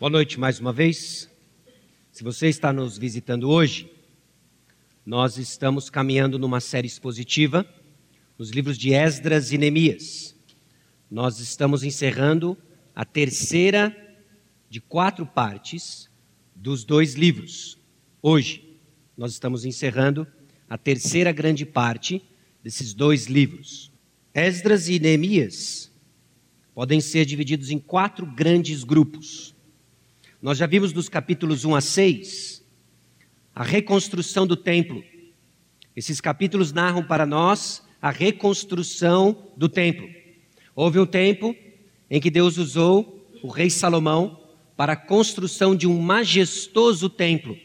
Boa 0.00 0.10
noite 0.10 0.38
mais 0.38 0.60
uma 0.60 0.72
vez. 0.72 1.28
Se 2.12 2.22
você 2.22 2.46
está 2.46 2.72
nos 2.72 2.96
visitando 2.96 3.50
hoje, 3.50 3.90
nós 5.04 5.36
estamos 5.38 5.90
caminhando 5.90 6.38
numa 6.38 6.60
série 6.60 6.86
expositiva 6.86 7.66
nos 8.38 8.50
livros 8.50 8.78
de 8.78 8.94
Esdras 8.94 9.50
e 9.50 9.58
Neemias. 9.58 10.36
Nós 11.10 11.40
estamos 11.40 11.82
encerrando 11.82 12.56
a 12.94 13.04
terceira 13.04 13.92
de 14.70 14.80
quatro 14.80 15.26
partes 15.26 16.08
dos 16.54 16.84
dois 16.84 17.14
livros. 17.14 17.76
Hoje, 18.22 18.78
nós 19.16 19.32
estamos 19.32 19.64
encerrando 19.64 20.28
a 20.70 20.78
terceira 20.78 21.32
grande 21.32 21.66
parte 21.66 22.22
desses 22.62 22.94
dois 22.94 23.26
livros. 23.26 23.90
Esdras 24.32 24.88
e 24.88 25.00
Neemias 25.00 25.90
podem 26.72 27.00
ser 27.00 27.24
divididos 27.24 27.72
em 27.72 27.80
quatro 27.80 28.24
grandes 28.24 28.84
grupos. 28.84 29.57
Nós 30.40 30.56
já 30.56 30.66
vimos 30.66 30.92
dos 30.92 31.08
capítulos 31.08 31.64
1 31.64 31.74
a 31.74 31.80
6 31.80 32.64
a 33.52 33.64
reconstrução 33.64 34.46
do 34.46 34.56
templo. 34.56 35.02
Esses 35.96 36.20
capítulos 36.20 36.72
narram 36.72 37.02
para 37.02 37.26
nós 37.26 37.82
a 38.00 38.08
reconstrução 38.08 39.50
do 39.56 39.68
templo. 39.68 40.08
Houve 40.76 41.00
um 41.00 41.06
tempo 41.06 41.56
em 42.08 42.20
que 42.20 42.30
Deus 42.30 42.56
usou 42.56 43.28
o 43.42 43.48
rei 43.48 43.68
Salomão 43.68 44.40
para 44.76 44.92
a 44.92 44.96
construção 44.96 45.74
de 45.74 45.88
um 45.88 46.00
majestoso 46.00 47.08
templo. 47.10 47.58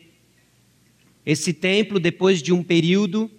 Esse 1.24 1.54
templo, 1.54 2.00
depois 2.00 2.42
de 2.42 2.52
um 2.52 2.64
período 2.64 3.30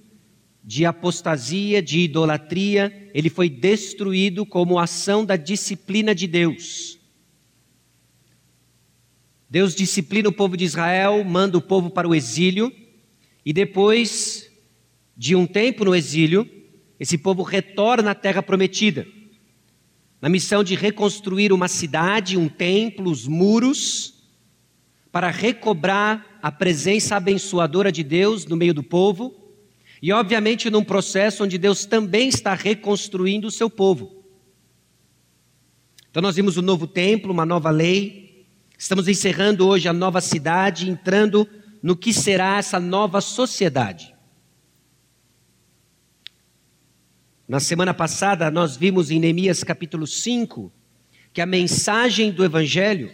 de 0.62 0.86
apostasia, 0.86 1.82
de 1.82 1.98
idolatria, 1.98 3.10
ele 3.12 3.28
foi 3.28 3.50
destruído 3.50 4.46
como 4.46 4.78
ação 4.78 5.24
da 5.24 5.34
disciplina 5.34 6.14
de 6.14 6.28
Deus. 6.28 7.00
Deus 9.54 9.72
disciplina 9.72 10.28
o 10.28 10.32
povo 10.32 10.56
de 10.56 10.64
Israel, 10.64 11.22
manda 11.22 11.56
o 11.56 11.62
povo 11.62 11.88
para 11.88 12.08
o 12.08 12.12
exílio, 12.12 12.72
e 13.46 13.52
depois 13.52 14.50
de 15.16 15.36
um 15.36 15.46
tempo 15.46 15.84
no 15.84 15.94
exílio, 15.94 16.44
esse 16.98 17.16
povo 17.16 17.44
retorna 17.44 18.10
à 18.10 18.14
terra 18.16 18.42
prometida, 18.42 19.06
na 20.20 20.28
missão 20.28 20.64
de 20.64 20.74
reconstruir 20.74 21.52
uma 21.52 21.68
cidade, 21.68 22.36
um 22.36 22.48
templo, 22.48 23.08
os 23.08 23.28
muros, 23.28 24.24
para 25.12 25.30
recobrar 25.30 26.40
a 26.42 26.50
presença 26.50 27.14
abençoadora 27.14 27.92
de 27.92 28.02
Deus 28.02 28.46
no 28.46 28.56
meio 28.56 28.74
do 28.74 28.82
povo, 28.82 29.32
e 30.02 30.12
obviamente 30.12 30.68
num 30.68 30.82
processo 30.82 31.44
onde 31.44 31.58
Deus 31.58 31.86
também 31.86 32.28
está 32.28 32.54
reconstruindo 32.54 33.46
o 33.46 33.52
seu 33.52 33.70
povo. 33.70 34.24
Então 36.10 36.20
nós 36.20 36.34
vimos 36.34 36.56
um 36.56 36.62
novo 36.62 36.88
templo, 36.88 37.32
uma 37.32 37.46
nova 37.46 37.70
lei, 37.70 38.23
Estamos 38.76 39.06
encerrando 39.06 39.66
hoje 39.66 39.88
a 39.88 39.92
nova 39.92 40.20
cidade, 40.20 40.90
entrando 40.90 41.48
no 41.82 41.96
que 41.96 42.12
será 42.12 42.58
essa 42.58 42.80
nova 42.80 43.20
sociedade. 43.20 44.14
Na 47.46 47.60
semana 47.60 47.94
passada, 47.94 48.50
nós 48.50 48.76
vimos 48.76 49.10
em 49.10 49.20
Neemias 49.20 49.62
capítulo 49.62 50.06
5 50.06 50.72
que 51.32 51.40
a 51.40 51.46
mensagem 51.46 52.32
do 52.32 52.44
Evangelho 52.44 53.12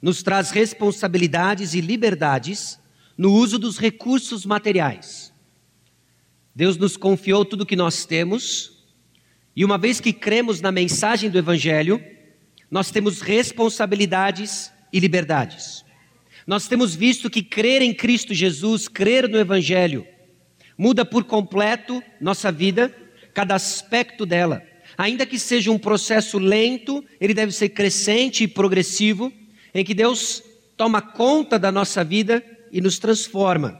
nos 0.00 0.22
traz 0.22 0.50
responsabilidades 0.50 1.74
e 1.74 1.80
liberdades 1.80 2.78
no 3.16 3.32
uso 3.32 3.58
dos 3.58 3.78
recursos 3.78 4.44
materiais. 4.44 5.32
Deus 6.54 6.76
nos 6.76 6.96
confiou 6.96 7.44
tudo 7.44 7.62
o 7.62 7.66
que 7.66 7.76
nós 7.76 8.04
temos, 8.04 8.84
e 9.54 9.64
uma 9.64 9.78
vez 9.78 10.00
que 10.00 10.12
cremos 10.12 10.60
na 10.60 10.70
mensagem 10.70 11.30
do 11.30 11.38
Evangelho, 11.38 12.02
nós 12.70 12.90
temos 12.90 13.20
responsabilidades 13.20 14.70
e 14.96 15.00
liberdades. 15.00 15.84
Nós 16.46 16.66
temos 16.66 16.94
visto 16.94 17.28
que 17.28 17.42
crer 17.42 17.82
em 17.82 17.92
Cristo 17.92 18.32
Jesus, 18.32 18.88
crer 18.88 19.28
no 19.28 19.36
Evangelho, 19.36 20.06
muda 20.78 21.04
por 21.04 21.24
completo 21.24 22.02
nossa 22.18 22.50
vida, 22.50 22.94
cada 23.34 23.54
aspecto 23.54 24.24
dela. 24.24 24.62
Ainda 24.96 25.26
que 25.26 25.38
seja 25.38 25.70
um 25.70 25.78
processo 25.78 26.38
lento, 26.38 27.04
ele 27.20 27.34
deve 27.34 27.52
ser 27.52 27.68
crescente 27.68 28.44
e 28.44 28.48
progressivo, 28.48 29.30
em 29.74 29.84
que 29.84 29.92
Deus 29.92 30.42
toma 30.78 31.02
conta 31.02 31.58
da 31.58 31.70
nossa 31.70 32.02
vida 32.02 32.42
e 32.72 32.80
nos 32.80 32.98
transforma. 32.98 33.78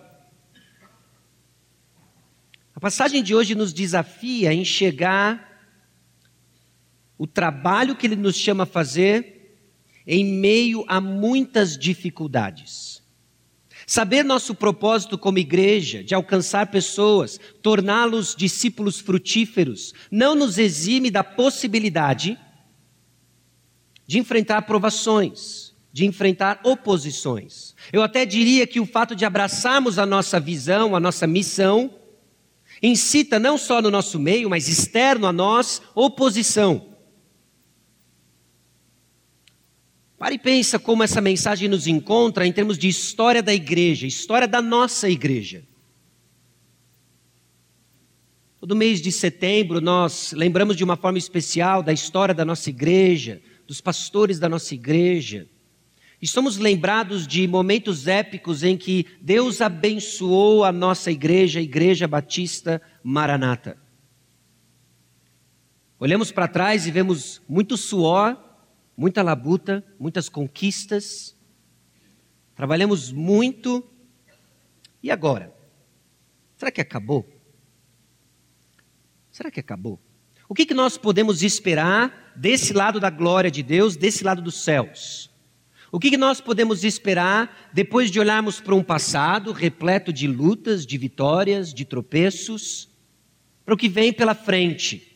A 2.75 2.81
passagem 2.81 3.23
de 3.23 3.35
hoje 3.35 3.55
nos 3.55 3.73
desafia 3.73 4.51
a 4.51 4.55
enxergar 4.55 5.65
o 7.17 7.27
trabalho 7.27 7.97
que 7.97 8.07
Ele 8.07 8.17
nos 8.17 8.37
chama 8.37 8.65
a 8.65 8.67
fazer 8.67 9.36
em 10.07 10.25
meio 10.25 10.85
a 10.87 11.01
muitas 11.01 11.77
dificuldades. 11.77 13.03
Saber 13.87 14.25
nosso 14.25 14.55
propósito 14.55 15.17
como 15.17 15.39
igreja, 15.39 16.03
de 16.03 16.15
alcançar 16.15 16.71
pessoas, 16.71 17.39
torná-los 17.63 18.35
discípulos 18.35 18.99
frutíferos, 18.99 19.93
não 20.11 20.35
nos 20.35 20.59
exime 20.59 21.11
da 21.11 21.23
possibilidade 21.23 22.39
de 24.07 24.19
enfrentar 24.19 24.63
provações, 24.63 25.75
de 25.93 26.05
enfrentar 26.05 26.61
oposições. 26.65 27.75
Eu 27.93 28.03
até 28.03 28.27
diria 28.27 28.67
que 28.67 28.81
o 28.81 28.87
fato 28.87 29.15
de 29.15 29.25
abraçarmos 29.25 29.99
a 29.99 30.07
nossa 30.07 30.39
visão, 30.41 30.97
a 30.97 31.01
nossa 31.01 31.27
missão, 31.27 31.91
incita 32.83 33.39
não 33.39 33.57
só 33.57 33.81
no 33.81 33.91
nosso 33.91 34.19
meio, 34.19 34.51
mas 34.51 34.69
externo 34.69 35.27
a 35.27 35.33
nós, 35.33 35.81
oposição. 35.95 36.96
Para 40.19 40.35
e 40.35 40.39
pensa 40.39 40.79
como 40.79 41.03
essa 41.03 41.21
mensagem 41.21 41.69
nos 41.69 41.87
encontra 41.87 42.47
em 42.47 42.53
termos 42.53 42.79
de 42.79 42.89
história 42.89 43.43
da 43.43 43.53
igreja, 43.53 44.07
história 44.07 44.49
da 44.49 44.63
nossa 44.63 45.11
igreja. 45.11 45.63
Todo 48.59 48.75
mês 48.75 49.03
de 49.03 49.13
setembro 49.13 49.81
nós 49.81 50.33
lembramos 50.33 50.75
de 50.75 50.83
uma 50.83 50.97
forma 50.97 51.19
especial 51.19 51.83
da 51.83 51.93
história 51.93 52.35
da 52.35 52.45
nossa 52.45 52.71
igreja, 52.71 53.43
dos 53.67 53.81
pastores 53.81 54.39
da 54.39 54.49
nossa 54.49 54.75
igreja. 54.75 55.47
E 56.21 56.27
somos 56.27 56.57
lembrados 56.57 57.27
de 57.27 57.47
momentos 57.47 58.09
épicos 58.09 58.63
em 58.63 58.77
que 58.77 59.07
Deus 59.21 59.61
abençoou 59.61 60.65
a 60.65 60.73
nossa 60.73 61.11
igreja, 61.11 61.61
a 61.61 61.63
Igreja 61.63 62.09
Batista 62.09 62.81
Maranata. 63.03 63.77
Olhamos 65.99 66.33
para 66.33 66.49
trás 66.49 66.87
e 66.87 66.91
vemos 66.91 67.43
muito 67.47 67.77
suor, 67.77 68.37
muita 68.97 69.23
labuta, 69.23 69.85
muitas 69.99 70.29
conquistas, 70.29 71.37
trabalhamos 72.55 73.13
muito. 73.13 73.85
E 75.03 75.11
agora? 75.11 75.55
Será 76.57 76.71
que 76.71 76.81
acabou? 76.81 77.29
Será 79.31 79.51
que 79.51 79.61
acabou? 79.61 80.01
O 80.49 80.55
que, 80.55 80.65
que 80.65 80.75
nós 80.75 80.97
podemos 80.97 81.43
esperar 81.43 82.33
desse 82.35 82.73
lado 82.73 82.99
da 82.99 83.11
glória 83.11 83.51
de 83.51 83.63
Deus, 83.63 83.97
desse 83.97 84.25
lado 84.25 84.41
dos 84.41 84.63
céus? 84.63 85.31
O 85.93 85.99
que, 85.99 86.11
que 86.11 86.17
nós 86.17 86.41
podemos 86.41 86.85
esperar 86.85 87.71
depois 87.73 88.11
de 88.11 88.19
olharmos 88.19 88.61
para 88.61 88.75
um 88.75 88.83
passado 88.83 89.53
repleto 89.53 90.13
de 90.13 90.27
lutas, 90.27 90.87
de 90.87 90.97
vitórias, 90.99 91.73
de 91.73 91.85
tropeços, 91.85 92.89
para 93.65 93.75
o 93.75 93.77
que 93.77 93.89
vem 93.89 94.13
pela 94.13 94.35
frente? 94.35 95.16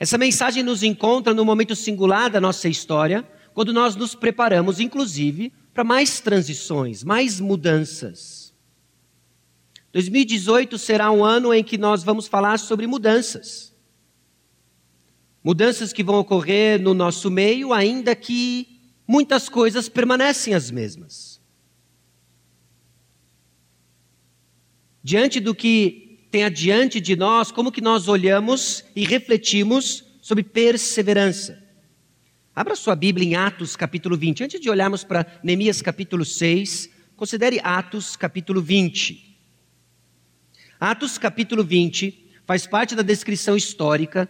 Essa 0.00 0.16
mensagem 0.16 0.62
nos 0.62 0.82
encontra 0.82 1.34
no 1.34 1.44
momento 1.44 1.76
singular 1.76 2.30
da 2.30 2.40
nossa 2.40 2.66
história, 2.70 3.22
quando 3.52 3.70
nós 3.70 3.94
nos 3.94 4.14
preparamos, 4.14 4.80
inclusive, 4.80 5.52
para 5.74 5.84
mais 5.84 6.20
transições, 6.20 7.04
mais 7.04 7.38
mudanças. 7.38 8.54
2018 9.92 10.78
será 10.78 11.10
um 11.10 11.22
ano 11.22 11.52
em 11.52 11.62
que 11.62 11.76
nós 11.76 12.02
vamos 12.02 12.26
falar 12.26 12.58
sobre 12.58 12.86
mudanças. 12.86 13.74
Mudanças 15.44 15.92
que 15.92 16.02
vão 16.02 16.18
ocorrer 16.18 16.80
no 16.80 16.94
nosso 16.94 17.30
meio, 17.30 17.70
ainda 17.70 18.16
que 18.16 18.80
muitas 19.06 19.50
coisas 19.50 19.86
permanecem 19.86 20.54
as 20.54 20.70
mesmas. 20.70 21.42
Diante 25.02 25.40
do 25.40 25.54
que 25.54 26.09
tem 26.30 26.44
adiante 26.44 27.00
de 27.00 27.16
nós, 27.16 27.50
como 27.50 27.72
que 27.72 27.80
nós 27.80 28.06
olhamos 28.06 28.84
e 28.94 29.04
refletimos 29.04 30.04
sobre 30.22 30.44
perseverança. 30.44 31.60
Abra 32.54 32.76
sua 32.76 32.94
Bíblia 32.94 33.26
em 33.26 33.34
Atos 33.34 33.74
capítulo 33.74 34.16
20. 34.16 34.44
Antes 34.44 34.60
de 34.60 34.70
olharmos 34.70 35.02
para 35.02 35.26
Neemias 35.42 35.82
capítulo 35.82 36.24
6, 36.24 36.90
considere 37.16 37.60
Atos 37.64 38.16
capítulo 38.16 38.62
20. 38.62 39.38
Atos 40.78 41.18
capítulo 41.18 41.64
20 41.64 42.28
faz 42.46 42.66
parte 42.66 42.94
da 42.94 43.02
descrição 43.02 43.56
histórica, 43.56 44.28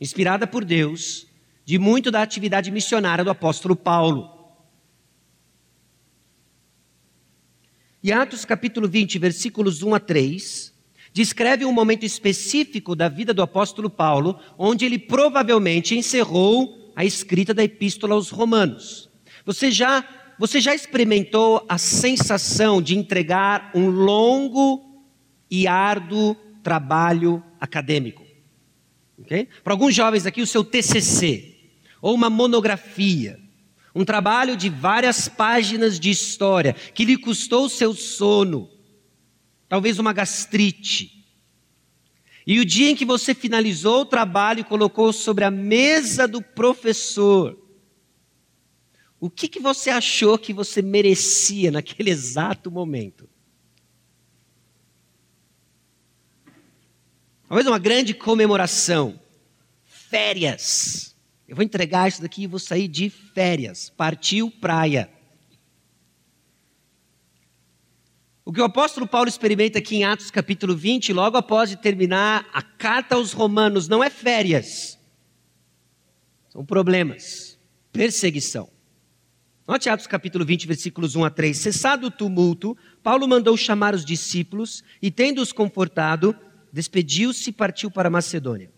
inspirada 0.00 0.46
por 0.46 0.64
Deus, 0.64 1.26
de 1.64 1.78
muito 1.78 2.10
da 2.10 2.22
atividade 2.22 2.70
missionária 2.70 3.24
do 3.24 3.30
apóstolo 3.30 3.74
Paulo. 3.74 4.30
E 8.02 8.12
Atos 8.12 8.44
capítulo 8.44 8.86
20, 8.86 9.18
versículos 9.18 9.82
1 9.82 9.94
a 9.94 10.00
3, 10.00 10.73
descreve 11.14 11.64
um 11.64 11.72
momento 11.72 12.04
específico 12.04 12.96
da 12.96 13.08
vida 13.08 13.32
do 13.32 13.40
apóstolo 13.40 13.88
Paulo, 13.88 14.36
onde 14.58 14.84
ele 14.84 14.98
provavelmente 14.98 15.96
encerrou 15.96 16.92
a 16.96 17.04
escrita 17.04 17.54
da 17.54 17.62
epístola 17.62 18.16
aos 18.16 18.30
Romanos. 18.30 19.08
Você 19.46 19.70
já, 19.70 20.04
você 20.36 20.60
já 20.60 20.74
experimentou 20.74 21.64
a 21.68 21.78
sensação 21.78 22.82
de 22.82 22.98
entregar 22.98 23.70
um 23.76 23.88
longo 23.88 25.04
e 25.48 25.68
árduo 25.68 26.36
trabalho 26.64 27.40
acadêmico? 27.60 28.24
Okay? 29.20 29.48
Para 29.62 29.72
alguns 29.72 29.94
jovens 29.94 30.26
aqui, 30.26 30.42
o 30.42 30.46
seu 30.46 30.64
TCC, 30.64 31.54
ou 32.02 32.12
uma 32.12 32.28
monografia, 32.28 33.38
um 33.94 34.04
trabalho 34.04 34.56
de 34.56 34.68
várias 34.68 35.28
páginas 35.28 36.00
de 36.00 36.10
história, 36.10 36.74
que 36.92 37.04
lhe 37.04 37.16
custou 37.16 37.66
o 37.66 37.70
seu 37.70 37.94
sono, 37.94 38.68
talvez 39.68 39.98
uma 39.98 40.12
gastrite. 40.12 41.24
E 42.46 42.60
o 42.60 42.64
dia 42.64 42.90
em 42.90 42.96
que 42.96 43.04
você 43.04 43.34
finalizou 43.34 44.02
o 44.02 44.06
trabalho 44.06 44.60
e 44.60 44.64
colocou 44.64 45.12
sobre 45.12 45.44
a 45.44 45.50
mesa 45.50 46.28
do 46.28 46.42
professor, 46.42 47.58
o 49.18 49.30
que, 49.30 49.48
que 49.48 49.60
você 49.60 49.88
achou 49.88 50.36
que 50.36 50.52
você 50.52 50.82
merecia 50.82 51.70
naquele 51.70 52.10
exato 52.10 52.70
momento? 52.70 53.28
Talvez 57.48 57.66
uma 57.66 57.78
grande 57.78 58.12
comemoração. 58.12 59.20
Férias. 59.84 61.16
Eu 61.46 61.56
vou 61.56 61.64
entregar 61.64 62.08
isso 62.08 62.20
daqui 62.20 62.42
e 62.42 62.46
vou 62.46 62.58
sair 62.58 62.88
de 62.88 63.08
férias. 63.08 63.88
Partiu 63.88 64.50
praia. 64.50 65.10
O 68.46 68.52
que 68.52 68.60
o 68.60 68.64
apóstolo 68.64 69.06
Paulo 69.06 69.26
experimenta 69.26 69.78
aqui 69.78 69.96
em 69.96 70.04
Atos 70.04 70.30
capítulo 70.30 70.76
20, 70.76 71.14
logo 71.14 71.38
após 71.38 71.74
terminar 71.76 72.46
a 72.52 72.60
carta 72.60 73.14
aos 73.14 73.32
Romanos, 73.32 73.88
não 73.88 74.04
é 74.04 74.10
férias, 74.10 74.98
são 76.50 76.62
problemas, 76.62 77.58
perseguição. 77.90 78.68
Note 79.66 79.88
Atos 79.88 80.06
capítulo 80.06 80.44
20, 80.44 80.66
versículos 80.66 81.16
1 81.16 81.24
a 81.24 81.30
3. 81.30 81.56
Cessado 81.56 82.08
o 82.08 82.10
tumulto, 82.10 82.76
Paulo 83.02 83.26
mandou 83.26 83.56
chamar 83.56 83.94
os 83.94 84.04
discípulos 84.04 84.84
e, 85.00 85.10
tendo-os 85.10 85.50
confortado, 85.50 86.36
despediu-se 86.70 87.48
e 87.48 87.52
partiu 87.52 87.90
para 87.90 88.10
Macedônia. 88.10 88.70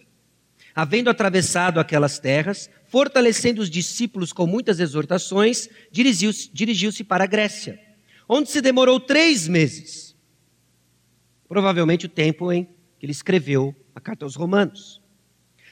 Havendo 0.76 1.10
atravessado 1.10 1.80
aquelas 1.80 2.20
terras, 2.20 2.70
fortalecendo 2.86 3.60
os 3.60 3.68
discípulos 3.68 4.32
com 4.32 4.46
muitas 4.46 4.78
exortações, 4.78 5.68
dirigiu-se 5.90 6.48
dirigiu 6.52 6.92
para 7.04 7.24
a 7.24 7.26
Grécia, 7.26 7.80
onde 8.28 8.50
se 8.50 8.61
demorou 8.61 8.99
três 8.99 9.46
meses. 9.49 10.17
Provavelmente 11.49 12.06
o 12.06 12.08
tempo 12.08 12.52
em 12.52 12.64
que 12.99 13.06
ele 13.06 13.12
escreveu 13.12 13.75
a 13.94 14.00
carta 14.00 14.25
aos 14.25 14.34
Romanos. 14.34 15.00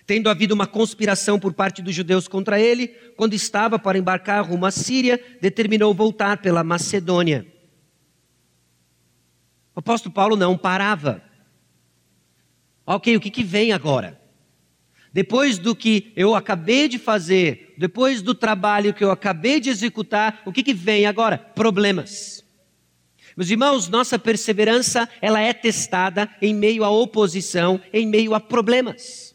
Tendo 0.06 0.28
havido 0.28 0.54
uma 0.54 0.66
conspiração 0.66 1.38
por 1.38 1.54
parte 1.54 1.80
dos 1.80 1.94
judeus 1.94 2.28
contra 2.28 2.60
ele, 2.60 2.88
quando 3.16 3.34
estava 3.34 3.78
para 3.78 3.98
embarcar 3.98 4.44
rumo 4.44 4.66
à 4.66 4.70
Síria, 4.70 5.20
determinou 5.40 5.94
voltar 5.94 6.38
pela 6.38 6.62
Macedônia. 6.62 7.46
O 9.74 9.80
apóstolo 9.80 10.14
Paulo 10.14 10.36
não 10.36 10.56
parava. 10.58 11.22
Ok, 12.86 13.16
o 13.16 13.20
que, 13.20 13.30
que 13.30 13.42
vem 13.42 13.72
agora? 13.72 14.20
Depois 15.10 15.58
do 15.58 15.74
que 15.74 16.12
eu 16.14 16.34
acabei 16.34 16.86
de 16.86 16.98
fazer, 16.98 17.74
depois 17.78 18.20
do 18.20 18.34
trabalho 18.34 18.92
que 18.92 19.02
eu 19.02 19.10
acabei 19.10 19.58
de 19.58 19.70
executar, 19.70 20.42
o 20.44 20.52
que, 20.52 20.62
que 20.62 20.74
vem 20.74 21.06
agora? 21.06 21.38
Problemas. 21.38 22.43
Meus 23.36 23.50
irmãos, 23.50 23.88
nossa 23.88 24.18
perseverança, 24.18 25.08
ela 25.20 25.40
é 25.40 25.52
testada 25.52 26.30
em 26.40 26.54
meio 26.54 26.84
à 26.84 26.90
oposição, 26.90 27.80
em 27.92 28.06
meio 28.06 28.34
a 28.34 28.40
problemas. 28.40 29.34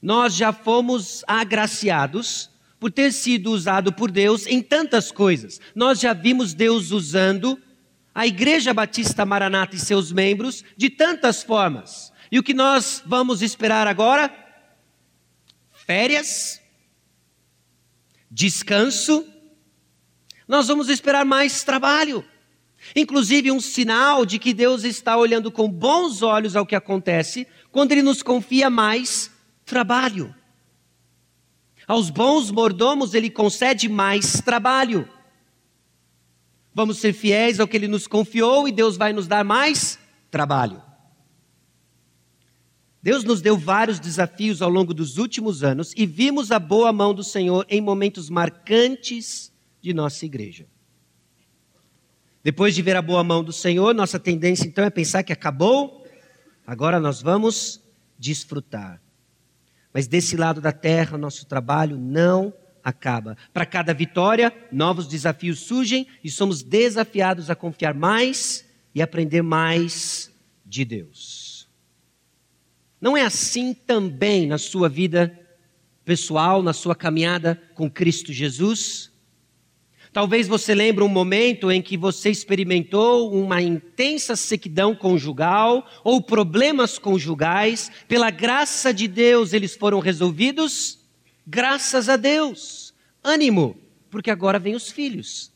Nós 0.00 0.34
já 0.34 0.52
fomos 0.52 1.24
agraciados 1.26 2.50
por 2.78 2.90
ter 2.90 3.12
sido 3.12 3.52
usado 3.52 3.92
por 3.92 4.10
Deus 4.10 4.46
em 4.46 4.60
tantas 4.60 5.12
coisas. 5.12 5.60
Nós 5.74 6.00
já 6.00 6.12
vimos 6.12 6.54
Deus 6.54 6.90
usando 6.90 7.60
a 8.14 8.26
Igreja 8.26 8.74
Batista 8.74 9.24
Maranata 9.24 9.76
e 9.76 9.78
seus 9.78 10.12
membros 10.12 10.64
de 10.76 10.90
tantas 10.90 11.42
formas. 11.42 12.12
E 12.30 12.38
o 12.38 12.42
que 12.42 12.54
nós 12.54 13.02
vamos 13.06 13.42
esperar 13.42 13.86
agora? 13.86 14.34
Férias, 15.86 16.60
descanso. 18.30 19.26
Nós 20.46 20.68
vamos 20.68 20.88
esperar 20.88 21.24
mais 21.24 21.62
trabalho. 21.62 22.24
Inclusive, 22.96 23.50
um 23.50 23.60
sinal 23.60 24.26
de 24.26 24.38
que 24.38 24.52
Deus 24.52 24.84
está 24.84 25.16
olhando 25.16 25.50
com 25.50 25.70
bons 25.70 26.22
olhos 26.22 26.56
ao 26.56 26.66
que 26.66 26.74
acontece 26.74 27.46
quando 27.70 27.92
Ele 27.92 28.02
nos 28.02 28.22
confia 28.22 28.68
mais 28.68 29.30
trabalho. 29.64 30.34
Aos 31.86 32.10
bons 32.10 32.50
mordomos, 32.50 33.14
Ele 33.14 33.30
concede 33.30 33.88
mais 33.88 34.40
trabalho. 34.40 35.08
Vamos 36.74 36.98
ser 36.98 37.12
fiéis 37.12 37.60
ao 37.60 37.68
que 37.68 37.76
Ele 37.76 37.88
nos 37.88 38.06
confiou 38.06 38.66
e 38.66 38.72
Deus 38.72 38.96
vai 38.96 39.12
nos 39.12 39.26
dar 39.26 39.44
mais 39.44 39.98
trabalho. 40.30 40.82
Deus 43.02 43.24
nos 43.24 43.42
deu 43.42 43.56
vários 43.56 43.98
desafios 43.98 44.62
ao 44.62 44.70
longo 44.70 44.94
dos 44.94 45.18
últimos 45.18 45.64
anos 45.64 45.92
e 45.96 46.06
vimos 46.06 46.52
a 46.52 46.58
boa 46.58 46.92
mão 46.92 47.12
do 47.12 47.24
Senhor 47.24 47.66
em 47.68 47.80
momentos 47.80 48.30
marcantes 48.30 49.52
de 49.80 49.92
nossa 49.92 50.24
igreja. 50.24 50.66
Depois 52.42 52.74
de 52.74 52.82
ver 52.82 52.96
a 52.96 53.02
boa 53.02 53.22
mão 53.22 53.44
do 53.44 53.52
Senhor, 53.52 53.94
nossa 53.94 54.18
tendência 54.18 54.66
então 54.66 54.84
é 54.84 54.90
pensar 54.90 55.22
que 55.22 55.32
acabou, 55.32 56.04
agora 56.66 56.98
nós 56.98 57.22
vamos 57.22 57.80
desfrutar. 58.18 59.00
Mas 59.92 60.08
desse 60.08 60.36
lado 60.36 60.60
da 60.60 60.72
terra, 60.72 61.16
nosso 61.16 61.46
trabalho 61.46 61.96
não 61.96 62.52
acaba. 62.82 63.36
Para 63.52 63.64
cada 63.64 63.94
vitória, 63.94 64.52
novos 64.72 65.06
desafios 65.06 65.60
surgem 65.60 66.06
e 66.24 66.30
somos 66.30 66.62
desafiados 66.62 67.48
a 67.48 67.54
confiar 67.54 67.94
mais 67.94 68.64
e 68.92 69.00
aprender 69.00 69.42
mais 69.42 70.32
de 70.66 70.84
Deus. 70.84 71.68
Não 73.00 73.16
é 73.16 73.22
assim 73.22 73.72
também 73.72 74.46
na 74.46 74.58
sua 74.58 74.88
vida 74.88 75.38
pessoal, 76.04 76.62
na 76.62 76.72
sua 76.72 76.96
caminhada 76.96 77.60
com 77.74 77.88
Cristo 77.88 78.32
Jesus? 78.32 79.11
Talvez 80.12 80.46
você 80.46 80.74
lembre 80.74 81.02
um 81.02 81.08
momento 81.08 81.70
em 81.70 81.80
que 81.80 81.96
você 81.96 82.30
experimentou 82.30 83.32
uma 83.32 83.62
intensa 83.62 84.36
sequidão 84.36 84.94
conjugal 84.94 85.86
ou 86.04 86.20
problemas 86.20 86.98
conjugais, 86.98 87.90
pela 88.06 88.30
graça 88.30 88.92
de 88.92 89.08
Deus 89.08 89.52
eles 89.52 89.74
foram 89.74 90.00
resolvidos 90.00 91.02
Graças 91.46 92.08
a 92.08 92.16
Deus. 92.16 92.94
Ânimo, 93.22 93.76
porque 94.10 94.30
agora 94.30 94.58
vem 94.58 94.74
os 94.74 94.90
filhos. 94.90 95.52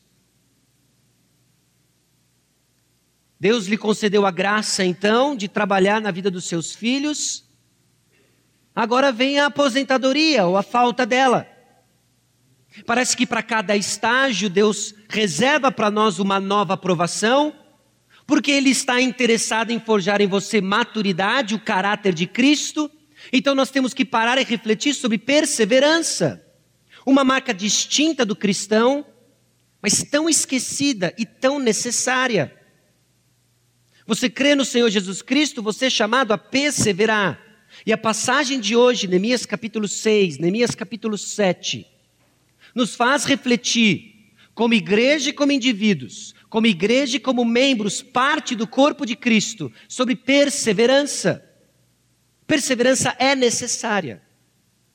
Deus 3.39 3.67
lhe 3.67 3.77
concedeu 3.77 4.25
a 4.25 4.31
graça, 4.31 4.83
então, 4.83 5.35
de 5.35 5.47
trabalhar 5.47 6.01
na 6.01 6.11
vida 6.11 6.31
dos 6.31 6.45
seus 6.45 6.73
filhos. 6.73 7.45
Agora 8.75 9.11
vem 9.11 9.39
a 9.39 9.45
aposentadoria 9.45 10.45
ou 10.45 10.57
a 10.57 10.63
falta 10.63 11.05
dela. 11.05 11.47
Parece 12.85 13.17
que 13.17 13.25
para 13.25 13.43
cada 13.43 13.75
estágio 13.75 14.49
Deus 14.49 14.93
reserva 15.09 15.71
para 15.71 15.89
nós 15.89 16.19
uma 16.19 16.39
nova 16.39 16.73
aprovação, 16.73 17.53
porque 18.25 18.51
Ele 18.51 18.69
está 18.69 19.01
interessado 19.01 19.71
em 19.71 19.79
forjar 19.79 20.21
em 20.21 20.27
você 20.27 20.61
maturidade, 20.61 21.55
o 21.55 21.59
caráter 21.59 22.13
de 22.13 22.27
Cristo, 22.27 22.91
então 23.31 23.55
nós 23.55 23.69
temos 23.69 23.93
que 23.93 24.05
parar 24.05 24.37
e 24.37 24.43
refletir 24.43 24.93
sobre 24.93 25.17
perseverança, 25.17 26.43
uma 27.05 27.23
marca 27.23 27.53
distinta 27.53 28.25
do 28.25 28.35
cristão, 28.35 29.05
mas 29.81 30.03
tão 30.03 30.29
esquecida 30.29 31.13
e 31.17 31.25
tão 31.25 31.59
necessária. 31.59 32.53
Você 34.05 34.29
crê 34.29 34.55
no 34.55 34.65
Senhor 34.65 34.89
Jesus 34.89 35.21
Cristo, 35.21 35.61
você 35.61 35.85
é 35.85 35.89
chamado 35.89 36.31
a 36.31 36.37
perseverar. 36.37 37.41
E 37.85 37.91
a 37.91 37.97
passagem 37.97 38.59
de 38.59 38.75
hoje, 38.75 39.07
Neemias 39.07 39.45
capítulo 39.45 39.87
6, 39.87 40.37
Neemias 40.37 40.73
capítulo 40.73 41.17
7, 41.17 41.85
nos 42.77 42.93
faz 42.93 43.25
refletir, 43.25 44.35
como 44.53 44.75
igreja 44.75 45.31
e 45.31 45.33
como 45.33 45.51
indivíduos, 45.51 46.35
como 46.47 46.67
igreja 46.67 47.17
e 47.17 47.19
como 47.19 47.43
membros, 47.43 48.03
parte 48.03 48.55
do 48.55 48.67
corpo 48.67 49.03
de 49.03 49.15
Cristo, 49.15 49.73
sobre 49.89 50.15
perseverança. 50.15 51.43
Perseverança 52.45 53.15
é 53.17 53.35
necessária 53.35 54.21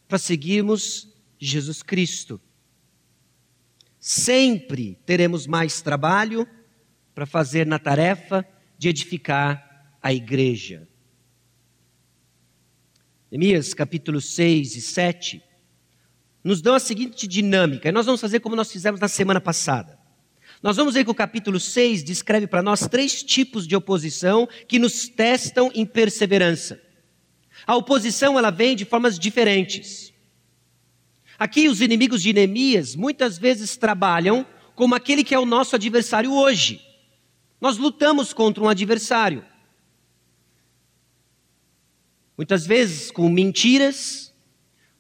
para 0.07 0.17
seguirmos 0.17 1.12
Jesus 1.41 1.83
Cristo. 1.83 2.41
Sempre 3.99 4.97
teremos 5.05 5.49
mais 5.49 5.83
trabalho 5.83 6.47
para 7.12 7.27
fazer 7.27 7.67
na 7.67 7.81
tarefa 7.81 8.47
de 8.79 8.91
edificar 8.91 9.99
a 10.01 10.12
igreja. 10.12 10.89
Neemias 13.29 13.75
capítulo 13.75 14.21
6 14.21 14.77
e 14.77 14.81
7 14.81 15.51
nos 16.43 16.61
dão 16.61 16.75
a 16.75 16.81
seguinte 16.81 17.27
dinâmica, 17.27 17.89
e 17.89 17.93
nós 17.93 18.07
vamos 18.07 18.21
fazer 18.21 18.41
como 18.41 18.57
nós 18.57 18.71
fizemos 18.71 19.01
na 19.01 19.09
semana 19.09 19.41
passada. 19.41 19.99
Nós 20.63 20.77
vamos 20.77 20.95
ver 20.95 21.05
que 21.05 21.11
o 21.11 21.15
capítulo 21.15 21.59
6 21.59 22.05
descreve 22.05 22.47
para 22.47 22.63
nós 22.63 22.87
três 22.87 23.23
tipos 23.23 23.67
de 23.67 23.75
oposição 23.75 24.49
que 24.69 24.79
nos 24.79 25.09
testam 25.09 25.71
em 25.75 25.85
perseverança. 25.85 26.81
A 27.67 27.77
oposição 27.77 28.39
ela 28.39 28.51
vem 28.51 28.77
de 28.77 28.85
formas 28.85 29.19
diferentes. 29.19 30.13
Aqui, 31.39 31.69
os 31.69 31.81
inimigos 31.81 32.23
de 32.23 32.33
Neemias 32.33 32.95
muitas 32.95 33.39
vezes 33.39 33.77
trabalham 33.77 34.47
como 34.75 34.95
aquele 34.95 35.25
que 35.25 35.35
é 35.35 35.39
o 35.39 35.47
nosso 35.47 35.75
adversário 35.75 36.33
hoje. 36.33 36.81
Nós 37.61 37.77
lutamos 37.77 38.33
contra 38.33 38.63
um 38.63 38.69
adversário. 38.69 39.45
Muitas 42.37 42.67
vezes 42.67 43.11
com 43.11 43.29
mentiras, 43.29 44.32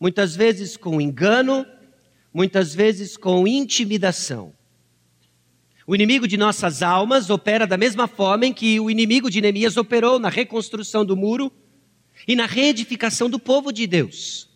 muitas 0.02 0.34
vezes 0.34 0.76
com 0.76 1.00
engano, 1.00 1.64
muitas 2.34 2.74
vezes 2.74 3.16
com 3.16 3.46
intimidação. 3.46 4.52
O 5.86 5.94
inimigo 5.94 6.26
de 6.26 6.36
nossas 6.36 6.82
almas 6.82 7.30
opera 7.30 7.68
da 7.68 7.76
mesma 7.76 8.08
forma 8.08 8.46
em 8.46 8.52
que 8.52 8.80
o 8.80 8.90
inimigo 8.90 9.30
de 9.30 9.40
Neemias 9.40 9.76
operou 9.76 10.18
na 10.18 10.28
reconstrução 10.28 11.04
do 11.04 11.16
muro 11.16 11.52
e 12.26 12.34
na 12.34 12.46
reedificação 12.46 13.30
do 13.30 13.38
povo 13.38 13.70
de 13.72 13.86
Deus. 13.86 14.50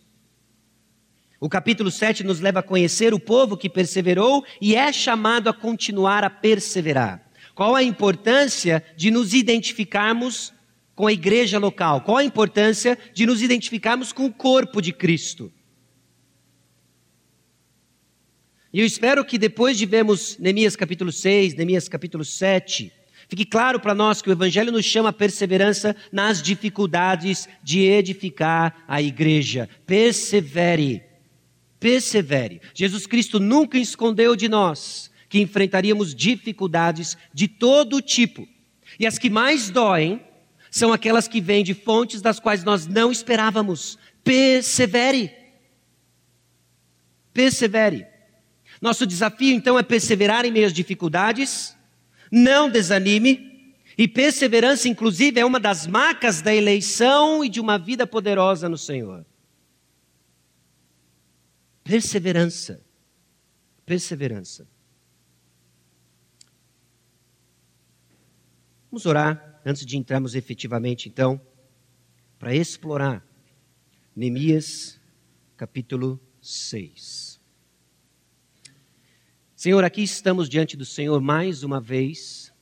O 1.39 1.47
capítulo 1.47 1.91
7 1.91 2.25
nos 2.25 2.41
leva 2.41 2.59
a 2.59 2.63
conhecer 2.63 3.13
o 3.13 3.19
povo 3.19 3.55
que 3.55 3.69
perseverou 3.69 4.43
e 4.59 4.75
é 4.75 4.91
chamado 4.91 5.47
a 5.47 5.53
continuar 5.53 6.25
a 6.25 6.29
perseverar. 6.29 7.25
Qual 7.55 7.73
a 7.73 7.81
importância 7.81 8.83
de 8.97 9.09
nos 9.09 9.33
identificarmos 9.33 10.51
com 10.97 11.05
a 11.05 11.13
igreja 11.13 11.59
local? 11.59 12.01
Qual 12.01 12.17
a 12.17 12.23
importância 12.23 12.97
de 13.13 13.27
nos 13.27 13.43
identificarmos 13.43 14.11
com 14.11 14.25
o 14.25 14.33
corpo 14.33 14.81
de 14.81 14.91
Cristo? 14.91 15.53
E 18.73 18.79
eu 18.79 18.85
espero 18.85 19.23
que 19.23 19.37
depois 19.37 19.77
de 19.77 19.85
vermos 19.85 20.39
Neemias 20.39 20.75
capítulo 20.75 21.11
6, 21.11 21.53
Neemias 21.53 21.87
capítulo 21.87 22.25
7, 22.25 22.91
fique 23.29 23.45
claro 23.45 23.79
para 23.79 23.93
nós 23.93 24.23
que 24.23 24.29
o 24.29 24.31
Evangelho 24.31 24.71
nos 24.71 24.85
chama 24.85 25.09
a 25.09 25.13
perseverança 25.13 25.95
nas 26.11 26.41
dificuldades 26.41 27.47
de 27.61 27.81
edificar 27.81 28.83
a 28.87 28.99
igreja. 28.99 29.69
Persevere. 29.85 31.03
Persevere. 31.79 32.59
Jesus 32.73 33.05
Cristo 33.05 33.39
nunca 33.39 33.77
escondeu 33.77 34.35
de 34.35 34.49
nós 34.49 35.11
que 35.29 35.39
enfrentaríamos 35.39 36.15
dificuldades 36.15 37.15
de 37.31 37.47
todo 37.47 38.01
tipo. 38.01 38.47
E 38.99 39.05
as 39.05 39.19
que 39.19 39.29
mais 39.29 39.69
doem 39.69 40.25
são 40.77 40.93
aquelas 40.93 41.27
que 41.27 41.41
vêm 41.41 41.63
de 41.63 41.73
fontes 41.73 42.21
das 42.21 42.39
quais 42.39 42.63
nós 42.63 42.85
não 42.85 43.11
esperávamos. 43.11 43.97
Persevere. 44.23 45.31
Persevere. 47.33 48.05
Nosso 48.81 49.05
desafio 49.05 49.55
então 49.55 49.77
é 49.77 49.83
perseverar 49.83 50.45
em 50.45 50.51
meio 50.51 50.67
às 50.67 50.73
dificuldades, 50.73 51.75
não 52.31 52.69
desanime, 52.69 53.75
e 53.97 54.07
perseverança, 54.07 54.87
inclusive, 54.87 55.39
é 55.39 55.45
uma 55.45 55.59
das 55.59 55.87
marcas 55.87 56.39
da 56.39 56.53
eleição 56.53 57.43
e 57.43 57.49
de 57.49 57.59
uma 57.59 57.79
vida 57.79 58.05
poderosa 58.05 58.69
no 58.69 58.77
Senhor. 58.77 59.25
Perseverança. 61.83 62.85
Perseverança. 63.83 64.67
Vamos 68.91 69.05
orar 69.07 69.56
antes 69.67 69.85
de 69.85 69.97
entrarmos 69.97 70.33
efetivamente, 70.33 71.09
então, 71.09 71.41
para 72.39 72.55
explorar 72.55 73.27
Neemias 74.15 74.99
capítulo 75.57 76.19
6. 76.41 77.41
Senhor, 79.55 79.83
aqui 79.83 80.03
estamos 80.03 80.47
diante 80.47 80.77
do 80.77 80.85
Senhor 80.85 81.19
mais 81.19 81.63
uma 81.63 81.81
vez, 81.81 82.53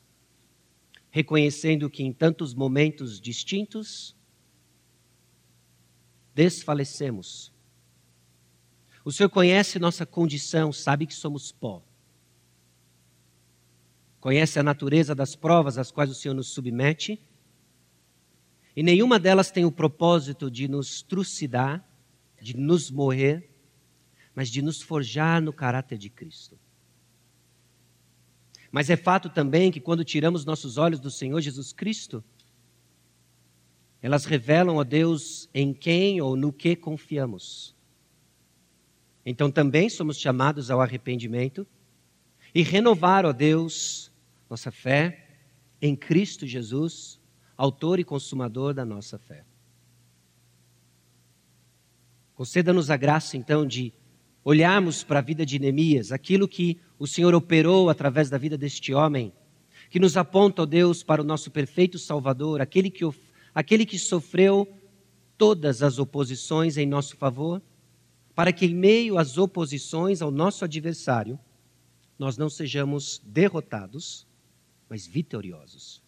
reconhecendo 1.11 1.89
que 1.89 2.01
em 2.01 2.11
tantos 2.11 2.53
momentos 2.53 3.21
distintos 3.21 4.15
desfalecemos 6.33 7.53
o 9.05 9.11
Senhor 9.11 9.29
conhece 9.29 9.77
nossa 9.77 10.03
condição, 10.03 10.73
sabe 10.73 11.05
que 11.05 11.13
somos 11.13 11.51
pó. 11.51 11.84
Conhece 14.25 14.57
a 14.57 14.63
natureza 14.63 15.13
das 15.13 15.35
provas 15.35 15.77
às 15.77 15.91
quais 15.91 16.09
o 16.09 16.15
Senhor 16.15 16.33
nos 16.33 16.47
submete. 16.47 17.21
E 18.75 18.81
nenhuma 18.81 19.19
delas 19.19 19.51
tem 19.51 19.65
o 19.65 19.71
propósito 19.71 20.49
de 20.49 20.67
nos 20.67 21.03
trucidar, 21.03 21.87
de 22.41 22.57
nos 22.57 22.89
morrer, 22.89 23.47
mas 24.33 24.49
de 24.49 24.63
nos 24.63 24.81
forjar 24.81 25.39
no 25.43 25.53
caráter 25.53 25.99
de 25.99 26.09
Cristo. 26.09 26.57
Mas 28.71 28.89
é 28.89 28.97
fato 28.97 29.29
também 29.29 29.71
que 29.71 29.79
quando 29.79 30.03
tiramos 30.03 30.43
nossos 30.43 30.79
olhos 30.79 30.99
do 30.99 31.11
Senhor 31.11 31.39
Jesus 31.39 31.71
Cristo, 31.71 32.23
elas 34.01 34.25
revelam 34.25 34.79
a 34.79 34.83
Deus 34.83 35.47
em 35.53 35.71
quem 35.71 36.19
ou 36.19 36.35
no 36.35 36.51
que 36.51 36.75
confiamos. 36.75 37.75
Então 39.23 39.51
também 39.51 39.87
somos 39.87 40.17
chamados 40.17 40.71
ao 40.71 40.81
arrependimento 40.81 41.67
e 42.55 42.63
renovar, 42.63 43.23
ó 43.23 43.31
Deus, 43.31 44.11
nossa 44.55 44.71
fé 44.71 45.27
em 45.81 45.97
Cristo 45.97 46.47
Jesus, 46.47 47.19
autor 47.57 47.99
e 47.99 48.05
consumador 48.05 48.73
da 48.73 48.85
nossa 48.85 49.19
fé. 49.19 49.43
Conceda-nos 52.33 52.89
a 52.89 52.95
graça, 52.95 53.35
então, 53.35 53.67
de 53.67 53.91
olharmos 54.45 55.03
para 55.03 55.19
a 55.19 55.21
vida 55.21 55.45
de 55.45 55.59
Neemias, 55.59 56.13
aquilo 56.13 56.47
que 56.47 56.79
o 56.97 57.05
Senhor 57.05 57.35
operou 57.35 57.89
através 57.89 58.29
da 58.29 58.37
vida 58.37 58.57
deste 58.57 58.93
homem, 58.93 59.33
que 59.89 59.99
nos 59.99 60.15
aponta, 60.15 60.61
ó 60.61 60.65
Deus, 60.65 61.03
para 61.03 61.21
o 61.21 61.25
nosso 61.25 61.51
perfeito 61.51 61.99
Salvador, 61.99 62.61
aquele 62.61 62.89
que, 62.89 63.03
aquele 63.53 63.85
que 63.85 63.99
sofreu 63.99 64.65
todas 65.37 65.83
as 65.83 65.99
oposições 65.99 66.77
em 66.77 66.85
nosso 66.85 67.17
favor 67.17 67.61
para 68.33 68.53
que, 68.53 68.67
em 68.67 68.73
meio 68.73 69.17
às 69.17 69.37
oposições 69.37 70.21
ao 70.21 70.31
nosso 70.31 70.63
adversário, 70.63 71.37
nós 72.17 72.37
não 72.37 72.49
sejamos 72.49 73.21
derrotados, 73.25 74.24
mas 74.95 75.05
vitoriosos. 75.05 76.01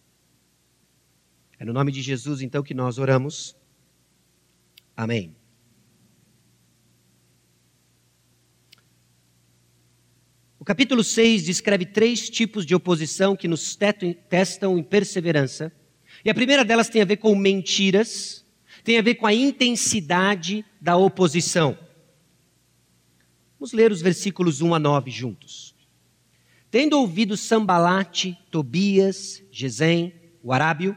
É 1.58 1.64
no 1.66 1.74
nome 1.74 1.92
de 1.92 2.00
Jesus, 2.00 2.40
então, 2.40 2.62
que 2.62 2.72
nós 2.72 2.96
oramos. 2.96 3.54
Amém. 4.96 5.36
O 10.58 10.64
capítulo 10.64 11.04
6 11.04 11.44
descreve 11.44 11.84
três 11.84 12.30
tipos 12.30 12.64
de 12.64 12.74
oposição 12.74 13.36
que 13.36 13.46
nos 13.46 13.76
testam 13.76 14.78
em 14.78 14.82
perseverança. 14.82 15.70
E 16.24 16.30
a 16.30 16.34
primeira 16.34 16.64
delas 16.64 16.88
tem 16.88 17.02
a 17.02 17.04
ver 17.04 17.18
com 17.18 17.36
mentiras, 17.36 18.42
tem 18.82 18.98
a 18.98 19.02
ver 19.02 19.16
com 19.16 19.26
a 19.26 19.34
intensidade 19.34 20.64
da 20.80 20.96
oposição. 20.96 21.78
Vamos 23.60 23.74
ler 23.74 23.92
os 23.92 24.00
versículos 24.00 24.62
1 24.62 24.72
a 24.72 24.78
9 24.78 25.10
juntos. 25.10 25.76
Tendo 26.70 26.98
ouvido 26.98 27.36
Sambalate, 27.36 28.36
Tobias, 28.50 29.42
Gesem, 29.50 30.12
o 30.42 30.52
Arábio, 30.52 30.96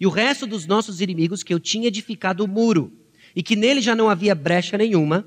e 0.00 0.06
o 0.06 0.10
resto 0.10 0.46
dos 0.46 0.66
nossos 0.66 1.00
inimigos 1.00 1.42
que 1.42 1.52
eu 1.52 1.60
tinha 1.60 1.88
edificado 1.88 2.44
o 2.44 2.48
muro, 2.48 2.92
e 3.34 3.42
que 3.42 3.56
nele 3.56 3.80
já 3.80 3.94
não 3.94 4.08
havia 4.08 4.34
brecha 4.34 4.78
nenhuma, 4.78 5.26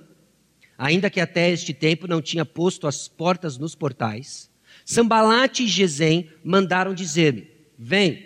ainda 0.77 1.09
que 1.09 1.19
até 1.19 1.51
este 1.51 1.73
tempo 1.73 2.07
não 2.07 2.21
tinha 2.21 2.45
posto 2.45 2.87
as 2.87 3.07
portas 3.07 3.57
nos 3.57 3.75
portais, 3.75 4.49
Sambalate 4.85 5.63
e 5.63 5.67
Gesem 5.67 6.29
mandaram 6.43 6.93
dizer-me: 6.93 7.47
Vem, 7.77 8.25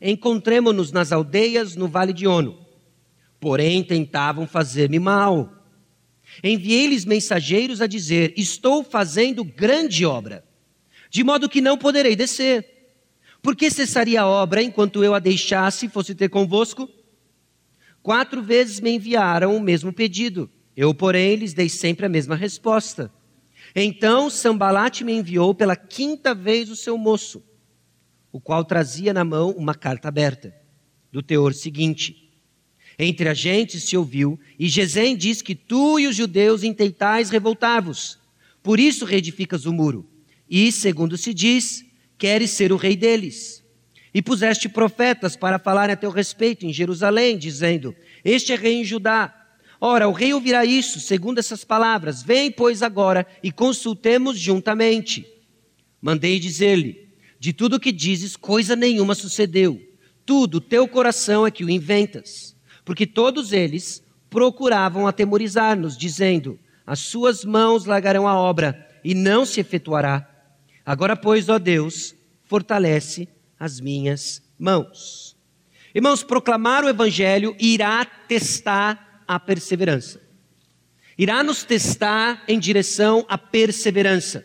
encontremo-nos 0.00 0.92
nas 0.92 1.12
aldeias 1.12 1.74
no 1.74 1.88
vale 1.88 2.12
de 2.12 2.26
Ono. 2.26 2.58
Porém 3.40 3.82
tentavam 3.82 4.46
fazer-me 4.46 4.98
mal 4.98 5.62
Enviei-lhes 6.42 7.04
mensageiros 7.04 7.80
a 7.80 7.86
dizer: 7.86 8.32
Estou 8.36 8.84
fazendo 8.84 9.44
grande 9.44 10.06
obra, 10.06 10.44
de 11.12 11.22
modo 11.22 11.46
que 11.46 11.60
não 11.60 11.76
poderei 11.76 12.16
descer. 12.16 12.66
Por 13.42 13.54
que 13.54 13.70
cessaria 13.70 14.22
a 14.22 14.26
obra 14.26 14.62
enquanto 14.62 15.04
eu 15.04 15.14
a 15.14 15.18
deixasse 15.18 15.84
e 15.84 15.88
fosse 15.90 16.14
ter 16.14 16.30
convosco? 16.30 16.88
Quatro 18.02 18.42
vezes 18.42 18.80
me 18.80 18.92
enviaram 18.92 19.54
o 19.54 19.60
mesmo 19.60 19.92
pedido. 19.92 20.48
Eu, 20.74 20.94
porém, 20.94 21.36
lhes 21.36 21.52
dei 21.52 21.68
sempre 21.68 22.06
a 22.06 22.08
mesma 22.08 22.34
resposta. 22.34 23.12
Então 23.76 24.30
Sambalate 24.30 25.04
me 25.04 25.12
enviou 25.12 25.54
pela 25.54 25.76
quinta 25.76 26.34
vez 26.34 26.70
o 26.70 26.76
seu 26.76 26.96
moço, 26.96 27.44
o 28.32 28.40
qual 28.40 28.64
trazia 28.64 29.12
na 29.12 29.22
mão 29.22 29.50
uma 29.50 29.74
carta 29.74 30.08
aberta, 30.08 30.56
do 31.12 31.22
teor 31.22 31.52
seguinte: 31.52 32.32
entre 32.98 33.28
a 33.28 33.34
gente 33.34 33.78
se 33.78 33.98
ouviu, 33.98 34.40
e 34.58 34.66
Gesem 34.66 35.14
diz 35.14 35.42
que 35.42 35.54
tu 35.54 36.00
e 36.00 36.06
os 36.06 36.16
judeus 36.16 36.62
inteitais 36.62 37.28
revoltar-vos. 37.28 38.18
Por 38.62 38.80
isso 38.80 39.04
reedificas 39.04 39.66
o 39.66 39.74
muro. 39.74 40.08
E, 40.48 40.70
segundo 40.70 41.16
se 41.16 41.32
diz, 41.32 41.84
queres 42.18 42.50
ser 42.50 42.72
o 42.72 42.76
rei 42.76 42.96
deles. 42.96 43.62
E 44.14 44.20
puseste 44.20 44.68
profetas 44.68 45.36
para 45.36 45.58
falarem 45.58 45.94
a 45.94 45.96
teu 45.96 46.10
respeito 46.10 46.66
em 46.66 46.72
Jerusalém, 46.72 47.38
dizendo: 47.38 47.94
Este 48.24 48.52
é 48.52 48.56
rei 48.56 48.74
em 48.74 48.84
Judá. 48.84 49.34
Ora, 49.80 50.08
o 50.08 50.12
rei 50.12 50.32
ouvirá 50.34 50.64
isso, 50.64 51.00
segundo 51.00 51.38
essas 51.38 51.64
palavras: 51.64 52.22
Vem, 52.22 52.50
pois, 52.50 52.82
agora 52.82 53.26
e 53.42 53.50
consultemos 53.50 54.38
juntamente. 54.38 55.26
Mandei 56.00 56.38
dizer-lhe: 56.38 57.08
De 57.40 57.52
tudo 57.52 57.76
o 57.76 57.80
que 57.80 57.90
dizes, 57.90 58.36
coisa 58.36 58.76
nenhuma 58.76 59.14
sucedeu. 59.14 59.80
Tudo, 60.26 60.60
teu 60.60 60.86
coração 60.86 61.46
é 61.46 61.50
que 61.50 61.64
o 61.64 61.70
inventas 61.70 62.52
porque 62.84 63.06
todos 63.06 63.52
eles 63.52 64.02
procuravam 64.28 65.06
atemorizar-nos, 65.06 65.96
dizendo: 65.96 66.58
as 66.86 67.00
suas 67.00 67.44
mãos 67.44 67.84
largarão 67.84 68.26
a 68.26 68.36
obra 68.36 68.88
e 69.04 69.14
não 69.14 69.44
se 69.44 69.60
efetuará. 69.60 70.28
Agora, 70.84 71.16
pois, 71.16 71.48
ó 71.48 71.58
Deus, 71.58 72.14
fortalece 72.44 73.28
as 73.58 73.80
minhas 73.80 74.42
mãos. 74.58 75.36
Irmãos, 75.94 76.22
proclamar 76.22 76.84
o 76.84 76.88
Evangelho 76.88 77.54
irá 77.58 78.04
testar 78.04 79.24
a 79.26 79.38
perseverança. 79.38 80.20
Irá 81.16 81.42
nos 81.42 81.62
testar 81.62 82.42
em 82.48 82.58
direção 82.58 83.24
à 83.28 83.36
perseverança. 83.36 84.44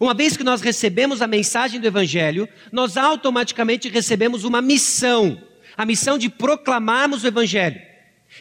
Uma 0.00 0.14
vez 0.14 0.36
que 0.36 0.44
nós 0.44 0.60
recebemos 0.60 1.22
a 1.22 1.26
mensagem 1.26 1.80
do 1.80 1.86
Evangelho, 1.86 2.48
nós 2.72 2.96
automaticamente 2.96 3.88
recebemos 3.88 4.44
uma 4.44 4.60
missão 4.60 5.40
a 5.76 5.84
missão 5.84 6.16
de 6.16 6.30
proclamarmos 6.30 7.22
o 7.22 7.26
Evangelho. 7.26 7.80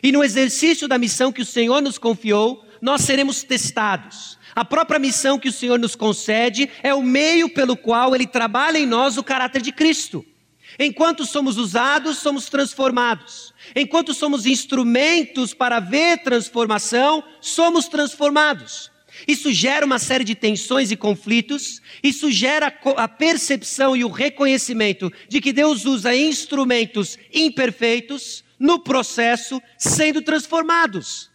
E 0.01 0.11
no 0.11 0.23
exercício 0.23 0.87
da 0.87 0.97
missão 0.97 1.31
que 1.31 1.41
o 1.41 1.45
Senhor 1.45 1.81
nos 1.81 1.97
confiou, 1.97 2.65
nós 2.81 3.01
seremos 3.01 3.43
testados. 3.43 4.34
A 4.55 4.63
própria 4.63 4.97
missão 4.97 5.37
que 5.37 5.49
o 5.49 5.51
Senhor 5.51 5.77
nos 5.77 5.95
concede 5.95 6.69
é 6.81 6.93
o 6.93 7.03
meio 7.03 7.49
pelo 7.49 7.75
qual 7.75 8.15
Ele 8.15 8.25
trabalha 8.25 8.77
em 8.77 8.85
nós 8.85 9.17
o 9.17 9.23
caráter 9.23 9.61
de 9.61 9.73
Cristo. 9.73 10.25
Enquanto 10.79 11.25
somos 11.25 11.57
usados, 11.57 12.17
somos 12.19 12.49
transformados. 12.49 13.53
Enquanto 13.75 14.13
somos 14.13 14.45
instrumentos 14.45 15.53
para 15.53 15.79
ver 15.79 16.23
transformação, 16.23 17.23
somos 17.41 17.87
transformados. 17.87 18.91
Isso 19.27 19.51
gera 19.51 19.85
uma 19.85 19.99
série 19.99 20.23
de 20.23 20.35
tensões 20.35 20.91
e 20.91 20.97
conflitos, 20.97 21.81
isso 22.03 22.29
gera 22.31 22.73
a 22.97 23.07
percepção 23.07 23.95
e 23.95 24.03
o 24.03 24.09
reconhecimento 24.09 25.11
de 25.29 25.39
que 25.39 25.53
Deus 25.53 25.85
usa 25.85 26.15
instrumentos 26.15 27.17
imperfeitos 27.33 28.43
no 28.59 28.79
processo 28.79 29.61
sendo 29.77 30.21
transformados. 30.21 31.29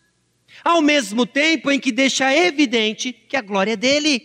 Ao 0.64 0.82
mesmo 0.82 1.24
tempo 1.24 1.70
em 1.70 1.80
que 1.80 1.92
deixa 1.92 2.34
evidente 2.34 3.12
que 3.12 3.36
a 3.36 3.40
glória 3.40 3.72
é 3.72 3.76
dele, 3.76 4.22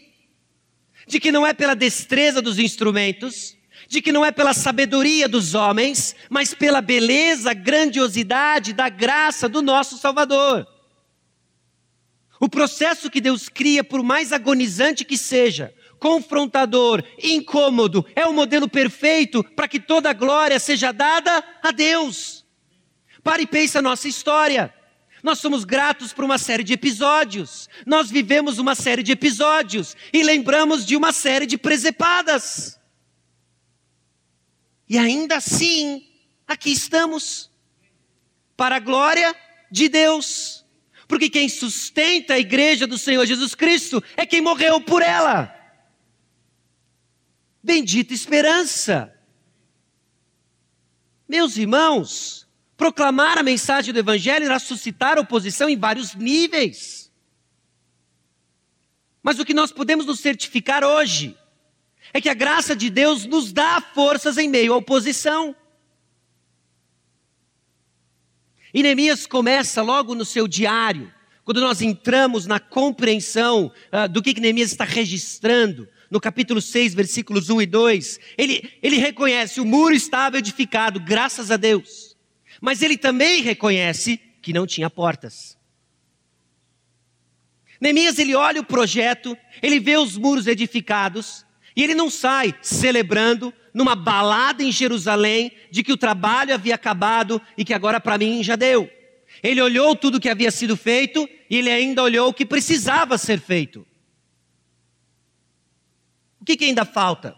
de 1.08 1.20
que 1.20 1.32
não 1.32 1.46
é 1.46 1.54
pela 1.54 1.76
destreza 1.76 2.42
dos 2.42 2.60
instrumentos, 2.60 3.56
de 3.88 4.02
que 4.02 4.12
não 4.12 4.26
é 4.26 4.32
pela 4.32 4.54
sabedoria 4.54 5.28
dos 5.28 5.54
homens, 5.54 6.16
mas 6.30 6.54
pela 6.54 6.82
beleza, 6.82 7.54
grandiosidade 7.54 8.74
da 8.74 8.90
graça 8.90 9.48
do 9.48 9.62
nosso 9.62 9.98
Salvador. 9.98 10.68
O 12.40 12.50
processo 12.50 13.10
que 13.10 13.22
Deus 13.22 13.48
cria, 13.48 13.84
por 13.84 14.04
mais 14.04 14.34
agonizante 14.34 15.06
que 15.06 15.18
seja, 15.18 15.74
confrontador, 16.00 17.04
incômodo, 17.22 18.06
é 18.16 18.26
o 18.26 18.34
modelo 18.34 18.68
perfeito 18.68 19.44
para 19.56 19.68
que 19.68 19.80
toda 19.80 20.10
a 20.10 20.14
glória 20.14 20.60
seja 20.60 20.92
dada 20.92 21.44
a 21.64 21.72
Deus. 21.72 22.46
Pare 23.24 23.44
e 23.44 23.48
pense 23.48 23.78
a 23.78 23.82
nossa 23.82 24.08
história. 24.08 24.74
Nós 25.26 25.40
somos 25.40 25.64
gratos 25.64 26.14
por 26.14 26.24
uma 26.24 26.38
série 26.38 26.64
de 26.64 26.74
episódios. 26.74 27.68
Nós 27.84 28.12
vivemos 28.12 28.60
uma 28.60 28.76
série 28.76 29.02
de 29.02 29.12
episódios 29.12 29.98
e 30.14 30.22
lembramos 30.22 30.86
de 30.86 30.96
uma 30.96 31.12
série 31.12 31.48
de 31.48 31.58
presepadas. 31.58 32.80
E 34.88 35.00
ainda 35.00 35.38
assim, 35.38 36.08
aqui 36.48 36.72
estamos, 36.72 37.50
para 38.56 38.76
a 38.76 38.80
glória 38.80 39.36
de 39.72 39.90
Deus. 39.90 40.64
Porque 41.08 41.28
quem 41.28 41.50
sustenta 41.50 42.36
a 42.36 42.40
igreja 42.40 42.86
do 42.86 42.96
Senhor 42.96 43.26
Jesus 43.26 43.56
Cristo 43.56 44.04
é 44.16 44.28
quem 44.28 44.42
morreu 44.42 44.80
por 44.80 45.02
ela. 45.02 45.52
Bendita 47.64 48.14
esperança. 48.14 49.12
Meus 51.28 51.58
irmãos, 51.58 52.45
proclamar 52.78 53.38
a 53.38 53.44
mensagem 53.44 53.94
do 53.94 54.00
Evangelho 54.00 54.46
irá 54.46 54.60
suscitar 54.60 55.18
oposição 55.18 55.70
em 55.70 55.78
vários 55.78 56.16
níveis. 56.16 57.12
Mas 59.24 59.40
o 59.40 59.46
que 59.46 59.54
nós 59.54 59.72
podemos 59.72 60.06
nos 60.06 60.20
certificar 60.20 60.84
hoje 60.84 61.36
é 62.14 62.22
que 62.22 62.30
a 62.30 62.34
graça 62.34 62.76
de 62.76 62.90
Deus 62.90 63.26
nos 63.26 63.52
dá 63.52 63.82
forças 63.82 64.38
em 64.38 64.48
meio 64.48 64.74
à 64.74 64.78
oposição. 64.78 65.56
E 68.74 68.84
Neemias 68.84 69.26
começa 69.26 69.82
logo 69.82 70.14
no 70.14 70.26
seu 70.26 70.48
diário, 70.48 71.12
quando 71.44 71.62
nós 71.62 71.82
entramos 71.82 72.46
na 72.46 72.60
compreensão 72.60 73.72
uh, 73.92 74.10
do 74.10 74.22
que, 74.22 74.34
que 74.34 74.42
Neemias 74.42 74.72
está 74.72 74.84
registrando, 74.84 75.88
no 76.10 76.20
capítulo 76.20 76.62
6, 76.62 76.94
versículos 76.94 77.50
1 77.50 77.62
e 77.62 77.66
2, 77.66 78.20
ele, 78.38 78.74
ele 78.82 78.98
reconhece 78.98 79.60
o 79.60 79.66
muro 79.66 79.94
estava 79.94 80.38
edificado, 80.38 81.00
graças 81.00 81.52
a 81.52 81.58
Deus. 81.58 82.15
Mas 82.62 82.82
ele 82.82 82.98
também 82.98 83.42
reconhece 83.42 84.18
que 84.42 84.54
não 84.54 84.66
tinha 84.66 84.90
portas. 84.90 85.58
Neemias 87.80 88.18
ele 88.18 88.36
olha 88.36 88.62
o 88.62 88.66
projeto, 88.66 89.38
ele 89.62 89.80
vê 89.80 89.98
os 89.98 90.18
muros 90.18 90.48
edificados, 90.48 91.46
e 91.76 91.84
ele 91.84 91.94
não 91.94 92.10
sai 92.10 92.56
celebrando, 92.62 93.54
numa 93.74 93.96
balada 93.96 94.64
em 94.64 94.72
Jerusalém 94.72 95.52
de 95.70 95.84
que 95.84 95.92
o 95.92 95.98
trabalho 95.98 96.54
havia 96.54 96.76
acabado 96.76 97.42
e 97.58 97.66
que 97.66 97.74
agora 97.74 98.00
para 98.00 98.18
mim 98.18 98.42
já 98.42 98.56
deu. 98.56 98.90
Ele 99.44 99.62
olhou 99.62 99.94
tudo 99.96 100.20
que 100.20 100.30
havia 100.30 100.50
sido 100.50 100.78
feito 100.78 101.28
e 101.50 101.58
ele 101.58 101.70
ainda 101.70 102.02
olhou 102.02 102.30
o 102.30 102.34
que 102.34 102.46
precisava 102.46 103.18
ser 103.18 103.38
feito. 103.38 103.86
O 106.40 106.46
que, 106.46 106.56
que 106.56 106.64
ainda 106.64 106.86
falta? 106.86 107.36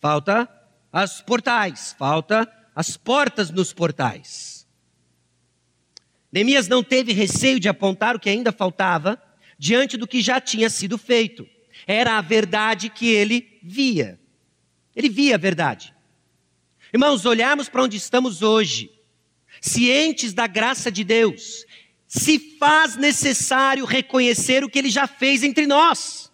Falta 0.00 0.46
as 0.92 1.22
portais, 1.22 1.96
falta 1.98 2.46
as 2.74 2.96
portas 2.96 3.50
nos 3.50 3.72
portais. 3.72 4.66
Neemias 6.32 6.66
não 6.66 6.82
teve 6.82 7.12
receio 7.12 7.60
de 7.60 7.68
apontar 7.68 8.16
o 8.16 8.18
que 8.18 8.28
ainda 8.28 8.50
faltava 8.50 9.22
diante 9.56 9.96
do 9.96 10.06
que 10.06 10.20
já 10.20 10.40
tinha 10.40 10.68
sido 10.68 10.98
feito. 10.98 11.48
Era 11.86 12.18
a 12.18 12.20
verdade 12.20 12.88
que 12.88 13.08
ele 13.08 13.58
via. 13.62 14.18
Ele 14.96 15.08
via 15.08 15.36
a 15.36 15.38
verdade. 15.38 15.94
Irmãos, 16.92 17.24
olharmos 17.24 17.68
para 17.68 17.82
onde 17.82 17.96
estamos 17.96 18.42
hoje, 18.42 18.90
cientes 19.60 20.32
da 20.32 20.46
graça 20.46 20.90
de 20.90 21.04
Deus, 21.04 21.64
se 22.06 22.56
faz 22.58 22.96
necessário 22.96 23.84
reconhecer 23.84 24.62
o 24.62 24.68
que 24.68 24.78
ele 24.78 24.90
já 24.90 25.06
fez 25.06 25.42
entre 25.42 25.66
nós. 25.66 26.32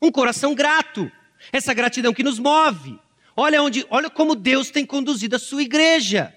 Um 0.00 0.10
coração 0.10 0.54
grato, 0.54 1.10
essa 1.52 1.74
gratidão 1.74 2.14
que 2.14 2.22
nos 2.22 2.38
move. 2.38 2.98
Olha 3.40 3.62
onde, 3.62 3.86
olha 3.88 4.10
como 4.10 4.34
Deus 4.34 4.68
tem 4.68 4.84
conduzido 4.84 5.36
a 5.36 5.38
sua 5.38 5.62
igreja. 5.62 6.34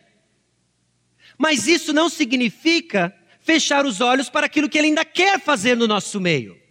Mas 1.36 1.66
isso 1.66 1.92
não 1.92 2.08
significa 2.08 3.12
fechar 3.40 3.88
os 3.88 4.02
olhos 4.02 4.30
para 4.30 4.46
aquilo 4.46 4.70
que 4.70 4.78
ele 4.78 4.90
ainda 4.90 5.04
quer 5.04 5.42
fazer 5.42 5.76
no 5.76 5.88
nosso 5.88 6.22
meio. 6.22 6.62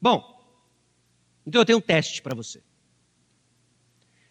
Bom, 0.00 0.22
então 1.44 1.60
eu 1.60 1.64
tenho 1.64 1.78
um 1.78 1.82
teste 1.82 2.22
para 2.22 2.32
você. 2.32 2.62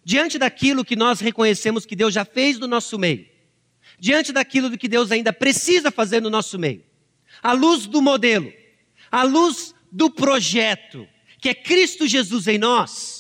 Diante 0.06 0.38
daquilo 0.38 0.86
que 0.86 0.96
nós 0.96 1.20
reconhecemos 1.20 1.86
que 1.86 1.98
Deus 1.98 2.14
já 2.14 2.24
fez 2.24 2.58
no 2.58 2.68
nosso 2.68 2.98
meio, 2.98 3.28
diante 4.00 4.32
daquilo 4.32 4.70
do 4.70 4.78
que 4.78 4.88
Deus 4.88 5.12
ainda 5.12 5.34
precisa 5.34 5.92
fazer 5.92 6.22
no 6.22 6.30
nosso 6.30 6.58
meio, 6.58 6.82
à 7.44 7.52
luz 7.52 7.88
do 7.88 8.02
modelo, 8.02 8.54
à 9.12 9.24
luz 9.24 9.76
do 9.92 10.10
projeto, 10.10 11.06
que 11.42 11.50
é 11.50 11.54
Cristo 11.54 12.08
Jesus 12.08 12.48
em 12.48 12.58
nós, 12.58 13.15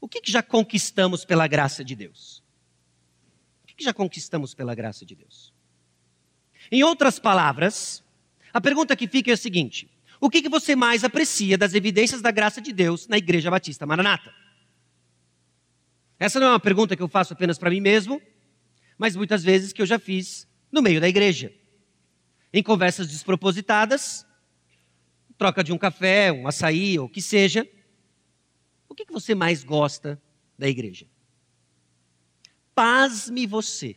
o 0.00 0.08
que, 0.08 0.20
que 0.20 0.30
já 0.30 0.42
conquistamos 0.42 1.24
pela 1.24 1.46
graça 1.46 1.84
de 1.84 1.94
Deus? 1.94 2.42
O 3.62 3.66
que, 3.66 3.74
que 3.74 3.84
já 3.84 3.92
conquistamos 3.92 4.54
pela 4.54 4.74
graça 4.74 5.04
de 5.04 5.14
Deus? 5.14 5.52
Em 6.70 6.82
outras 6.82 7.18
palavras, 7.18 8.04
a 8.52 8.60
pergunta 8.60 8.96
que 8.96 9.08
fica 9.08 9.30
é 9.30 9.34
a 9.34 9.36
seguinte: 9.36 9.90
o 10.20 10.28
que, 10.28 10.42
que 10.42 10.48
você 10.48 10.74
mais 10.74 11.04
aprecia 11.04 11.56
das 11.56 11.74
evidências 11.74 12.20
da 12.20 12.30
graça 12.30 12.60
de 12.60 12.72
Deus 12.72 13.06
na 13.08 13.18
Igreja 13.18 13.50
Batista 13.50 13.86
Maranata? 13.86 14.32
Essa 16.18 16.40
não 16.40 16.48
é 16.48 16.50
uma 16.50 16.60
pergunta 16.60 16.96
que 16.96 17.02
eu 17.02 17.08
faço 17.08 17.32
apenas 17.32 17.58
para 17.58 17.70
mim 17.70 17.80
mesmo, 17.80 18.20
mas 18.96 19.14
muitas 19.14 19.44
vezes 19.44 19.72
que 19.72 19.80
eu 19.80 19.86
já 19.86 19.98
fiz 19.98 20.48
no 20.70 20.82
meio 20.82 21.00
da 21.00 21.08
igreja. 21.08 21.52
Em 22.52 22.62
conversas 22.62 23.08
despropositadas, 23.08 24.26
troca 25.36 25.62
de 25.62 25.72
um 25.72 25.78
café, 25.78 26.32
um 26.32 26.48
açaí 26.48 26.98
ou 26.98 27.06
o 27.06 27.08
que 27.08 27.22
seja. 27.22 27.66
Que, 29.08 29.12
você 29.12 29.34
mais 29.34 29.64
gosta 29.64 30.20
da 30.58 30.68
igreja? 30.68 31.06
Pasme 32.74 33.46
você. 33.46 33.96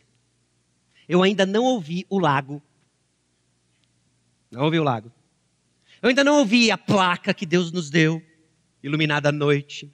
Eu 1.06 1.22
ainda 1.22 1.44
não 1.44 1.64
ouvi 1.64 2.06
o 2.08 2.18
lago. 2.18 2.62
Não 4.50 4.64
ouvi 4.64 4.78
o 4.78 4.82
lago. 4.82 5.12
Eu 6.00 6.08
ainda 6.08 6.24
não 6.24 6.38
ouvi 6.38 6.70
a 6.70 6.78
placa 6.78 7.34
que 7.34 7.46
Deus 7.46 7.70
nos 7.70 7.90
deu, 7.90 8.22
iluminada 8.82 9.28
à 9.28 9.32
noite. 9.32 9.92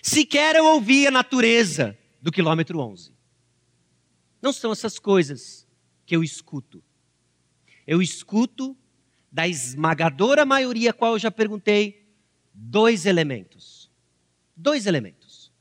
Sequer 0.00 0.54
eu 0.54 0.64
ouvi 0.64 1.06
a 1.06 1.10
natureza 1.10 1.98
do 2.22 2.30
quilômetro 2.30 2.78
11. 2.78 3.12
Não 4.40 4.52
são 4.52 4.70
essas 4.72 4.98
coisas 4.98 5.66
que 6.06 6.14
eu 6.14 6.22
escuto. 6.22 6.82
Eu 7.86 8.00
escuto 8.00 8.76
da 9.30 9.46
esmagadora 9.46 10.44
maioria, 10.46 10.92
qual 10.92 11.14
eu 11.14 11.18
já 11.18 11.30
perguntei, 11.30 12.08
dois 12.54 13.04
elementos. 13.04 13.77
Dois 14.60 14.86
elementos. 14.86 15.52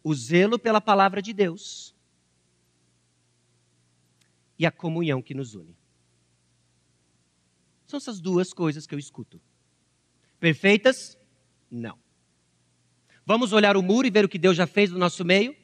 O 0.00 0.14
zelo 0.14 0.60
pela 0.60 0.80
palavra 0.80 1.20
de 1.20 1.32
Deus 1.32 1.92
e 4.56 4.64
a 4.64 4.70
comunhão 4.70 5.20
que 5.20 5.34
nos 5.34 5.56
une. 5.56 5.76
São 7.84 7.96
essas 7.96 8.20
duas 8.20 8.52
coisas 8.52 8.86
que 8.86 8.94
eu 8.94 8.98
escuto. 8.98 9.40
Perfeitas? 10.38 11.18
Não. 11.68 11.98
Vamos 13.26 13.52
olhar 13.52 13.76
o 13.76 13.82
muro 13.82 14.06
e 14.06 14.10
ver 14.10 14.24
o 14.24 14.28
que 14.28 14.38
Deus 14.38 14.56
já 14.56 14.66
fez 14.66 14.92
no 14.92 14.98
nosso 14.98 15.24
meio? 15.24 15.56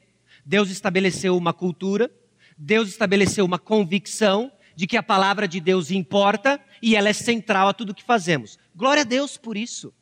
Deus 0.45 0.69
estabeleceu 0.69 1.37
uma 1.37 1.53
cultura, 1.53 2.13
Deus 2.57 2.89
estabeleceu 2.89 3.45
uma 3.45 3.57
convicção 3.57 4.51
de 4.75 4.85
que 4.85 4.97
a 4.97 5.03
palavra 5.03 5.47
de 5.47 5.61
Deus 5.61 5.91
importa 5.91 6.61
e 6.81 6.93
ela 6.93 7.07
é 7.07 7.13
central 7.13 7.69
a 7.69 7.73
tudo 7.73 7.95
que 7.95 8.03
fazemos. 8.03 8.59
Glória 8.75 9.01
a 9.03 9.05
Deus 9.05 9.37
por 9.37 9.55
isso. 9.55 9.93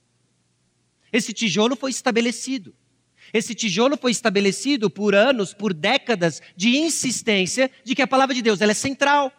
Esse 1.12 1.34
tijolo 1.34 1.76
foi 1.76 1.92
estabelecido. 1.92 2.74
Esse 3.34 3.54
tijolo 3.54 3.98
foi 3.98 4.12
estabelecido 4.12 4.90
por 4.90 5.14
anos, 5.14 5.54
por 5.54 5.74
décadas 5.74 6.42
de 6.56 6.78
insistência 6.78 7.70
de 7.84 7.94
que 7.94 8.02
a 8.02 8.08
palavra 8.08 8.34
de 8.34 8.42
Deus 8.42 8.62
ela 8.62 8.72
é 8.72 8.76
central. 8.76 9.32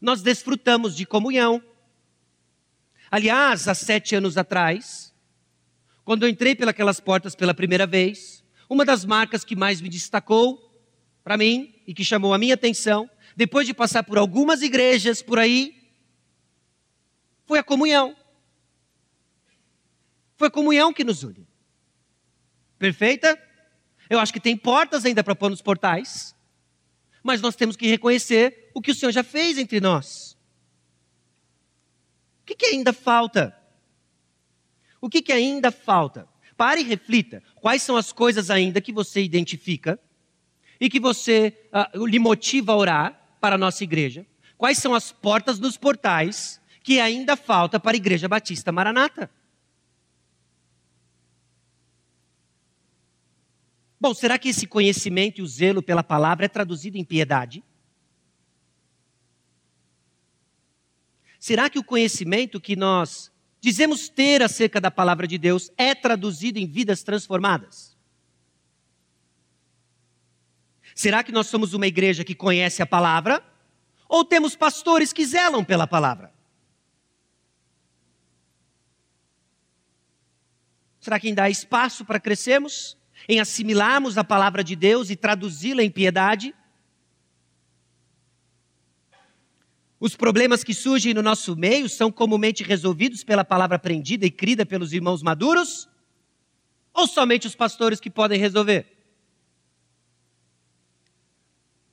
Nós 0.00 0.22
desfrutamos 0.22 0.96
de 0.96 1.04
comunhão. 1.04 1.62
Aliás, 3.10 3.66
há 3.66 3.74
sete 3.74 4.14
anos 4.14 4.38
atrás, 4.38 5.12
quando 6.04 6.22
eu 6.22 6.28
entrei 6.28 6.54
pelas 6.54 7.00
portas 7.00 7.34
pela 7.34 7.52
primeira 7.52 7.86
vez, 7.86 8.44
uma 8.68 8.84
das 8.84 9.04
marcas 9.04 9.44
que 9.44 9.56
mais 9.56 9.80
me 9.80 9.88
destacou 9.88 10.70
para 11.24 11.36
mim 11.36 11.74
e 11.86 11.92
que 11.92 12.04
chamou 12.04 12.32
a 12.32 12.38
minha 12.38 12.54
atenção, 12.54 13.10
depois 13.36 13.66
de 13.66 13.74
passar 13.74 14.04
por 14.04 14.16
algumas 14.16 14.62
igrejas 14.62 15.22
por 15.22 15.38
aí, 15.38 15.74
foi 17.46 17.58
a 17.58 17.64
comunhão. 17.64 18.16
Foi 20.40 20.48
comunhão 20.48 20.90
que 20.90 21.04
nos 21.04 21.22
une. 21.22 21.46
Perfeita? 22.78 23.38
Eu 24.08 24.18
acho 24.18 24.32
que 24.32 24.40
tem 24.40 24.56
portas 24.56 25.04
ainda 25.04 25.22
para 25.22 25.34
pôr 25.34 25.50
nos 25.50 25.60
portais, 25.60 26.34
mas 27.22 27.42
nós 27.42 27.54
temos 27.54 27.76
que 27.76 27.86
reconhecer 27.86 28.70
o 28.72 28.80
que 28.80 28.90
o 28.90 28.94
Senhor 28.94 29.12
já 29.12 29.22
fez 29.22 29.58
entre 29.58 29.82
nós. 29.82 30.38
O 32.40 32.46
que, 32.46 32.54
que 32.54 32.64
ainda 32.64 32.90
falta? 32.90 33.54
O 34.98 35.10
que, 35.10 35.20
que 35.20 35.30
ainda 35.30 35.70
falta? 35.70 36.26
Pare 36.56 36.80
e 36.80 36.84
reflita. 36.84 37.42
Quais 37.56 37.82
são 37.82 37.94
as 37.94 38.10
coisas 38.10 38.48
ainda 38.48 38.80
que 38.80 38.94
você 38.94 39.22
identifica 39.22 40.00
e 40.80 40.88
que 40.88 40.98
você 40.98 41.54
uh, 41.94 42.06
lhe 42.06 42.18
motiva 42.18 42.72
a 42.72 42.76
orar 42.76 43.36
para 43.42 43.56
a 43.56 43.58
nossa 43.58 43.84
igreja? 43.84 44.24
Quais 44.56 44.78
são 44.78 44.94
as 44.94 45.12
portas 45.12 45.58
dos 45.58 45.76
portais 45.76 46.58
que 46.82 46.98
ainda 46.98 47.36
falta 47.36 47.78
para 47.78 47.94
a 47.94 47.98
Igreja 47.98 48.26
Batista 48.26 48.72
Maranata? 48.72 49.30
Bom, 54.00 54.14
será 54.14 54.38
que 54.38 54.48
esse 54.48 54.66
conhecimento 54.66 55.40
e 55.40 55.42
o 55.42 55.46
zelo 55.46 55.82
pela 55.82 56.02
palavra 56.02 56.46
é 56.46 56.48
traduzido 56.48 56.96
em 56.96 57.04
piedade? 57.04 57.62
Será 61.38 61.68
que 61.68 61.78
o 61.78 61.84
conhecimento 61.84 62.58
que 62.58 62.74
nós 62.74 63.30
dizemos 63.60 64.08
ter 64.08 64.42
acerca 64.42 64.80
da 64.80 64.90
palavra 64.90 65.26
de 65.26 65.36
Deus 65.36 65.70
é 65.76 65.94
traduzido 65.94 66.58
em 66.58 66.66
vidas 66.66 67.02
transformadas? 67.02 67.94
Será 70.94 71.22
que 71.22 71.32
nós 71.32 71.48
somos 71.48 71.74
uma 71.74 71.86
igreja 71.86 72.24
que 72.24 72.34
conhece 72.34 72.82
a 72.82 72.86
palavra? 72.86 73.44
Ou 74.08 74.24
temos 74.24 74.56
pastores 74.56 75.12
que 75.12 75.26
zelam 75.26 75.62
pela 75.62 75.86
palavra? 75.86 76.32
Será 81.00 81.20
que 81.20 81.28
ainda 81.28 81.44
há 81.44 81.50
espaço 81.50 82.04
para 82.04 82.18
crescermos? 82.18 82.99
Em 83.30 83.38
assimilarmos 83.38 84.18
a 84.18 84.24
palavra 84.24 84.64
de 84.64 84.74
Deus 84.74 85.08
e 85.08 85.14
traduzi-la 85.14 85.84
em 85.84 85.90
piedade? 85.90 86.52
Os 90.00 90.16
problemas 90.16 90.64
que 90.64 90.74
surgem 90.74 91.14
no 91.14 91.22
nosso 91.22 91.54
meio 91.54 91.88
são 91.88 92.10
comumente 92.10 92.64
resolvidos 92.64 93.22
pela 93.22 93.44
palavra 93.44 93.76
aprendida 93.76 94.26
e 94.26 94.32
crida 94.32 94.66
pelos 94.66 94.92
irmãos 94.92 95.22
maduros? 95.22 95.88
Ou 96.92 97.06
somente 97.06 97.46
os 97.46 97.54
pastores 97.54 98.00
que 98.00 98.10
podem 98.10 98.36
resolver? 98.36 98.98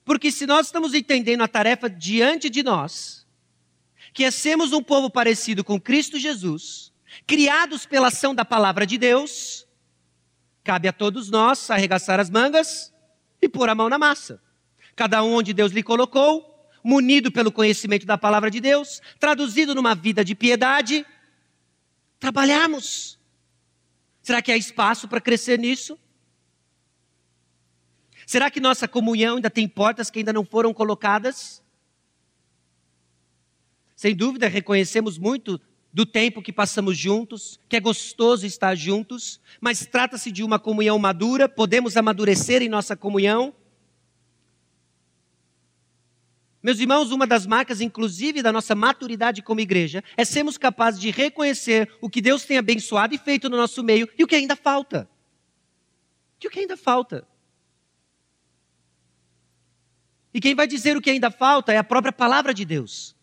Porque 0.03 0.31
se 0.31 0.47
nós 0.47 0.65
estamos 0.65 0.95
entendendo 0.95 1.41
a 1.41 1.47
tarefa 1.47 1.87
diante 1.87 2.49
de 2.49 2.63
nós, 2.63 3.27
que 4.11 4.23
é 4.23 4.31
sermos 4.31 4.73
um 4.73 4.81
povo 4.81 5.07
parecido 5.07 5.63
com 5.63 5.79
Cristo 5.79 6.17
Jesus, 6.17 6.91
criados 7.27 7.85
pela 7.85 8.07
ação 8.07 8.33
da 8.33 8.43
palavra 8.43 8.87
de 8.87 8.97
Deus, 8.97 9.66
Cabe 10.67 10.89
a 10.89 10.91
todos 10.91 11.29
nós 11.29 11.71
arregaçar 11.71 12.19
as 12.19 12.29
mangas 12.29 12.93
e 13.41 13.47
pôr 13.47 13.69
a 13.69 13.73
mão 13.73 13.87
na 13.87 13.97
massa. 13.97 14.43
Cada 14.97 15.23
um 15.23 15.35
onde 15.35 15.53
Deus 15.53 15.71
lhe 15.71 15.81
colocou, 15.81 16.69
munido 16.83 17.31
pelo 17.31 17.53
conhecimento 17.53 18.05
da 18.05 18.17
palavra 18.17 18.51
de 18.51 18.59
Deus, 18.59 19.01
traduzido 19.17 19.73
numa 19.73 19.95
vida 19.95 20.25
de 20.25 20.35
piedade, 20.35 21.05
trabalharmos. 22.19 23.17
Será 24.21 24.41
que 24.41 24.51
há 24.51 24.57
espaço 24.57 25.07
para 25.07 25.21
crescer 25.21 25.57
nisso? 25.57 25.97
Será 28.25 28.51
que 28.51 28.59
nossa 28.59 28.89
comunhão 28.89 29.37
ainda 29.37 29.49
tem 29.49 29.69
portas 29.69 30.09
que 30.09 30.19
ainda 30.19 30.33
não 30.33 30.43
foram 30.43 30.73
colocadas? 30.73 31.63
Sem 33.95 34.13
dúvida, 34.13 34.49
reconhecemos 34.49 35.17
muito 35.17 35.61
do 35.97 36.05
tempo 36.05 36.43
que 36.43 36.53
passamos 36.53 36.95
juntos, 36.95 37.59
que 37.67 37.75
é 37.75 37.79
gostoso 37.79 38.45
estar 38.45 38.75
juntos, 38.75 39.41
mas 39.59 39.83
trata-se 39.83 40.31
de 40.31 40.43
uma 40.43 40.59
comunhão 40.59 40.99
madura, 40.99 41.49
podemos 41.49 41.97
amadurecer 41.97 42.61
em 42.61 42.69
nossa 42.69 42.95
comunhão. 42.95 43.51
Meus 46.61 46.79
irmãos, 46.79 47.09
uma 47.09 47.25
das 47.25 47.47
marcas, 47.47 47.81
inclusive, 47.81 48.43
da 48.43 48.51
nossa 48.51 48.75
maturidade 48.75 49.41
como 49.41 49.59
igreja, 49.59 50.03
é 50.15 50.23
sermos 50.23 50.55
capazes 50.55 51.01
de 51.01 51.09
reconhecer 51.09 51.91
o 51.99 52.11
que 52.11 52.21
Deus 52.21 52.45
tem 52.45 52.59
abençoado 52.59 53.15
e 53.15 53.17
feito 53.17 53.49
no 53.49 53.57
nosso 53.57 53.83
meio 53.83 54.07
e 54.15 54.23
o 54.23 54.27
que 54.27 54.35
ainda 54.35 54.55
falta. 54.55 55.09
E 56.39 56.45
o 56.45 56.51
que 56.51 56.59
ainda 56.59 56.77
falta? 56.77 57.27
E 60.31 60.39
quem 60.39 60.53
vai 60.53 60.67
dizer 60.67 60.95
o 60.95 61.01
que 61.01 61.09
ainda 61.09 61.31
falta 61.31 61.73
é 61.73 61.77
a 61.79 61.83
própria 61.83 62.13
palavra 62.13 62.53
de 62.53 62.63
Deus 62.63 63.16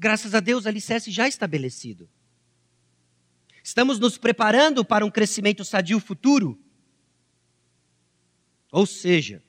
graças 0.00 0.34
a 0.34 0.40
Deus, 0.40 0.66
alicerce 0.66 1.10
já 1.10 1.28
estabelecido. 1.28 2.08
Estamos 3.62 3.98
nos 3.98 4.16
preparando 4.16 4.82
para 4.82 5.04
um 5.04 5.10
crescimento 5.10 5.62
sadio 5.62 6.00
futuro. 6.00 6.58
Ou 8.72 8.86
seja, 8.86 9.42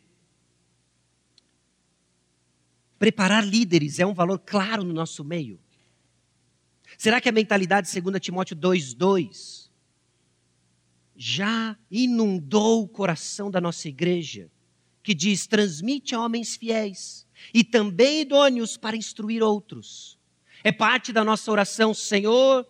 preparar 2.99 3.45
líderes 3.47 3.97
é 3.97 4.05
um 4.05 4.13
valor 4.13 4.39
claro 4.39 4.83
no 4.83 4.93
nosso 4.93 5.23
meio. 5.23 5.57
Será 6.97 7.21
que 7.21 7.29
a 7.29 7.31
mentalidade, 7.31 7.87
segundo 7.87 8.19
Timóteo 8.19 8.57
2,2, 8.57 9.69
já 11.15 11.77
inundou 11.89 12.83
o 12.83 12.89
coração 12.89 13.49
da 13.49 13.61
nossa 13.61 13.87
igreja, 13.87 14.51
que 15.01 15.13
diz: 15.13 15.47
transmite 15.47 16.13
a 16.13 16.19
homens 16.19 16.57
fiéis 16.57 17.25
e 17.53 17.63
também 17.63 18.21
idôneos 18.21 18.75
para 18.75 18.97
instruir 18.97 19.41
outros. 19.41 20.19
É 20.63 20.71
parte 20.71 21.11
da 21.11 21.23
nossa 21.23 21.51
oração, 21.51 21.93
Senhor, 21.93 22.67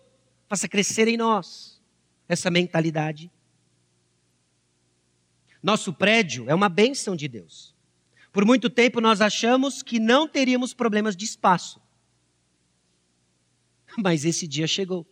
faça 0.48 0.68
crescer 0.68 1.08
em 1.08 1.16
nós 1.16 1.80
essa 2.28 2.50
mentalidade. 2.50 3.30
Nosso 5.62 5.92
prédio 5.92 6.48
é 6.48 6.54
uma 6.54 6.68
bênção 6.68 7.14
de 7.14 7.28
Deus. 7.28 7.74
Por 8.32 8.44
muito 8.44 8.70
tempo 8.70 9.00
nós 9.00 9.20
achamos 9.20 9.82
que 9.82 10.00
não 10.00 10.26
teríamos 10.26 10.72
problemas 10.72 11.14
de 11.14 11.24
espaço. 11.24 11.80
Mas 14.02 14.24
esse 14.24 14.48
dia 14.48 14.66
chegou. 14.66 15.06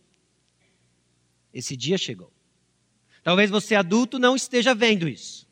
Esse 1.53 1.77
dia 1.77 1.97
chegou. 1.97 2.31
Talvez 3.23 3.51
você 3.51 3.75
adulto 3.75 4.17
não 4.17 4.35
esteja 4.35 4.73
vendo 4.73 5.07
isso. 5.07 5.47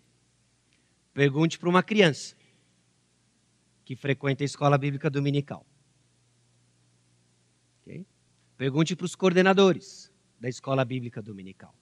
Pergunte 1.13 1.59
para 1.59 1.69
uma 1.69 1.83
criança 1.83 2.35
que 3.85 3.95
frequenta 3.95 4.43
a 4.43 4.45
escola 4.45 4.77
bíblica 4.77 5.09
dominical. 5.09 5.65
Pergunte 8.59 8.93
para 8.93 9.05
os 9.05 9.15
coordenadores 9.15 10.11
da 10.37 10.49
escola 10.49 10.83
bíblica 10.83 11.21
dominical. 11.21 11.73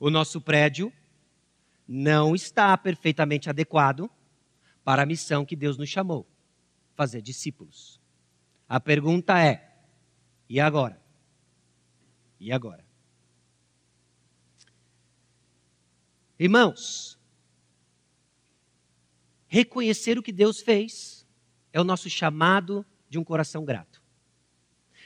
O 0.00 0.08
nosso 0.08 0.40
prédio 0.40 0.90
não 1.86 2.34
está 2.34 2.74
perfeitamente 2.78 3.50
adequado 3.50 4.10
para 4.82 5.02
a 5.02 5.06
missão 5.06 5.44
que 5.44 5.54
Deus 5.54 5.76
nos 5.76 5.90
chamou 5.90 6.26
fazer 6.94 7.20
discípulos. 7.20 8.00
A 8.66 8.80
pergunta 8.80 9.38
é: 9.38 9.76
e 10.48 10.58
agora? 10.58 10.98
E 12.40 12.50
agora? 12.50 12.82
Irmãos, 16.38 17.18
reconhecer 19.46 20.16
o 20.16 20.22
que 20.22 20.32
Deus 20.32 20.62
fez 20.62 21.28
é 21.74 21.78
o 21.78 21.84
nosso 21.84 22.08
chamado 22.08 22.86
de 23.06 23.18
um 23.18 23.24
coração 23.24 23.66
grato. 23.66 23.97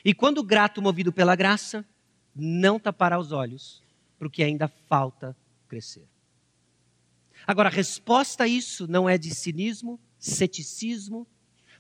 E 0.05 0.13
quando 0.13 0.43
grato, 0.43 0.83
movido 0.83 1.13
pela 1.13 1.37
graça, 1.37 1.85
não 2.35 2.79
tapará 2.79 3.19
os 3.19 3.33
olhos 3.33 3.83
para 4.19 4.27
o 4.27 4.31
que 4.31 4.43
ainda 4.43 4.69
falta 4.89 5.37
crescer. 5.69 6.07
Agora, 7.47 7.69
a 7.69 7.73
resposta 7.73 8.45
a 8.45 8.49
isso 8.49 8.87
não 8.87 9.09
é 9.09 9.19
de 9.19 9.35
cinismo, 9.35 10.01
ceticismo, 10.19 11.27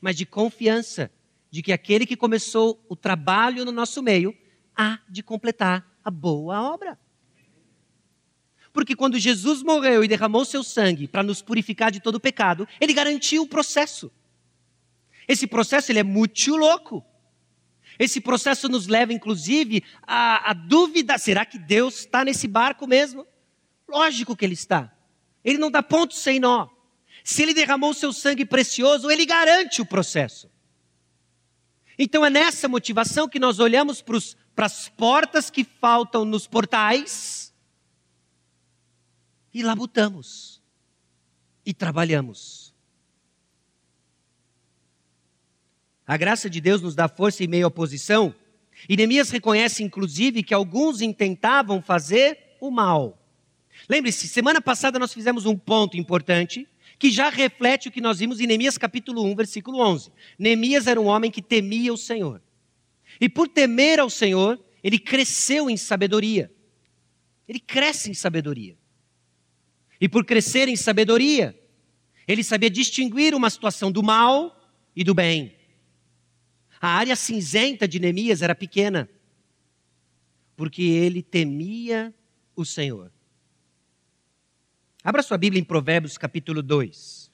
mas 0.00 0.16
de 0.16 0.26
confiança 0.26 1.10
de 1.50 1.62
que 1.62 1.72
aquele 1.72 2.06
que 2.06 2.16
começou 2.16 2.84
o 2.88 2.96
trabalho 2.96 3.64
no 3.64 3.72
nosso 3.72 4.02
meio 4.02 4.36
há 4.74 4.98
de 5.08 5.22
completar 5.22 5.86
a 6.04 6.10
boa 6.10 6.62
obra. 6.72 6.98
Porque 8.72 8.96
quando 8.96 9.18
Jesus 9.18 9.62
morreu 9.62 10.02
e 10.02 10.08
derramou 10.08 10.44
seu 10.44 10.64
sangue 10.64 11.06
para 11.06 11.22
nos 11.22 11.42
purificar 11.42 11.90
de 11.92 12.00
todo 12.00 12.18
pecado, 12.18 12.66
ele 12.80 12.94
garantiu 12.94 13.42
o 13.42 13.48
processo. 13.48 14.10
Esse 15.28 15.46
processo 15.46 15.92
ele 15.92 15.98
é 15.98 16.02
muito 16.02 16.56
louco. 16.56 17.04
Esse 17.98 18.20
processo 18.20 18.68
nos 18.68 18.86
leva, 18.86 19.12
inclusive, 19.12 19.84
à, 20.02 20.50
à 20.50 20.52
dúvida: 20.52 21.18
será 21.18 21.44
que 21.44 21.58
Deus 21.58 22.00
está 22.00 22.24
nesse 22.24 22.48
barco 22.48 22.86
mesmo? 22.86 23.26
Lógico 23.88 24.36
que 24.36 24.44
ele 24.44 24.54
está. 24.54 24.92
Ele 25.44 25.58
não 25.58 25.70
dá 25.70 25.82
ponto 25.82 26.14
sem 26.14 26.40
nó. 26.40 26.68
Se 27.24 27.42
ele 27.42 27.54
derramou 27.54 27.94
seu 27.94 28.12
sangue 28.12 28.44
precioso, 28.44 29.10
ele 29.10 29.26
garante 29.26 29.80
o 29.80 29.86
processo. 29.86 30.50
Então 31.98 32.24
é 32.24 32.30
nessa 32.30 32.68
motivação 32.68 33.28
que 33.28 33.38
nós 33.38 33.58
olhamos 33.58 34.02
para 34.02 34.66
as 34.66 34.88
portas 34.88 35.50
que 35.50 35.62
faltam 35.62 36.24
nos 36.24 36.46
portais 36.46 37.54
e 39.52 39.62
labutamos 39.62 40.62
e 41.64 41.72
trabalhamos. 41.74 42.61
A 46.06 46.16
graça 46.16 46.50
de 46.50 46.60
Deus 46.60 46.80
nos 46.80 46.94
dá 46.94 47.08
força 47.08 47.44
em 47.44 47.46
meio 47.46 47.66
à 47.66 47.68
oposição. 47.68 48.34
E 48.88 48.96
Neemias 48.96 49.30
reconhece, 49.30 49.82
inclusive, 49.82 50.42
que 50.42 50.54
alguns 50.54 51.00
intentavam 51.00 51.80
fazer 51.80 52.38
o 52.60 52.70
mal. 52.70 53.18
Lembre-se, 53.88 54.28
semana 54.28 54.60
passada 54.60 54.98
nós 54.98 55.12
fizemos 55.12 55.46
um 55.46 55.56
ponto 55.56 55.96
importante 55.96 56.68
que 56.98 57.10
já 57.10 57.28
reflete 57.30 57.88
o 57.88 57.90
que 57.90 58.00
nós 58.00 58.18
vimos 58.18 58.40
em 58.40 58.46
Neemias 58.46 58.78
capítulo 58.78 59.24
1, 59.24 59.34
versículo 59.34 59.80
11. 59.80 60.10
Neemias 60.38 60.86
era 60.86 61.00
um 61.00 61.06
homem 61.06 61.30
que 61.30 61.42
temia 61.42 61.92
o 61.92 61.96
Senhor. 61.96 62.40
E 63.20 63.28
por 63.28 63.48
temer 63.48 64.00
ao 64.00 64.08
Senhor, 64.08 64.58
ele 64.82 64.98
cresceu 64.98 65.68
em 65.68 65.76
sabedoria. 65.76 66.50
Ele 67.48 67.60
cresce 67.60 68.10
em 68.10 68.14
sabedoria. 68.14 68.76
E 70.00 70.08
por 70.08 70.24
crescer 70.24 70.68
em 70.68 70.76
sabedoria, 70.76 71.58
ele 72.26 72.42
sabia 72.42 72.70
distinguir 72.70 73.34
uma 73.34 73.50
situação 73.50 73.90
do 73.90 74.02
mal 74.02 74.56
e 74.94 75.04
do 75.04 75.14
bem. 75.14 75.54
A 76.84 76.88
área 76.88 77.14
cinzenta 77.14 77.86
de 77.86 78.00
Neemias 78.00 78.42
era 78.42 78.56
pequena, 78.56 79.08
porque 80.56 80.82
ele 80.82 81.22
temia 81.22 82.12
o 82.56 82.64
Senhor. 82.64 83.12
Abra 85.04 85.22
sua 85.22 85.38
Bíblia 85.38 85.60
em 85.60 85.64
Provérbios 85.64 86.18
capítulo 86.18 86.60
2. 86.60 87.30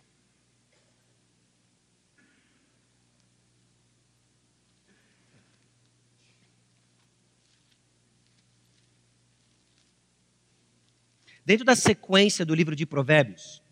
Dentro 11.43 11.65
da 11.65 11.75
sequência 11.75 12.45
do 12.45 12.55
livro 12.55 12.77
de 12.77 12.85
Provérbios, 12.85 13.63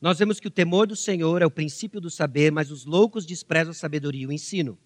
nós 0.00 0.18
vemos 0.18 0.38
que 0.38 0.46
o 0.46 0.50
temor 0.50 0.86
do 0.86 0.94
Senhor 0.94 1.42
é 1.42 1.46
o 1.46 1.50
princípio 1.50 2.00
do 2.00 2.10
saber, 2.10 2.52
mas 2.52 2.70
os 2.70 2.84
loucos 2.84 3.26
desprezam 3.26 3.72
a 3.72 3.74
sabedoria 3.74 4.22
e 4.22 4.26
o 4.26 4.32
ensino. 4.32 4.78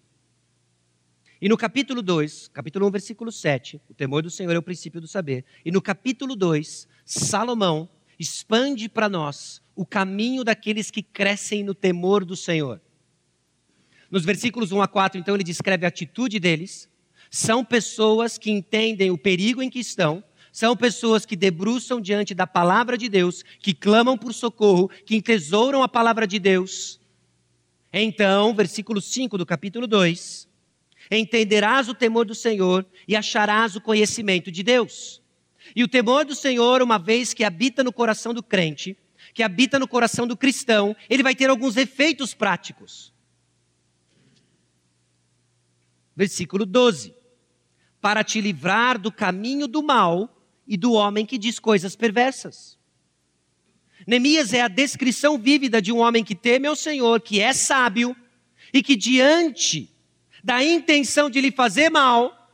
E 1.40 1.48
no 1.48 1.56
capítulo 1.56 2.00
2, 2.00 2.48
capítulo 2.48 2.86
1, 2.86 2.90
versículo 2.90 3.32
7, 3.32 3.80
o 3.90 3.94
temor 3.94 4.22
do 4.22 4.30
Senhor 4.30 4.54
é 4.54 4.58
o 4.58 4.62
princípio 4.62 5.00
do 5.00 5.08
saber. 5.08 5.44
E 5.64 5.70
no 5.72 5.82
capítulo 5.82 6.36
2, 6.36 6.86
Salomão 7.04 7.88
expande 8.18 8.88
para 8.88 9.08
nós 9.08 9.60
o 9.74 9.84
caminho 9.84 10.44
daqueles 10.44 10.90
que 10.90 11.02
crescem 11.02 11.64
no 11.64 11.74
temor 11.74 12.24
do 12.24 12.36
Senhor. 12.36 12.80
Nos 14.10 14.24
versículos 14.24 14.72
1 14.72 14.82
a 14.82 14.88
4, 14.88 15.18
então, 15.18 15.34
ele 15.34 15.42
descreve 15.42 15.84
a 15.84 15.88
atitude 15.88 16.38
deles. 16.38 16.88
São 17.30 17.64
pessoas 17.64 18.38
que 18.38 18.50
entendem 18.50 19.10
o 19.10 19.18
perigo 19.18 19.62
em 19.62 19.68
que 19.68 19.80
estão, 19.80 20.22
são 20.52 20.76
pessoas 20.76 21.24
que 21.24 21.34
debruçam 21.34 21.98
diante 21.98 22.34
da 22.34 22.46
palavra 22.46 22.98
de 22.98 23.08
Deus, 23.08 23.42
que 23.58 23.72
clamam 23.72 24.18
por 24.18 24.34
socorro, 24.34 24.90
que 25.06 25.16
entesouram 25.16 25.82
a 25.82 25.88
palavra 25.88 26.26
de 26.26 26.38
Deus. 26.38 27.00
Então, 27.90 28.54
versículo 28.54 29.00
5 29.00 29.38
do 29.38 29.46
capítulo 29.46 29.86
2, 29.86 30.46
entenderás 31.10 31.88
o 31.88 31.94
temor 31.94 32.26
do 32.26 32.34
Senhor 32.34 32.86
e 33.08 33.16
acharás 33.16 33.76
o 33.76 33.80
conhecimento 33.80 34.52
de 34.52 34.62
Deus. 34.62 35.22
E 35.74 35.82
o 35.82 35.88
temor 35.88 36.26
do 36.26 36.34
Senhor, 36.34 36.82
uma 36.82 36.98
vez 36.98 37.32
que 37.32 37.44
habita 37.44 37.82
no 37.82 37.92
coração 37.92 38.34
do 38.34 38.42
crente, 38.42 38.94
que 39.32 39.42
habita 39.42 39.78
no 39.78 39.88
coração 39.88 40.26
do 40.26 40.36
cristão, 40.36 40.94
ele 41.08 41.22
vai 41.22 41.34
ter 41.34 41.48
alguns 41.48 41.78
efeitos 41.78 42.34
práticos. 42.34 43.10
Versículo 46.14 46.66
12: 46.66 47.14
Para 48.02 48.22
te 48.22 48.38
livrar 48.38 48.98
do 48.98 49.10
caminho 49.10 49.66
do 49.66 49.82
mal 49.82 50.41
e 50.72 50.76
do 50.78 50.94
homem 50.94 51.26
que 51.26 51.36
diz 51.36 51.58
coisas 51.58 51.94
perversas. 51.94 52.78
Neemias 54.06 54.54
é 54.54 54.62
a 54.62 54.68
descrição 54.68 55.36
vívida 55.36 55.82
de 55.82 55.92
um 55.92 55.98
homem 55.98 56.24
que 56.24 56.34
teme 56.34 56.66
ao 56.66 56.74
Senhor, 56.74 57.20
que 57.20 57.40
é 57.40 57.52
sábio 57.52 58.16
e 58.72 58.82
que 58.82 58.96
diante 58.96 59.94
da 60.42 60.64
intenção 60.64 61.28
de 61.28 61.42
lhe 61.42 61.52
fazer 61.52 61.90
mal, 61.90 62.50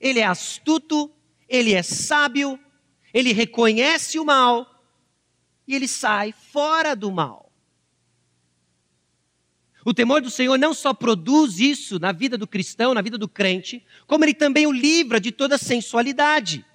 ele 0.00 0.18
é 0.18 0.24
astuto, 0.24 1.12
ele 1.48 1.72
é 1.72 1.82
sábio, 1.84 2.58
ele 3.14 3.32
reconhece 3.32 4.18
o 4.18 4.24
mal 4.24 4.84
e 5.64 5.76
ele 5.76 5.86
sai 5.86 6.32
fora 6.32 6.96
do 6.96 7.12
mal. 7.12 7.52
O 9.84 9.94
temor 9.94 10.20
do 10.20 10.28
Senhor 10.28 10.58
não 10.58 10.74
só 10.74 10.92
produz 10.92 11.60
isso 11.60 12.00
na 12.00 12.10
vida 12.10 12.36
do 12.36 12.48
cristão, 12.48 12.92
na 12.92 13.00
vida 13.00 13.16
do 13.16 13.28
crente, 13.28 13.86
como 14.08 14.24
ele 14.24 14.34
também 14.34 14.66
o 14.66 14.72
livra 14.72 15.20
de 15.20 15.30
toda 15.30 15.56
sensualidade. 15.56 16.66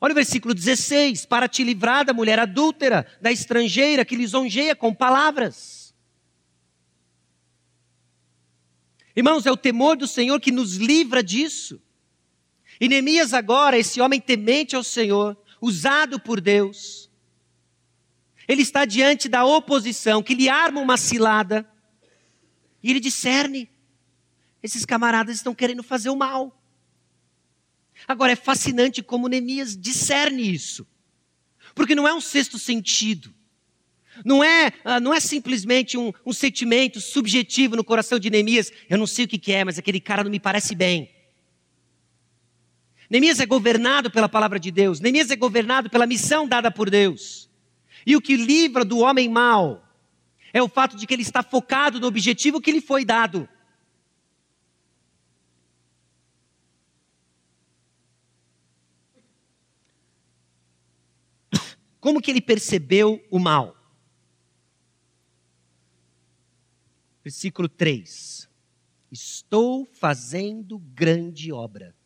Olha 0.00 0.12
o 0.12 0.14
versículo 0.14 0.54
16: 0.54 1.26
para 1.26 1.48
te 1.48 1.64
livrar 1.64 2.04
da 2.04 2.12
mulher 2.12 2.38
adúltera, 2.38 3.06
da 3.20 3.32
estrangeira 3.32 4.04
que 4.04 4.16
lisonjeia 4.16 4.76
com 4.76 4.94
palavras. 4.94 5.94
Irmãos, 9.14 9.46
é 9.46 9.50
o 9.50 9.56
temor 9.56 9.96
do 9.96 10.06
Senhor 10.06 10.38
que 10.40 10.52
nos 10.52 10.76
livra 10.76 11.22
disso. 11.22 11.80
E 12.78 12.88
Neemias 12.88 13.32
agora, 13.32 13.78
esse 13.78 14.00
homem 14.00 14.20
temente 14.20 14.76
ao 14.76 14.84
Senhor, 14.84 15.34
usado 15.60 16.20
por 16.20 16.38
Deus, 16.38 17.10
ele 18.46 18.62
está 18.62 18.84
diante 18.84 19.28
da 19.28 19.44
oposição 19.44 20.22
que 20.22 20.34
lhe 20.34 20.48
arma 20.48 20.80
uma 20.80 20.96
cilada 20.96 21.68
e 22.82 22.90
ele 22.90 23.00
discerne: 23.00 23.68
esses 24.62 24.84
camaradas 24.84 25.36
estão 25.36 25.54
querendo 25.54 25.82
fazer 25.82 26.10
o 26.10 26.16
mal. 26.16 26.62
Agora 28.06 28.32
é 28.32 28.36
fascinante 28.36 29.02
como 29.02 29.28
Neemias 29.28 29.76
discerne 29.76 30.52
isso, 30.52 30.86
porque 31.74 31.94
não 31.94 32.06
é 32.06 32.14
um 32.14 32.20
sexto 32.20 32.58
sentido, 32.58 33.34
não 34.24 34.42
é, 34.42 34.72
ah, 34.84 35.00
não 35.00 35.12
é 35.12 35.20
simplesmente 35.20 35.96
um, 35.98 36.12
um 36.24 36.32
sentimento 36.32 37.00
subjetivo 37.00 37.76
no 37.76 37.84
coração 37.84 38.18
de 38.18 38.30
Neemias. 38.30 38.72
Eu 38.88 38.98
não 38.98 39.06
sei 39.06 39.24
o 39.24 39.28
que, 39.28 39.38
que 39.38 39.52
é, 39.52 39.64
mas 39.64 39.78
aquele 39.78 40.00
cara 40.00 40.24
não 40.24 40.30
me 40.30 40.40
parece 40.40 40.74
bem. 40.74 41.10
Neemias 43.10 43.40
é 43.40 43.46
governado 43.46 44.10
pela 44.10 44.28
palavra 44.28 44.58
de 44.58 44.70
Deus. 44.70 45.00
Neemias 45.00 45.30
é 45.30 45.36
governado 45.36 45.90
pela 45.90 46.06
missão 46.06 46.46
dada 46.46 46.70
por 46.70 46.90
Deus. 46.90 47.48
E 48.06 48.16
o 48.16 48.20
que 48.20 48.36
livra 48.36 48.84
do 48.84 48.98
homem 48.98 49.28
mau 49.28 49.84
é 50.52 50.62
o 50.62 50.68
fato 50.68 50.96
de 50.96 51.06
que 51.06 51.14
ele 51.14 51.22
está 51.22 51.42
focado 51.42 52.00
no 52.00 52.06
objetivo 52.06 52.60
que 52.60 52.72
lhe 52.72 52.80
foi 52.80 53.04
dado. 53.04 53.48
Como 62.06 62.22
que 62.22 62.30
ele 62.30 62.40
percebeu 62.40 63.20
o 63.32 63.36
mal? 63.36 63.76
Versículo 67.24 67.68
3. 67.68 68.48
Estou 69.10 69.84
fazendo 69.84 70.78
grande 70.78 71.50
obra. 71.50 71.96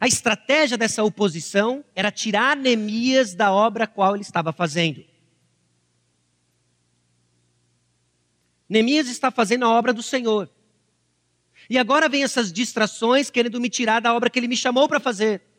A 0.00 0.08
estratégia 0.08 0.76
dessa 0.76 1.04
oposição 1.04 1.84
era 1.94 2.10
tirar 2.10 2.56
Neemias 2.56 3.36
da 3.36 3.52
obra 3.52 3.86
qual 3.86 4.16
ele 4.16 4.22
estava 4.22 4.52
fazendo. 4.52 5.04
Neemias 8.68 9.06
está 9.06 9.30
fazendo 9.30 9.64
a 9.64 9.70
obra 9.70 9.92
do 9.92 10.02
Senhor. 10.02 10.50
E 11.70 11.78
agora 11.78 12.08
vem 12.08 12.24
essas 12.24 12.52
distrações 12.52 13.30
querendo 13.30 13.60
me 13.60 13.70
tirar 13.70 14.00
da 14.00 14.12
obra 14.12 14.28
que 14.28 14.40
ele 14.40 14.48
me 14.48 14.56
chamou 14.56 14.88
para 14.88 14.98
fazer. 14.98 15.51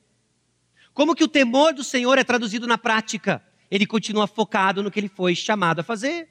Como 0.93 1.15
que 1.15 1.23
o 1.23 1.27
temor 1.27 1.73
do 1.73 1.83
Senhor 1.83 2.17
é 2.17 2.23
traduzido 2.23 2.67
na 2.67 2.77
prática? 2.77 3.43
Ele 3.69 3.85
continua 3.85 4.27
focado 4.27 4.83
no 4.83 4.91
que 4.91 4.99
ele 4.99 5.09
foi 5.09 5.35
chamado 5.35 5.79
a 5.79 5.83
fazer. 5.83 6.29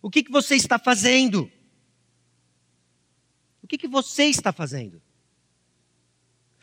O 0.00 0.10
que, 0.10 0.22
que 0.22 0.30
você 0.30 0.56
está 0.56 0.78
fazendo? 0.78 1.50
O 3.62 3.66
que, 3.66 3.76
que 3.76 3.86
você 3.86 4.24
está 4.24 4.52
fazendo? 4.52 5.02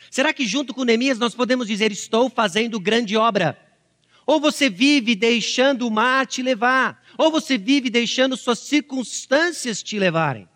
Será 0.09 0.33
que 0.33 0.45
junto 0.45 0.73
com 0.73 0.83
Neemias 0.83 1.19
nós 1.19 1.35
podemos 1.35 1.67
dizer: 1.67 1.91
Estou 1.91 2.29
fazendo 2.29 2.79
grande 2.79 3.15
obra? 3.15 3.63
Ou 4.25 4.41
você 4.41 4.69
vive 4.69 5.15
deixando 5.15 5.87
o 5.87 5.91
mar 5.91 6.25
te 6.25 6.41
levar, 6.41 7.01
ou 7.17 7.31
você 7.31 7.57
vive 7.57 7.89
deixando 7.89 8.35
suas 8.35 8.59
circunstâncias 8.59 9.81
te 9.81 9.97
levarem. 9.97 10.43
O 10.43 10.49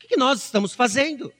que, 0.00 0.08
que 0.08 0.16
nós 0.16 0.42
estamos 0.44 0.74
fazendo? 0.74 1.32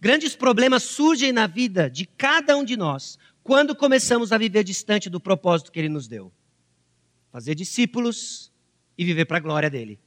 Grandes 0.00 0.36
problemas 0.36 0.82
surgem 0.82 1.32
na 1.32 1.46
vida 1.46 1.90
de 1.90 2.06
cada 2.06 2.56
um 2.56 2.64
de 2.64 2.76
nós 2.76 3.18
quando 3.42 3.74
começamos 3.74 4.32
a 4.32 4.38
viver 4.38 4.62
distante 4.62 5.10
do 5.10 5.20
propósito 5.20 5.72
que 5.72 5.78
Ele 5.78 5.88
nos 5.88 6.06
deu 6.06 6.32
fazer 7.32 7.54
discípulos 7.54 8.50
e 8.96 9.04
viver 9.04 9.24
para 9.24 9.36
a 9.36 9.40
glória 9.40 9.70
dele. 9.70 9.98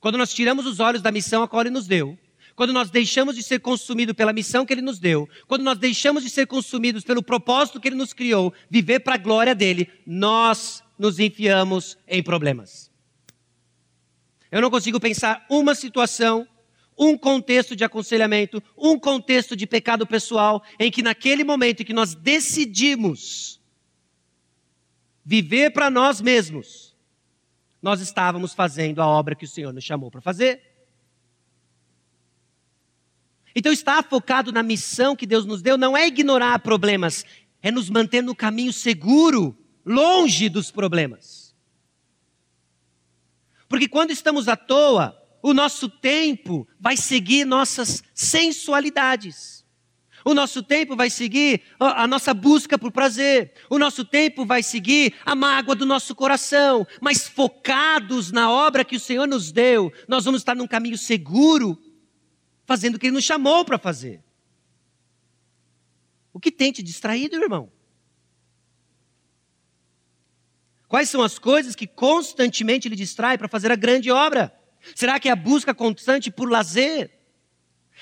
Quando 0.00 0.18
nós 0.18 0.32
tiramos 0.32 0.66
os 0.66 0.78
olhos 0.78 1.02
da 1.02 1.10
missão 1.10 1.42
a 1.42 1.48
qual 1.48 1.62
Ele 1.62 1.70
nos 1.70 1.86
deu, 1.86 2.18
quando 2.54 2.72
nós 2.72 2.90
deixamos 2.90 3.34
de 3.34 3.42
ser 3.42 3.60
consumidos 3.60 4.14
pela 4.14 4.32
missão 4.32 4.64
que 4.66 4.72
Ele 4.72 4.82
nos 4.82 4.98
deu, 4.98 5.28
quando 5.46 5.62
nós 5.62 5.78
deixamos 5.78 6.22
de 6.22 6.30
ser 6.30 6.46
consumidos 6.46 7.02
pelo 7.02 7.22
propósito 7.22 7.80
que 7.80 7.88
Ele 7.88 7.96
nos 7.96 8.12
criou, 8.12 8.52
viver 8.68 9.00
para 9.00 9.14
a 9.14 9.18
glória 9.18 9.54
dele, 9.54 9.90
nós 10.06 10.82
nos 10.98 11.18
enfiamos 11.18 11.98
em 12.06 12.22
problemas. 12.22 12.90
Eu 14.50 14.60
não 14.60 14.70
consigo 14.70 15.00
pensar 15.00 15.44
uma 15.48 15.74
situação 15.74 16.46
um 17.00 17.16
contexto 17.16 17.74
de 17.74 17.82
aconselhamento, 17.82 18.62
um 18.76 18.98
contexto 18.98 19.56
de 19.56 19.66
pecado 19.66 20.06
pessoal, 20.06 20.62
em 20.78 20.90
que 20.90 21.02
naquele 21.02 21.42
momento 21.42 21.80
em 21.80 21.86
que 21.86 21.94
nós 21.94 22.14
decidimos 22.14 23.58
viver 25.24 25.70
para 25.70 25.88
nós 25.88 26.20
mesmos, 26.20 26.94
nós 27.80 28.02
estávamos 28.02 28.52
fazendo 28.52 29.00
a 29.00 29.06
obra 29.06 29.34
que 29.34 29.46
o 29.46 29.48
Senhor 29.48 29.72
nos 29.72 29.82
chamou 29.82 30.10
para 30.10 30.20
fazer. 30.20 30.60
Então, 33.56 33.72
estar 33.72 34.04
focado 34.04 34.52
na 34.52 34.62
missão 34.62 35.16
que 35.16 35.26
Deus 35.26 35.46
nos 35.46 35.62
deu 35.62 35.78
não 35.78 35.96
é 35.96 36.06
ignorar 36.06 36.58
problemas, 36.58 37.24
é 37.62 37.70
nos 37.70 37.88
manter 37.88 38.22
no 38.22 38.36
caminho 38.36 38.74
seguro, 38.74 39.56
longe 39.86 40.50
dos 40.50 40.70
problemas. 40.70 41.54
Porque 43.66 43.88
quando 43.88 44.10
estamos 44.10 44.48
à 44.48 44.56
toa, 44.56 45.19
o 45.42 45.54
nosso 45.54 45.88
tempo 45.88 46.66
vai 46.78 46.96
seguir 46.96 47.44
nossas 47.44 48.02
sensualidades. 48.14 49.60
O 50.24 50.34
nosso 50.34 50.62
tempo 50.62 50.94
vai 50.94 51.08
seguir 51.08 51.62
a 51.78 52.06
nossa 52.06 52.34
busca 52.34 52.78
por 52.78 52.92
prazer. 52.92 53.54
O 53.70 53.78
nosso 53.78 54.04
tempo 54.04 54.44
vai 54.44 54.62
seguir 54.62 55.14
a 55.24 55.34
mágoa 55.34 55.74
do 55.74 55.86
nosso 55.86 56.14
coração. 56.14 56.86
Mas 57.00 57.26
focados 57.26 58.30
na 58.30 58.50
obra 58.50 58.84
que 58.84 58.96
o 58.96 59.00
Senhor 59.00 59.26
nos 59.26 59.50
deu, 59.50 59.92
nós 60.06 60.24
vamos 60.24 60.42
estar 60.42 60.54
num 60.54 60.66
caminho 60.66 60.98
seguro, 60.98 61.80
fazendo 62.66 62.96
o 62.96 62.98
que 62.98 63.06
Ele 63.06 63.14
nos 63.14 63.24
chamou 63.24 63.64
para 63.64 63.78
fazer. 63.78 64.22
O 66.32 66.38
que 66.38 66.52
tem 66.52 66.70
te 66.70 66.82
distraído, 66.82 67.36
irmão? 67.36 67.72
Quais 70.86 71.08
são 71.08 71.22
as 71.22 71.38
coisas 71.38 71.74
que 71.74 71.86
constantemente 71.86 72.88
lhe 72.88 72.96
distrai 72.96 73.38
para 73.38 73.48
fazer 73.48 73.72
a 73.72 73.76
grande 73.76 74.10
obra? 74.10 74.59
Será 74.94 75.18
que 75.20 75.28
é 75.28 75.32
a 75.32 75.36
busca 75.36 75.74
constante 75.74 76.30
por 76.30 76.50
lazer? 76.50 77.10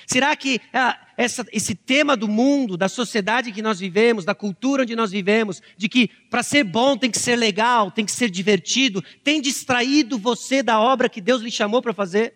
Será 0.07 0.35
que 0.37 0.61
ah, 0.73 0.99
essa, 1.17 1.45
esse 1.53 1.75
tema 1.75 2.17
do 2.17 2.29
mundo, 2.29 2.77
da 2.77 2.89
sociedade 2.89 3.53
que 3.53 3.63
nós 3.63 3.81
vivemos, 3.81 4.25
da 4.25 4.35
cultura 4.35 4.83
onde 4.83 4.95
nós 4.95 5.11
vivemos, 5.11 5.61
de 5.77 5.89
que 5.89 6.09
para 6.31 6.43
ser 6.43 6.65
bom 6.65 6.97
tem 6.97 7.11
que 7.11 7.19
ser 7.19 7.37
legal, 7.37 7.91
tem 7.91 8.05
que 8.05 8.13
ser 8.13 8.31
divertido, 8.31 9.03
tem 9.25 9.41
distraído 9.41 10.19
você 10.19 10.63
da 10.63 10.81
obra 10.81 11.09
que 11.09 11.21
Deus 11.21 11.43
lhe 11.43 11.51
chamou 11.51 11.83
para 11.83 11.93
fazer? 11.93 12.35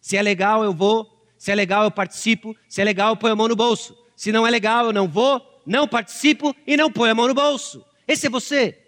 Se 0.00 0.16
é 0.16 0.22
legal, 0.22 0.64
eu 0.64 0.72
vou. 0.72 1.26
Se 1.36 1.50
é 1.50 1.54
legal, 1.54 1.84
eu 1.84 1.90
participo. 1.90 2.56
Se 2.68 2.80
é 2.80 2.84
legal, 2.84 3.10
eu 3.10 3.16
ponho 3.16 3.32
a 3.32 3.36
mão 3.36 3.48
no 3.48 3.56
bolso. 3.56 3.96
Se 4.16 4.30
não 4.30 4.46
é 4.46 4.50
legal, 4.50 4.86
eu 4.86 4.92
não 4.92 5.08
vou, 5.08 5.42
não 5.66 5.88
participo 5.88 6.54
e 6.66 6.76
não 6.76 6.90
ponho 6.90 7.12
a 7.12 7.14
mão 7.14 7.26
no 7.26 7.34
bolso. 7.34 7.84
Esse 8.06 8.26
é 8.26 8.30
você. 8.30 8.78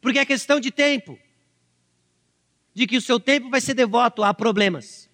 Porque 0.00 0.18
é 0.18 0.24
questão 0.24 0.58
de 0.58 0.70
tempo 0.70 1.18
de 2.74 2.86
que 2.86 2.96
o 2.96 3.00
seu 3.00 3.20
tempo 3.20 3.50
vai 3.50 3.60
ser 3.60 3.74
devoto 3.74 4.22
a 4.22 4.32
problemas. 4.32 5.08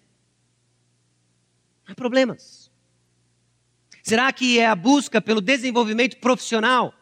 A 1.87 1.95
problemas. 1.95 2.71
Será 4.03 4.33
que 4.33 4.59
é 4.59 4.67
a 4.67 4.75
busca 4.75 5.21
pelo 5.21 5.41
desenvolvimento 5.41 6.17
profissional? 6.19 6.95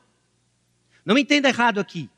Não 1.04 1.14
me 1.14 1.20
entenda 1.20 1.48
errado 1.48 1.78
aqui. 1.78 2.10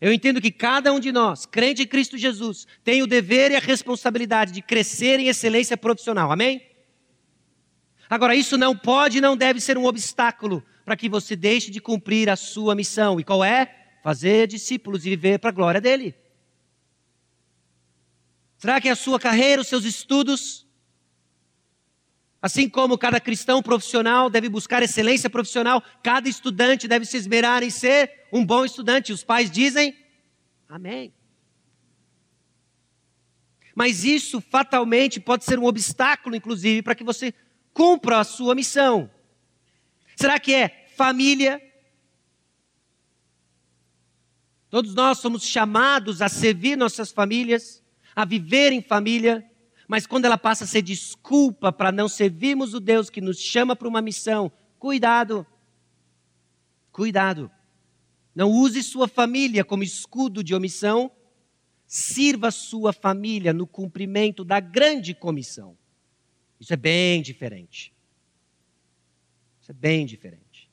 Eu 0.00 0.12
entendo 0.12 0.40
que 0.40 0.50
cada 0.50 0.92
um 0.92 0.98
de 0.98 1.12
nós, 1.12 1.46
crente 1.46 1.82
em 1.82 1.86
Cristo 1.86 2.18
Jesus, 2.18 2.66
tem 2.82 3.02
o 3.02 3.06
dever 3.06 3.52
e 3.52 3.56
a 3.56 3.60
responsabilidade 3.60 4.50
de 4.50 4.62
crescer 4.62 5.20
em 5.20 5.28
excelência 5.28 5.76
profissional. 5.76 6.32
Amém? 6.32 6.62
Agora, 8.08 8.34
isso 8.34 8.58
não 8.58 8.76
pode 8.76 9.18
e 9.18 9.20
não 9.20 9.36
deve 9.36 9.60
ser 9.60 9.78
um 9.78 9.84
obstáculo 9.84 10.64
para 10.84 10.96
que 10.96 11.08
você 11.08 11.36
deixe 11.36 11.70
de 11.70 11.80
cumprir 11.80 12.28
a 12.28 12.36
sua 12.36 12.74
missão. 12.74 13.20
E 13.20 13.24
qual 13.24 13.44
é? 13.44 13.74
Fazer 14.02 14.48
discípulos 14.48 15.06
e 15.06 15.10
viver 15.10 15.38
para 15.38 15.50
a 15.50 15.52
glória 15.52 15.80
dele. 15.80 16.14
Será 18.62 18.80
que 18.80 18.86
é 18.86 18.92
a 18.92 18.96
sua 18.96 19.18
carreira, 19.18 19.60
os 19.60 19.66
seus 19.66 19.84
estudos? 19.84 20.64
Assim 22.40 22.68
como 22.68 22.96
cada 22.96 23.18
cristão 23.18 23.60
profissional 23.60 24.30
deve 24.30 24.48
buscar 24.48 24.84
excelência 24.84 25.28
profissional, 25.28 25.82
cada 26.00 26.28
estudante 26.28 26.86
deve 26.86 27.04
se 27.04 27.16
esmerar 27.16 27.64
em 27.64 27.70
ser 27.70 28.28
um 28.32 28.46
bom 28.46 28.64
estudante. 28.64 29.12
Os 29.12 29.24
pais 29.24 29.50
dizem 29.50 29.96
amém. 30.68 31.12
Mas 33.74 34.04
isso 34.04 34.40
fatalmente 34.40 35.18
pode 35.18 35.44
ser 35.44 35.58
um 35.58 35.64
obstáculo, 35.64 36.36
inclusive, 36.36 36.82
para 36.82 36.94
que 36.94 37.02
você 37.02 37.34
cumpra 37.74 38.20
a 38.20 38.24
sua 38.24 38.54
missão. 38.54 39.10
Será 40.14 40.38
que 40.38 40.54
é 40.54 40.86
família? 40.96 41.60
Todos 44.70 44.94
nós 44.94 45.18
somos 45.18 45.42
chamados 45.42 46.22
a 46.22 46.28
servir 46.28 46.76
nossas 46.76 47.10
famílias 47.10 47.81
a 48.14 48.24
viver 48.24 48.72
em 48.72 48.82
família, 48.82 49.44
mas 49.88 50.06
quando 50.06 50.24
ela 50.24 50.38
passa 50.38 50.64
a 50.64 50.66
ser 50.66 50.82
desculpa 50.82 51.72
para 51.72 51.92
não 51.92 52.08
servirmos 52.08 52.74
o 52.74 52.80
Deus 52.80 53.10
que 53.10 53.20
nos 53.20 53.38
chama 53.38 53.74
para 53.74 53.88
uma 53.88 54.02
missão, 54.02 54.50
cuidado. 54.78 55.46
Cuidado. 56.90 57.50
Não 58.34 58.50
use 58.50 58.82
sua 58.82 59.08
família 59.08 59.64
como 59.64 59.82
escudo 59.82 60.42
de 60.42 60.54
omissão. 60.54 61.10
Sirva 61.86 62.50
sua 62.50 62.92
família 62.92 63.52
no 63.52 63.66
cumprimento 63.66 64.44
da 64.44 64.60
grande 64.60 65.14
comissão. 65.14 65.76
Isso 66.58 66.72
é 66.72 66.76
bem 66.76 67.20
diferente. 67.20 67.92
Isso 69.60 69.70
é 69.70 69.74
bem 69.74 70.06
diferente. 70.06 70.70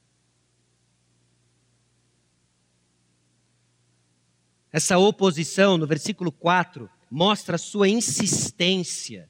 Essa 4.71 4.97
oposição, 4.97 5.77
no 5.77 5.87
versículo 5.87 6.31
4, 6.31 6.89
mostra 7.09 7.55
a 7.55 7.59
sua 7.59 7.87
insistência. 7.87 9.29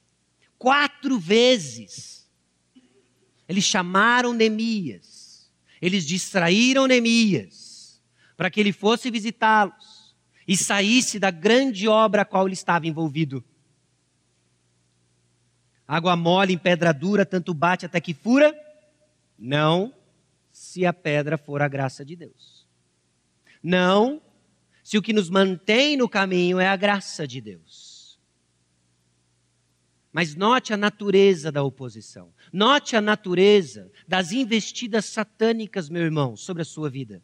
Quatro 0.57 1.17
vezes. 1.17 2.29
Eles 3.47 3.63
chamaram 3.63 4.33
Neemias. 4.33 5.49
Eles 5.81 6.05
distraíram 6.05 6.87
Neemias 6.87 8.01
para 8.35 8.49
que 8.49 8.59
ele 8.59 8.71
fosse 8.71 9.11
visitá-los 9.11 10.15
e 10.47 10.55
saísse 10.55 11.19
da 11.19 11.29
grande 11.29 11.87
obra 11.87 12.21
a 12.21 12.25
qual 12.25 12.47
ele 12.47 12.53
estava 12.53 12.87
envolvido. 12.87 13.43
Água 15.87 16.15
mole 16.15 16.53
em 16.53 16.57
pedra 16.57 16.93
dura, 16.93 17.25
tanto 17.25 17.53
bate 17.53 17.85
até 17.85 17.99
que 17.99 18.13
fura? 18.13 18.55
Não, 19.37 19.93
se 20.51 20.85
a 20.85 20.93
pedra 20.93 21.37
for 21.37 21.61
a 21.61 21.67
graça 21.67 22.05
de 22.05 22.15
Deus. 22.15 22.65
Não, 23.61 24.21
se 24.89 24.97
o 24.97 25.03
que 25.03 25.13
nos 25.13 25.29
mantém 25.29 25.95
no 25.95 26.09
caminho 26.09 26.59
é 26.59 26.67
a 26.67 26.75
graça 26.75 27.27
de 27.27 27.39
Deus. 27.39 28.19
Mas 30.11 30.33
note 30.33 30.73
a 30.73 30.77
natureza 30.77 31.51
da 31.51 31.61
oposição. 31.61 32.33
Note 32.51 32.95
a 32.95 33.01
natureza 33.01 33.91
das 34.07 34.31
investidas 34.31 35.05
satânicas, 35.05 35.89
meu 35.89 36.01
irmão, 36.01 36.35
sobre 36.35 36.63
a 36.63 36.65
sua 36.65 36.89
vida. 36.89 37.21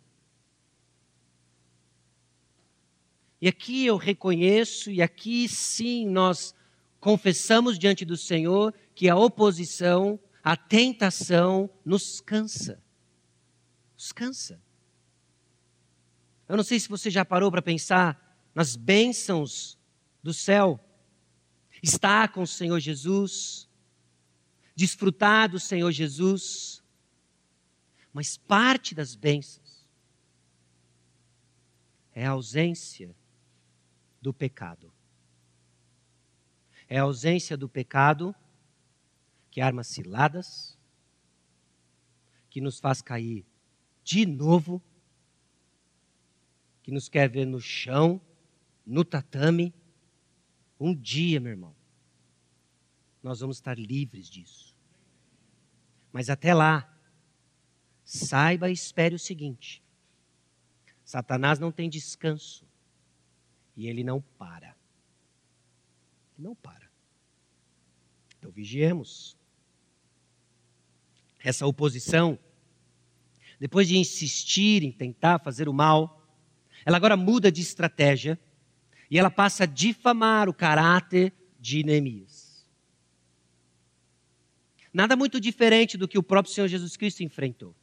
E 3.42 3.48
aqui 3.48 3.84
eu 3.84 3.98
reconheço, 3.98 4.92
e 4.92 5.02
aqui 5.02 5.50
sim 5.50 6.08
nós 6.08 6.54
confessamos 7.00 7.80
diante 7.80 8.06
do 8.06 8.16
Senhor 8.16 8.76
que 8.94 9.10
a 9.10 9.16
oposição, 9.16 10.20
a 10.44 10.56
tentação 10.56 11.68
nos 11.84 12.22
cansa. 12.22 12.80
Nos 13.96 14.12
cansa. 14.12 14.64
Eu 16.48 16.58
não 16.58 16.64
sei 16.64 16.80
se 16.80 16.90
você 16.90 17.10
já 17.10 17.26
parou 17.26 17.50
para 17.52 17.62
pensar 17.62 18.22
nas 18.54 18.76
bênçãos 18.76 19.78
do 20.22 20.34
céu. 20.34 20.80
Estar 21.82 22.32
com 22.32 22.42
o 22.42 22.48
Senhor 22.48 22.80
Jesus, 22.80 23.70
desfrutar 24.76 25.50
do 25.50 25.60
Senhor 25.60 25.92
Jesus, 25.92 26.84
mas 28.12 28.38
parte 28.38 28.96
das 28.96 29.14
bênçãos 29.14 29.86
é 32.14 32.26
a 32.26 32.32
ausência 32.32 33.16
do 34.22 34.34
pecado. 34.34 34.92
É 36.88 36.98
a 36.98 37.04
ausência 37.04 37.58
do 37.58 37.68
pecado 37.68 38.34
que 39.52 39.60
arma 39.60 39.84
ciladas, 39.84 40.78
que 42.50 42.62
nos 42.62 42.80
faz 42.80 43.02
cair 43.02 43.46
de 44.04 44.26
novo, 44.26 44.82
que 46.86 46.92
nos 46.92 47.10
quer 47.10 47.28
ver 47.28 47.48
no 47.48 47.60
chão, 47.60 48.22
no 48.86 49.04
tatame. 49.04 49.74
Um 50.80 50.94
dia, 50.94 51.40
meu 51.40 51.50
irmão, 51.50 51.76
nós 53.24 53.40
vamos 53.40 53.58
estar 53.58 53.76
livres 53.76 54.30
disso. 54.30 54.78
Mas 56.14 56.30
até 56.30 56.54
lá, 56.54 56.88
saiba 58.04 58.70
e 58.70 58.74
espere 58.74 59.16
o 59.16 59.20
seguinte: 59.20 59.82
Satanás 61.04 61.58
não 61.58 61.72
tem 61.72 61.90
descanso 61.90 62.68
e 63.76 63.88
ele 63.88 64.04
não 64.04 64.22
para. 64.22 64.78
Ele 66.38 66.48
não 66.48 66.54
para. 66.54 66.88
Então 68.38 68.52
vigiemos. 68.52 69.36
Essa 71.40 71.66
oposição, 71.66 72.38
depois 73.60 73.88
de 73.88 73.98
insistir 73.98 74.84
em 74.84 74.92
tentar 74.92 75.40
fazer 75.40 75.68
o 75.68 75.74
mal, 75.74 76.15
ela 76.86 76.98
agora 76.98 77.18
muda 77.18 77.52
de 77.52 77.62
estratégia 77.62 78.40
e 79.10 79.18
ela 79.18 79.32
passa 79.32 79.64
a 79.64 79.68
difamar 79.68 80.48
o 80.48 80.54
caráter 80.54 81.34
de 81.60 81.84
Neemias. 81.84 82.66
Nada 84.94 85.16
muito 85.16 85.40
diferente 85.40 85.98
do 85.98 86.08
que 86.08 86.18
o 86.18 86.24
próprio 86.24 86.54
Senhor 86.54 86.68
Jesus 86.68 86.96
Cristo 86.96 87.24
enfrentou. 87.24 87.76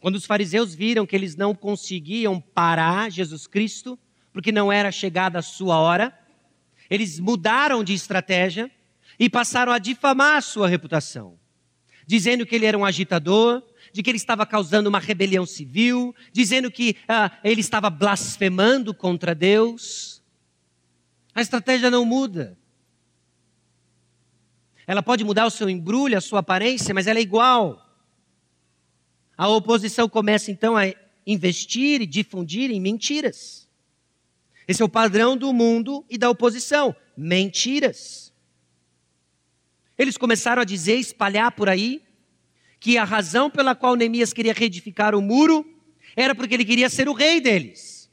Quando 0.00 0.14
os 0.14 0.24
fariseus 0.24 0.74
viram 0.74 1.04
que 1.04 1.16
eles 1.16 1.34
não 1.34 1.54
conseguiam 1.54 2.40
parar 2.40 3.10
Jesus 3.10 3.46
Cristo, 3.46 3.98
porque 4.32 4.52
não 4.52 4.72
era 4.72 4.92
chegada 4.92 5.38
a 5.38 5.42
sua 5.42 5.78
hora, 5.78 6.16
eles 6.88 7.18
mudaram 7.18 7.82
de 7.82 7.92
estratégia 7.92 8.70
e 9.18 9.28
passaram 9.28 9.72
a 9.72 9.78
difamar 9.78 10.36
a 10.36 10.40
sua 10.40 10.68
reputação, 10.68 11.38
dizendo 12.06 12.44
que 12.44 12.54
ele 12.54 12.66
era 12.66 12.76
um 12.76 12.84
agitador, 12.84 13.62
de 13.94 14.02
que 14.02 14.10
ele 14.10 14.16
estava 14.16 14.44
causando 14.44 14.88
uma 14.88 14.98
rebelião 14.98 15.46
civil, 15.46 16.12
dizendo 16.32 16.68
que 16.68 16.96
ah, 17.06 17.30
ele 17.44 17.60
estava 17.60 17.88
blasfemando 17.88 18.92
contra 18.92 19.36
Deus. 19.36 20.20
A 21.32 21.40
estratégia 21.40 21.92
não 21.92 22.04
muda. 22.04 22.58
Ela 24.84 25.00
pode 25.00 25.22
mudar 25.22 25.46
o 25.46 25.50
seu 25.50 25.70
embrulho, 25.70 26.18
a 26.18 26.20
sua 26.20 26.40
aparência, 26.40 26.92
mas 26.92 27.06
ela 27.06 27.20
é 27.20 27.22
igual. 27.22 27.88
A 29.38 29.46
oposição 29.46 30.08
começa 30.08 30.50
então 30.50 30.76
a 30.76 30.92
investir 31.24 32.02
e 32.02 32.06
difundir 32.06 32.72
em 32.72 32.80
mentiras. 32.80 33.68
Esse 34.66 34.82
é 34.82 34.84
o 34.84 34.88
padrão 34.88 35.36
do 35.36 35.52
mundo 35.52 36.04
e 36.10 36.18
da 36.18 36.28
oposição: 36.28 36.96
mentiras. 37.16 38.34
Eles 39.96 40.16
começaram 40.16 40.62
a 40.62 40.64
dizer, 40.64 40.96
espalhar 40.96 41.52
por 41.52 41.68
aí, 41.68 42.02
que 42.84 42.98
a 42.98 43.04
razão 43.04 43.48
pela 43.48 43.74
qual 43.74 43.96
Neemias 43.96 44.34
queria 44.34 44.52
reedificar 44.52 45.14
o 45.14 45.22
muro 45.22 45.64
era 46.14 46.34
porque 46.34 46.52
ele 46.52 46.66
queria 46.66 46.90
ser 46.90 47.08
o 47.08 47.14
rei 47.14 47.40
deles. 47.40 48.10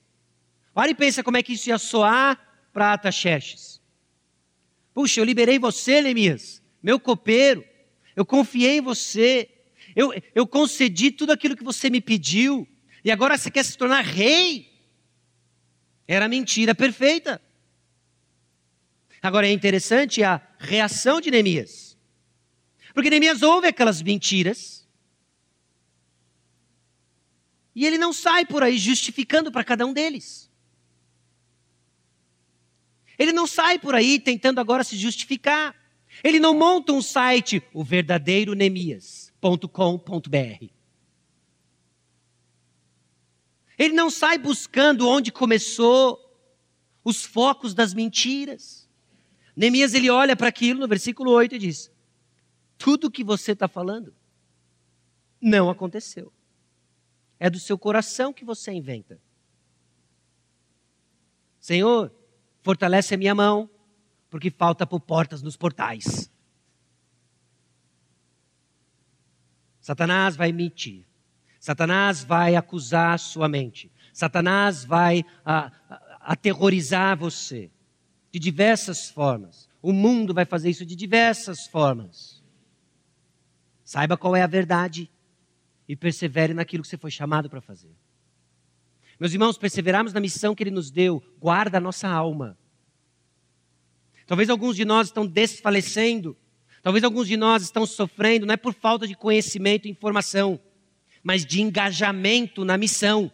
Olha 0.74 0.92
e 0.92 0.96
pensa 0.96 1.22
como 1.22 1.36
é 1.36 1.44
que 1.44 1.52
isso 1.52 1.68
ia 1.68 1.78
soar 1.78 2.40
para 2.72 2.94
Ataxerxes. 2.94 3.82
Puxa, 4.94 5.20
eu 5.20 5.26
liberei 5.26 5.60
você, 5.60 6.02
Neemias, 6.02 6.64
meu 6.82 7.02
copeiro, 7.02 7.66
eu 8.16 8.26
confiei 8.26 8.78
em 8.78 8.82
você, 8.82 9.50
eu, 9.94 10.14
eu 10.34 10.48
concedi 10.48 11.12
tudo 11.12 11.34
aquilo 11.34 11.58
que 11.58 11.66
você 11.66 11.90
me 11.90 12.00
pediu, 12.00 12.66
e 13.04 13.12
agora 13.12 13.38
você 13.38 13.52
quer 13.52 13.66
se 13.66 13.78
tornar 13.78 14.06
rei? 14.06 14.72
Era 16.08 16.30
mentira 16.30 16.74
perfeita. 16.74 17.42
Agora 19.22 19.50
é 19.50 19.52
interessante 19.52 20.24
a 20.24 20.42
reação 20.58 21.20
de 21.20 21.30
Neemias. 21.30 21.91
Porque 22.94 23.10
Neemias 23.10 23.42
ouve 23.42 23.68
aquelas 23.68 24.02
mentiras. 24.02 24.88
E 27.74 27.86
ele 27.86 27.98
não 27.98 28.12
sai 28.12 28.46
por 28.46 28.64
aí 28.64 28.78
justificando 28.78 29.52
para 29.52 29.64
cada 29.64 29.86
um 29.86 29.94
deles. 29.94 30.52
Ele 33.18 33.32
não 33.32 33.48
sai 33.48 33.80
por 33.80 33.96
aí 33.96 34.20
tentando 34.20 34.60
agora 34.60 34.84
se 34.84 34.98
justificar. 34.98 35.76
Ele 36.24 36.40
não 36.40 36.54
monta 36.54 36.92
um 36.92 37.02
site, 37.02 37.64
o 37.74 37.84
verdadeiro 37.84 38.54
Neemias.com.br. 38.54 40.66
Ele 43.78 43.94
não 43.94 44.10
sai 44.10 44.38
buscando 44.38 45.08
onde 45.08 45.32
começou 45.32 46.20
os 47.04 47.24
focos 47.24 47.74
das 47.74 47.94
mentiras. 47.94 48.90
Neemias 49.56 49.94
ele 49.94 50.10
olha 50.10 50.36
para 50.36 50.48
aquilo 50.48 50.80
no 50.80 50.88
versículo 50.88 51.32
8 51.32 51.56
e 51.56 51.60
diz: 51.60 51.91
Tudo 52.82 53.12
que 53.12 53.24
você 53.24 53.52
está 53.52 53.68
falando 53.68 54.12
não 55.40 55.70
aconteceu. 55.70 56.34
É 57.40 57.48
do 57.48 57.60
seu 57.60 57.78
coração 57.78 58.34
que 58.34 58.44
você 58.44 58.72
inventa. 58.72 59.22
Senhor, 61.60 62.12
fortalece 62.64 63.14
a 63.14 63.18
minha 63.20 63.36
mão, 63.36 63.70
porque 64.32 64.50
falta 64.50 64.88
por 64.88 65.00
portas 65.00 65.44
nos 65.44 65.56
portais. 65.56 66.32
Satanás 69.80 70.36
vai 70.36 70.52
mentir. 70.52 71.06
Satanás 71.60 72.24
vai 72.24 72.56
acusar 72.56 73.20
sua 73.20 73.48
mente. 73.48 73.92
Satanás 74.12 74.84
vai 74.84 75.24
a, 75.46 75.72
a, 75.88 76.32
aterrorizar 76.34 77.16
você 77.16 77.70
de 78.32 78.40
diversas 78.40 79.08
formas. 79.08 79.70
O 79.84 79.94
mundo 79.94 80.34
vai 80.34 80.46
fazer 80.46 80.72
isso 80.72 80.84
de 80.84 80.96
diversas 80.96 81.68
formas. 81.68 82.41
Saiba 83.92 84.16
qual 84.16 84.38
é 84.38 84.42
a 84.42 84.48
verdade 84.48 85.12
e 85.86 85.98
persevere 85.98 86.54
naquilo 86.54 86.82
que 86.82 86.88
você 86.88 86.96
foi 86.96 87.12
chamado 87.12 87.50
para 87.50 87.60
fazer. 87.60 87.94
Meus 89.20 89.34
irmãos, 89.34 89.58
perseverarmos 89.58 90.14
na 90.14 90.22
missão 90.22 90.56
que 90.56 90.64
Ele 90.64 90.72
nos 90.72 90.90
deu, 90.90 91.22
guarda 91.38 91.78
a 91.78 91.82
nossa 91.82 92.08
alma. 92.08 92.58
Talvez 94.26 94.50
alguns 94.50 94.78
de 94.78 94.86
nós 94.86 95.08
estão 95.08 95.28
desfalecendo, 95.28 96.38
talvez 96.82 97.04
alguns 97.04 97.28
de 97.28 97.36
nós 97.36 97.64
estão 97.64 97.86
sofrendo, 97.86 98.46
não 98.46 98.54
é 98.54 98.56
por 98.56 98.74
falta 98.74 99.06
de 99.06 99.14
conhecimento 99.14 99.90
e 99.90 99.92
informação, 99.92 100.58
mas 101.22 101.46
de 101.46 101.62
engajamento 101.62 102.64
na 102.64 102.78
missão. 102.78 103.30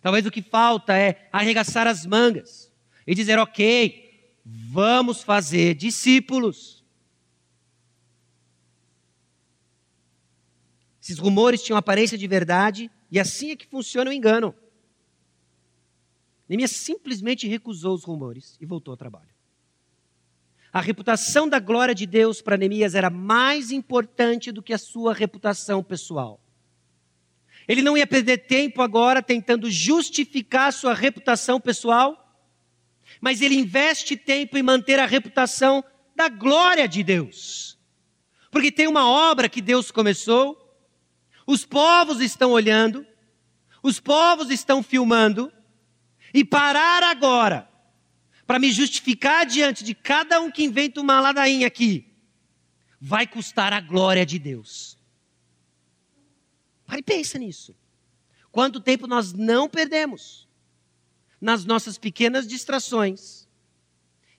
Talvez 0.00 0.24
o 0.24 0.30
que 0.30 0.40
falta 0.40 0.96
é 0.96 1.28
arregaçar 1.30 1.86
as 1.86 2.06
mangas 2.06 2.72
e 3.06 3.14
dizer: 3.14 3.38
ok, 3.38 4.32
vamos 4.46 5.22
fazer 5.22 5.74
discípulos. 5.74 6.73
Esses 11.04 11.18
rumores 11.18 11.62
tinham 11.62 11.76
aparência 11.76 12.16
de 12.16 12.26
verdade 12.26 12.90
e 13.10 13.20
assim 13.20 13.50
é 13.50 13.56
que 13.56 13.66
funciona 13.66 14.08
o 14.08 14.12
engano. 14.12 14.54
Neemias 16.48 16.70
simplesmente 16.70 17.46
recusou 17.46 17.94
os 17.94 18.04
rumores 18.04 18.56
e 18.58 18.64
voltou 18.64 18.92
ao 18.92 18.96
trabalho. 18.96 19.28
A 20.72 20.80
reputação 20.80 21.46
da 21.46 21.58
glória 21.58 21.94
de 21.94 22.06
Deus 22.06 22.40
para 22.40 22.56
Neemias 22.56 22.94
era 22.94 23.10
mais 23.10 23.70
importante 23.70 24.50
do 24.50 24.62
que 24.62 24.72
a 24.72 24.78
sua 24.78 25.12
reputação 25.12 25.84
pessoal. 25.84 26.40
Ele 27.68 27.82
não 27.82 27.98
ia 27.98 28.06
perder 28.06 28.46
tempo 28.46 28.80
agora 28.80 29.22
tentando 29.22 29.70
justificar 29.70 30.72
sua 30.72 30.94
reputação 30.94 31.60
pessoal 31.60 32.24
mas 33.20 33.40
ele 33.40 33.54
investe 33.54 34.16
tempo 34.16 34.56
em 34.56 34.62
manter 34.62 34.98
a 34.98 35.06
reputação 35.06 35.84
da 36.14 36.28
glória 36.28 36.88
de 36.88 37.02
Deus. 37.02 37.78
Porque 38.50 38.70
tem 38.70 38.86
uma 38.86 39.08
obra 39.08 39.48
que 39.48 39.60
Deus 39.60 39.90
começou, 39.90 40.63
os 41.46 41.64
povos 41.64 42.20
estão 42.20 42.52
olhando, 42.52 43.06
os 43.82 44.00
povos 44.00 44.50
estão 44.50 44.82
filmando, 44.82 45.52
e 46.32 46.44
parar 46.44 47.02
agora 47.04 47.68
para 48.46 48.58
me 48.58 48.72
justificar 48.72 49.46
diante 49.46 49.84
de 49.84 49.94
cada 49.94 50.40
um 50.40 50.50
que 50.50 50.64
inventa 50.64 51.00
uma 51.00 51.20
ladainha 51.20 51.66
aqui, 51.66 52.12
vai 53.00 53.26
custar 53.26 53.72
a 53.72 53.80
glória 53.80 54.26
de 54.26 54.38
Deus. 54.38 54.98
Pare 56.84 57.00
e 57.00 57.02
pensa 57.02 57.38
nisso. 57.38 57.74
Quanto 58.50 58.80
tempo 58.80 59.06
nós 59.06 59.32
não 59.32 59.68
perdemos 59.68 60.48
nas 61.40 61.64
nossas 61.64 61.96
pequenas 61.96 62.46
distrações 62.46 63.48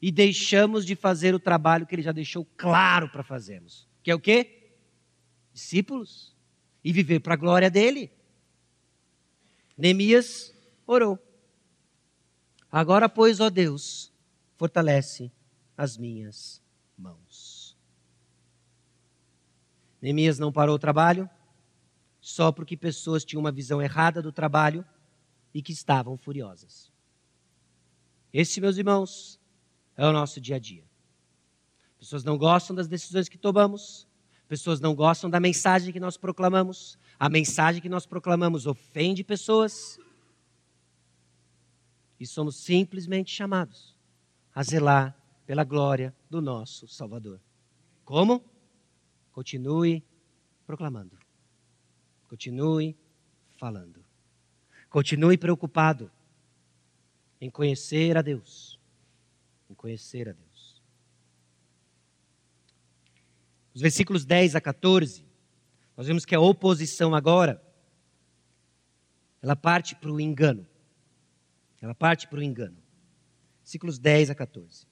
e 0.02 0.12
deixamos 0.12 0.86
de 0.86 0.96
fazer 0.96 1.34
o 1.34 1.40
trabalho 1.40 1.86
que 1.86 1.96
ele 1.96 2.02
já 2.02 2.12
deixou 2.12 2.46
claro 2.58 3.10
para 3.10 3.24
fazermos. 3.24 3.88
Que 4.04 4.12
é 4.12 4.16
o 4.16 4.20
quê? 4.20 4.74
Discípulos. 5.54 6.35
E 6.86 6.94
viver 6.94 7.20
para 7.20 7.34
a 7.34 7.38
glória 7.38 7.70
dele. 7.70 8.10
Neemias 9.78 10.54
orou. 10.88 11.20
Agora, 12.72 13.10
pois, 13.10 13.42
ó 13.42 13.50
Deus, 13.50 14.14
fortalece 14.56 15.32
as 15.76 15.98
minhas 15.98 16.62
mãos. 16.98 17.76
Neemias 20.02 20.38
não 20.38 20.52
parou 20.52 20.76
o 20.76 20.80
trabalho 20.80 21.30
só 22.22 22.52
porque 22.52 22.78
pessoas 22.78 23.26
tinham 23.26 23.42
uma 23.42 23.52
visão 23.52 23.82
errada 23.82 24.22
do 24.22 24.32
trabalho 24.32 24.86
e 25.54 25.62
que 25.62 25.72
estavam 25.72 26.18
furiosas. 26.18 26.92
Esse, 28.34 28.60
meus 28.60 28.78
irmãos, 28.78 29.40
é 29.96 30.06
o 30.06 30.12
nosso 30.12 30.42
dia 30.42 30.58
a 30.58 30.60
dia. 30.60 30.84
Pessoas 31.98 32.24
não 32.24 32.38
gostam 32.38 32.76
das 32.76 32.88
decisões 32.88 33.30
que 33.30 33.38
tomamos, 33.38 34.08
pessoas 34.56 34.80
não 34.80 34.96
gostam 34.96 35.30
da 35.30 35.38
mensagem 35.38 35.92
que 35.92 36.00
nós 36.00 36.16
proclamamos, 36.16 36.98
a 37.20 37.28
mensagem 37.28 37.82
que 37.82 37.90
nós 37.90 38.06
proclamamos 38.06 38.66
ofende 38.66 39.22
pessoas, 39.22 40.00
e 42.18 42.26
somos 42.26 42.56
simplesmente 42.56 43.34
chamados 43.34 43.94
a 44.54 44.64
zelar 44.64 45.14
pela 45.46 45.66
glória 45.66 46.16
do 46.30 46.42
nosso 46.42 46.88
Salvador. 46.88 47.42
Como? 48.06 48.42
Continue 49.34 50.02
proclamando. 50.66 51.18
Continue 52.30 52.96
falando. 53.58 54.06
Continue 54.90 55.38
preocupado 55.38 56.10
em 57.42 57.50
conhecer 57.50 58.16
a 58.16 58.22
Deus. 58.22 58.80
Em 59.70 59.74
conhecer 59.74 60.30
a 60.30 60.32
Deus. 60.32 60.45
Os 63.76 63.82
versículos 63.82 64.24
10 64.24 64.56
a 64.56 64.62
14, 64.62 65.26
nós 65.98 66.08
vemos 66.08 66.24
que 66.24 66.34
a 66.34 66.40
oposição 66.40 67.14
agora, 67.14 67.62
ela 69.42 69.54
parte 69.54 69.94
para 69.96 70.10
o 70.10 70.20
engano. 70.20 70.66
Ela 71.82 71.94
parte 71.94 72.26
para 72.26 72.40
o 72.40 72.44
engano. 72.44 72.78
Versículos 73.60 74.00
10 74.00 74.30
a 74.30 74.36
14. 74.36 74.88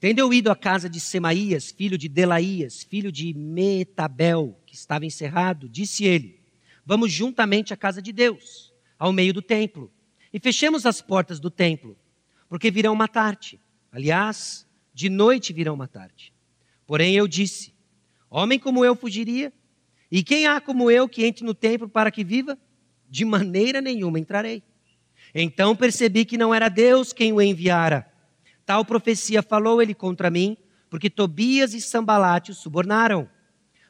Tendo 0.00 0.18
eu 0.18 0.34
ido 0.34 0.50
à 0.50 0.56
casa 0.56 0.88
de 0.88 0.98
Semaías, 0.98 1.70
filho 1.70 1.96
de 1.96 2.08
Delaías, 2.08 2.82
filho 2.82 3.12
de 3.12 3.32
Metabel, 3.34 4.60
que 4.66 4.74
estava 4.74 5.06
encerrado, 5.06 5.68
disse 5.68 6.04
ele: 6.04 6.40
Vamos 6.84 7.12
juntamente 7.12 7.72
à 7.72 7.76
casa 7.76 8.02
de 8.02 8.12
Deus, 8.12 8.72
ao 8.98 9.12
meio 9.12 9.32
do 9.32 9.42
templo, 9.42 9.92
e 10.32 10.40
fechemos 10.40 10.86
as 10.86 11.00
portas 11.00 11.38
do 11.38 11.50
templo, 11.50 11.96
porque 12.48 12.70
virão 12.70 12.96
matar-te. 12.96 13.60
Aliás, 13.92 14.66
de 14.92 15.08
noite 15.08 15.52
virão 15.52 15.76
matar-te. 15.76 16.32
Porém 16.88 17.14
eu 17.14 17.28
disse: 17.28 17.74
Homem 18.30 18.58
como 18.58 18.82
eu 18.82 18.96
fugiria? 18.96 19.52
E 20.10 20.24
quem 20.24 20.46
há 20.46 20.58
como 20.58 20.90
eu 20.90 21.06
que 21.06 21.26
entre 21.26 21.44
no 21.44 21.52
templo 21.52 21.86
para 21.86 22.10
que 22.10 22.24
viva? 22.24 22.58
De 23.06 23.26
maneira 23.26 23.82
nenhuma 23.82 24.18
entrarei. 24.18 24.62
Então 25.34 25.76
percebi 25.76 26.24
que 26.24 26.38
não 26.38 26.54
era 26.54 26.70
Deus 26.70 27.12
quem 27.12 27.30
o 27.30 27.42
enviara 27.42 28.10
Tal 28.64 28.84
profecia 28.84 29.42
falou 29.42 29.80
ele 29.80 29.94
contra 29.94 30.30
mim, 30.30 30.56
porque 30.90 31.10
Tobias 31.10 31.74
e 31.74 31.80
Sambalate 31.80 32.50
o 32.50 32.54
subornaram. 32.54 33.28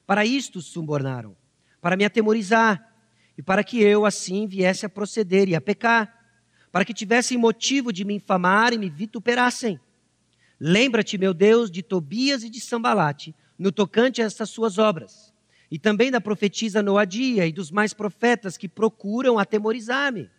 Para 0.04 0.24
isto 0.24 0.60
subornaram, 0.60 1.36
para 1.80 1.96
me 1.96 2.04
atemorizar, 2.04 2.92
e 3.36 3.42
para 3.42 3.62
que 3.62 3.80
eu 3.80 4.04
assim 4.04 4.46
viesse 4.46 4.86
a 4.86 4.88
proceder 4.88 5.48
e 5.48 5.54
a 5.54 5.60
pecar, 5.60 6.12
para 6.72 6.84
que 6.84 6.94
tivessem 6.94 7.38
motivo 7.38 7.92
de 7.92 8.04
me 8.04 8.14
infamar 8.14 8.72
e 8.72 8.78
me 8.78 8.88
vituperassem. 8.88 9.78
Lembra-te, 10.60 11.16
meu 11.16 11.32
Deus, 11.32 11.70
de 11.70 11.82
Tobias 11.82 12.42
e 12.42 12.50
de 12.50 12.60
Sambalate, 12.60 13.34
no 13.58 13.70
tocante 13.70 14.20
a 14.20 14.24
estas 14.24 14.50
suas 14.50 14.78
obras, 14.78 15.32
e 15.70 15.78
também 15.78 16.10
da 16.10 16.20
profetisa 16.20 16.82
Noadia 16.82 17.46
e 17.46 17.52
dos 17.52 17.70
mais 17.70 17.92
profetas 17.92 18.56
que 18.56 18.68
procuram 18.68 19.38
atemorizar-me. 19.38 20.30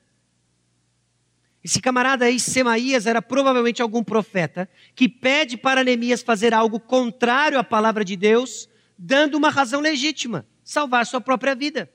Esse 1.64 1.82
camarada 1.82 2.26
aí, 2.26 2.40
Semaías, 2.40 3.06
era 3.06 3.22
provavelmente 3.22 3.82
algum 3.82 4.04
profeta 4.04 4.70
que 4.96 5.10
pede 5.10 5.58
para 5.58 5.84
Neemias 5.84 6.22
fazer 6.22 6.54
algo 6.54 6.80
contrário 6.80 7.60
à 7.60 7.64
palavra 7.64 8.06
de 8.06 8.16
Deus, 8.16 8.70
dando 8.98 9.36
uma 9.36 9.50
razão 9.50 9.82
legítima, 9.82 10.48
salvar 10.64 11.06
sua 11.06 11.20
própria 11.20 11.54
vida. 11.54 11.90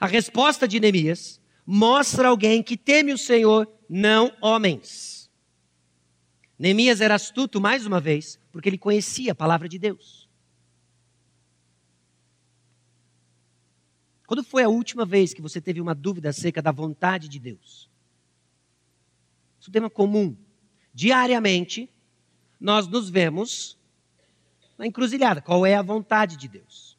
A 0.00 0.06
resposta 0.06 0.66
de 0.66 0.80
Neemias 0.80 1.40
mostra 1.64 2.28
alguém 2.28 2.60
que 2.60 2.76
teme 2.76 3.12
o 3.12 3.18
Senhor, 3.18 3.68
não 3.88 4.32
homens. 4.40 5.11
Neemias 6.62 7.00
era 7.00 7.16
astuto 7.16 7.60
mais 7.60 7.86
uma 7.86 7.98
vez, 7.98 8.38
porque 8.52 8.68
ele 8.68 8.78
conhecia 8.78 9.32
a 9.32 9.34
palavra 9.34 9.68
de 9.68 9.80
Deus. 9.80 10.28
Quando 14.28 14.44
foi 14.44 14.62
a 14.62 14.68
última 14.68 15.04
vez 15.04 15.34
que 15.34 15.42
você 15.42 15.60
teve 15.60 15.80
uma 15.80 15.92
dúvida 15.92 16.28
acerca 16.28 16.62
da 16.62 16.70
vontade 16.70 17.28
de 17.28 17.40
Deus? 17.40 17.90
Isso 19.58 19.68
é 19.68 19.70
um 19.70 19.72
tema 19.72 19.90
comum. 19.90 20.36
Diariamente, 20.94 21.90
nós 22.60 22.86
nos 22.86 23.10
vemos 23.10 23.76
na 24.78 24.86
encruzilhada. 24.86 25.42
Qual 25.42 25.66
é 25.66 25.74
a 25.74 25.82
vontade 25.82 26.36
de 26.36 26.46
Deus? 26.46 26.96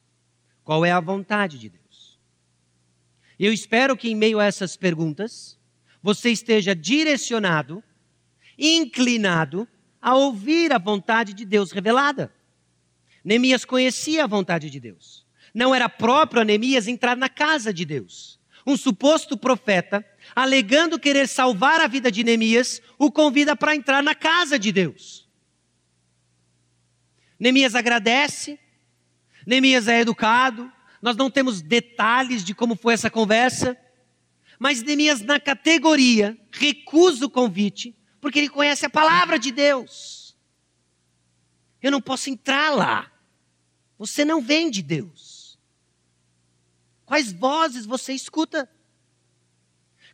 Qual 0.65 0.83
é 0.83 0.91
a 0.91 0.99
vontade 0.99 1.57
de 1.57 1.69
Deus? 1.69 2.19
Eu 3.39 3.53
espero 3.53 3.95
que, 3.95 4.09
em 4.09 4.15
meio 4.15 4.41
a 4.41 4.45
essas 4.45 4.75
perguntas, 4.75 5.57
você 6.01 6.31
esteja 6.31 6.75
direcionado, 6.75 7.81
inclinado 8.57 9.67
a 10.01 10.15
ouvir 10.15 10.73
a 10.73 10.77
vontade 10.77 11.33
de 11.33 11.45
Deus 11.45 11.71
revelada. 11.71 12.33
Neemias 13.23 13.63
conhecia 13.63 14.25
a 14.25 14.27
vontade 14.27 14.69
de 14.69 14.79
Deus. 14.79 15.25
Não 15.53 15.73
era 15.73 15.87
próprio 15.87 16.41
a 16.41 16.45
Neemias 16.45 16.87
entrar 16.87 17.15
na 17.15 17.29
casa 17.29 17.73
de 17.73 17.85
Deus. 17.85 18.39
Um 18.65 18.75
suposto 18.75 19.37
profeta 19.37 20.05
alegando 20.35 20.99
querer 20.99 21.27
salvar 21.27 21.79
a 21.81 21.87
vida 21.87 22.11
de 22.11 22.23
Neemias, 22.23 22.81
o 22.97 23.11
convida 23.11 23.55
para 23.55 23.75
entrar 23.75 24.01
na 24.01 24.15
casa 24.15 24.57
de 24.57 24.71
Deus. 24.71 25.27
Neemias 27.39 27.75
agradece, 27.75 28.57
Neemias 29.45 29.87
é 29.87 29.99
educado, 29.99 30.71
nós 31.01 31.17
não 31.17 31.29
temos 31.29 31.61
detalhes 31.61 32.43
de 32.43 32.55
como 32.55 32.75
foi 32.75 32.93
essa 32.93 33.09
conversa, 33.09 33.77
mas 34.57 34.81
Neemias, 34.81 35.21
na 35.21 35.39
categoria, 35.39 36.37
recusa 36.51 37.25
o 37.25 37.29
convite, 37.29 37.93
porque 38.23 38.39
ele 38.39 38.47
conhece 38.47 38.85
a 38.85 38.89
palavra 38.89 39.37
de 39.37 39.51
Deus. 39.51 40.33
Eu 41.81 41.91
não 41.91 41.99
posso 41.99 42.29
entrar 42.29 42.73
lá. 42.73 43.11
Você 43.97 44.23
não 44.23 44.41
vem 44.41 44.71
de 44.71 44.81
Deus. 44.81 45.59
Quais 47.05 47.33
vozes 47.33 47.85
você 47.85 48.13
escuta? 48.13 48.69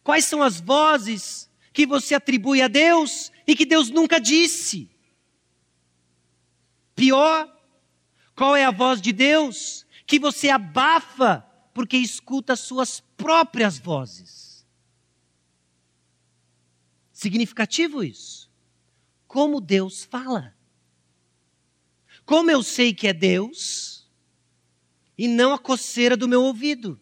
Quais 0.03 0.25
são 0.25 0.41
as 0.41 0.59
vozes 0.59 1.47
que 1.71 1.85
você 1.85 2.15
atribui 2.15 2.63
a 2.63 2.67
Deus 2.67 3.31
e 3.45 3.55
que 3.55 3.63
Deus 3.63 3.91
nunca 3.91 4.19
disse? 4.19 4.89
Pior, 6.95 7.47
qual 8.35 8.55
é 8.55 8.65
a 8.65 8.71
voz 8.71 8.99
de 8.99 9.13
Deus 9.13 9.85
que 10.07 10.17
você 10.17 10.49
abafa 10.49 11.45
porque 11.75 11.97
escuta 11.97 12.53
as 12.53 12.61
suas 12.61 13.01
próprias 13.15 13.77
vozes? 13.77 14.48
Significativo 17.19 18.01
isso. 18.01 18.49
Como 19.27 19.59
Deus 19.59 20.05
fala. 20.05 20.55
Como 22.25 22.49
eu 22.49 22.63
sei 22.63 22.93
que 22.93 23.09
é 23.09 23.13
Deus 23.13 24.09
e 25.17 25.27
não 25.27 25.51
a 25.51 25.59
coceira 25.59 26.15
do 26.15 26.29
meu 26.29 26.41
ouvido? 26.41 26.97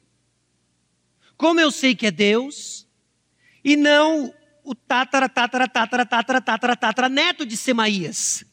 Como 1.38 1.60
eu 1.60 1.70
sei 1.70 1.96
que 1.96 2.08
é 2.08 2.12
Deus 2.12 2.88
e 3.64 3.78
não 3.78 4.34
o 4.64 4.74
tatara, 4.74 5.30
tatara, 5.30 5.68
tatara, 5.68 6.04
tatara, 6.04 6.42
tatara, 6.42 6.76
tatara, 6.76 7.10
neto 7.10 7.46
de 7.46 7.56
Semaías, 7.56 8.44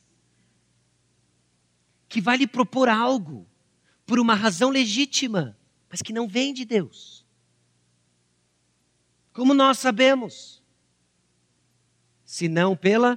que 2.11 2.21
vai 2.21 2.37
lhe 2.37 2.47
propor 2.47 2.91
algo 2.91 3.49
por 4.05 4.21
uma 4.21 4.35
razão 4.35 4.69
legítima, 4.69 5.59
mas 5.89 6.03
que 6.03 6.13
não 6.13 6.29
vem 6.29 6.53
de 6.53 6.67
Deus. 6.67 7.25
Como 9.33 9.55
nós 9.55 9.79
sabemos? 9.79 10.63
Se 12.35 12.49
não 12.49 12.77
pela 12.77 13.17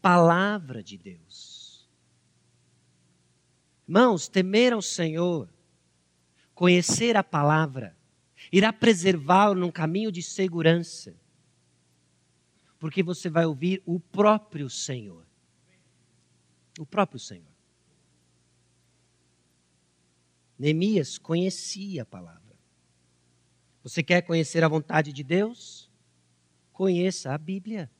palavra 0.00 0.82
de 0.82 0.96
Deus. 0.96 1.86
Irmãos, 3.86 4.28
temer 4.28 4.72
ao 4.72 4.80
Senhor, 4.80 5.46
conhecer 6.54 7.18
a 7.18 7.22
palavra, 7.22 7.94
irá 8.50 8.72
preservá-lo 8.72 9.54
num 9.54 9.70
caminho 9.70 10.10
de 10.10 10.22
segurança, 10.22 11.14
porque 12.78 13.02
você 13.02 13.28
vai 13.28 13.44
ouvir 13.44 13.82
o 13.84 14.00
próprio 14.00 14.70
Senhor. 14.70 15.26
O 16.78 16.86
próprio 16.86 17.20
Senhor. 17.20 17.52
Neemias 20.58 21.18
conhecia 21.18 22.04
a 22.04 22.06
palavra. 22.06 22.56
Você 23.82 24.02
quer 24.02 24.22
conhecer 24.22 24.64
a 24.64 24.68
vontade 24.68 25.12
de 25.12 25.22
Deus? 25.22 25.90
Conheça 26.72 27.34
a 27.34 27.36
Bíblia, 27.36 27.90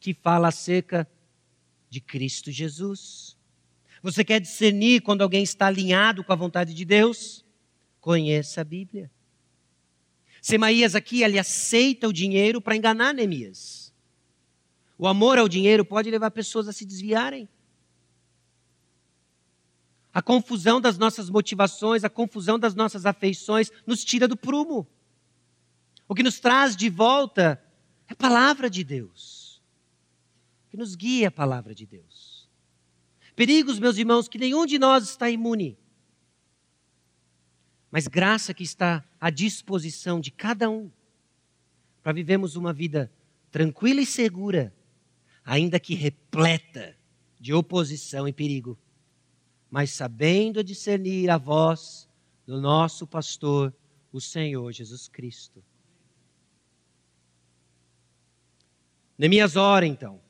que 0.00 0.14
fala 0.14 0.48
acerca 0.48 1.08
de 1.90 2.00
Cristo 2.00 2.50
Jesus. 2.50 3.36
Você 4.02 4.24
quer 4.24 4.40
discernir 4.40 5.02
quando 5.02 5.22
alguém 5.22 5.42
está 5.42 5.66
alinhado 5.66 6.22
com 6.22 6.32
a 6.32 6.36
vontade 6.36 6.72
de 6.72 6.84
Deus? 6.84 7.44
Conheça 8.00 8.60
a 8.60 8.64
Bíblia. 8.64 9.10
Semaías 10.40 10.94
aqui, 10.94 11.22
ele 11.22 11.38
aceita 11.38 12.08
o 12.08 12.12
dinheiro 12.12 12.60
para 12.60 12.76
enganar 12.76 13.12
Neemias. 13.12 13.92
O 14.96 15.06
amor 15.06 15.38
ao 15.38 15.48
dinheiro 15.48 15.84
pode 15.84 16.10
levar 16.10 16.30
pessoas 16.30 16.68
a 16.68 16.72
se 16.72 16.84
desviarem. 16.84 17.48
A 20.12 20.22
confusão 20.22 20.80
das 20.80 20.98
nossas 20.98 21.28
motivações, 21.28 22.02
a 22.02 22.10
confusão 22.10 22.58
das 22.58 22.74
nossas 22.74 23.06
afeições 23.06 23.70
nos 23.86 24.04
tira 24.04 24.26
do 24.26 24.36
prumo. 24.36 24.86
O 26.08 26.14
que 26.14 26.22
nos 26.22 26.40
traz 26.40 26.74
de 26.74 26.88
volta 26.88 27.62
É 28.08 28.14
a 28.14 28.16
palavra 28.16 28.70
de 28.70 28.82
Deus. 28.82 29.37
Que 30.68 30.76
nos 30.76 30.94
guia 30.94 31.28
a 31.28 31.30
palavra 31.30 31.74
de 31.74 31.86
Deus. 31.86 32.48
Perigos, 33.34 33.78
meus 33.78 33.96
irmãos, 33.96 34.28
que 34.28 34.38
nenhum 34.38 34.66
de 34.66 34.78
nós 34.78 35.08
está 35.08 35.30
imune. 35.30 35.78
Mas 37.90 38.06
graça 38.06 38.52
que 38.52 38.64
está 38.64 39.04
à 39.20 39.30
disposição 39.30 40.20
de 40.20 40.30
cada 40.30 40.68
um 40.68 40.90
para 42.02 42.12
vivermos 42.12 42.56
uma 42.56 42.72
vida 42.72 43.12
tranquila 43.50 44.00
e 44.00 44.06
segura, 44.06 44.74
ainda 45.44 45.80
que 45.80 45.94
repleta 45.94 46.96
de 47.40 47.54
oposição 47.54 48.26
e 48.28 48.32
perigo, 48.32 48.78
mas 49.70 49.90
sabendo 49.90 50.64
discernir 50.64 51.30
a 51.30 51.38
voz 51.38 52.08
do 52.46 52.60
nosso 52.60 53.06
pastor, 53.06 53.74
o 54.12 54.20
Senhor 54.20 54.72
Jesus 54.72 55.08
Cristo. 55.08 55.62
Neemias 59.16 59.56
ora 59.56 59.86
então. 59.86 60.20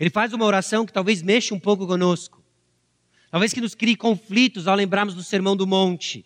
Ele 0.00 0.08
faz 0.08 0.32
uma 0.32 0.46
oração 0.46 0.86
que 0.86 0.92
talvez 0.92 1.22
mexa 1.22 1.54
um 1.54 1.60
pouco 1.60 1.86
conosco. 1.86 2.42
Talvez 3.30 3.52
que 3.52 3.60
nos 3.60 3.74
crie 3.74 3.94
conflitos 3.94 4.66
ao 4.66 4.74
lembrarmos 4.74 5.14
do 5.14 5.22
Sermão 5.22 5.54
do 5.54 5.66
Monte. 5.66 6.24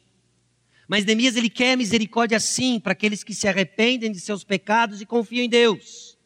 Mas 0.87 1.05
Neemias 1.05 1.35
ele 1.35 1.51
quer 1.51 1.77
misericórdia 1.77 2.39
sim 2.39 2.79
para 2.79 2.93
aqueles 2.93 3.25
que 3.25 3.35
se 3.35 3.49
arrependem 3.49 4.13
de 4.13 4.21
seus 4.21 4.45
pecados 4.45 5.01
e 5.01 5.07
confiam 5.07 5.45
em 5.45 5.49
Deus. 5.49 6.17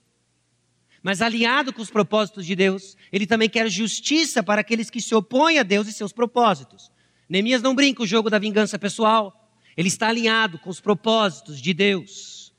Mas 1.03 1.23
alinhado 1.23 1.73
com 1.73 1.81
os 1.81 1.91
propósitos 1.91 2.45
de 2.45 2.55
Deus, 2.55 2.97
ele 3.11 3.27
também 3.27 3.49
quer 3.49 3.71
justiça 3.71 4.43
para 4.43 4.61
aqueles 4.61 4.91
que 4.91 5.01
se 5.01 5.15
opõem 5.15 5.59
a 5.59 5.63
Deus 5.63 5.89
e 5.89 5.93
seus 5.93 6.13
propósitos. 6.13 6.91
Neemias 7.29 7.63
não 7.63 7.75
brinca 7.75 8.03
o 8.03 8.07
jogo 8.07 8.29
da 8.29 8.39
vingança 8.39 8.79
pessoal. 8.79 9.51
Ele 9.77 9.89
está 9.89 10.09
alinhado 10.09 10.59
com 10.59 10.69
os 10.69 10.81
propósitos 10.81 11.61
de 11.61 11.73
Deus. 11.73 12.53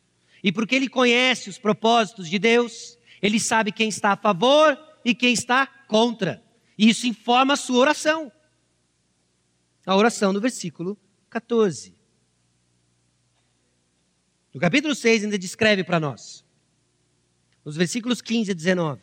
E 0.43 0.51
porque 0.51 0.73
ele 0.73 0.87
conhece 0.87 1.49
os 1.49 1.59
propósitos 1.59 2.29
de 2.29 2.39
Deus, 2.39 2.97
ele 3.21 3.39
sabe 3.39 3.71
quem 3.71 3.89
está 3.89 4.13
a 4.13 4.17
favor 4.17 4.77
e 5.03 5.13
quem 5.13 5.33
está 5.33 5.67
contra. 5.87 6.43
E 6.77 6.89
isso 6.89 7.07
informa 7.07 7.53
a 7.53 7.57
sua 7.57 7.77
oração. 7.77 8.31
A 9.85 9.95
oração 9.95 10.31
no 10.31 10.39
versículo 10.39 10.97
14. 11.29 11.95
No 14.53 14.59
capítulo 14.59 14.95
6 14.95 15.23
ainda 15.23 15.37
descreve 15.37 15.83
para 15.83 15.99
nós, 15.99 16.43
nos 17.63 17.75
versículos 17.75 18.21
15 18.21 18.51
a 18.51 18.53
19, 18.53 19.01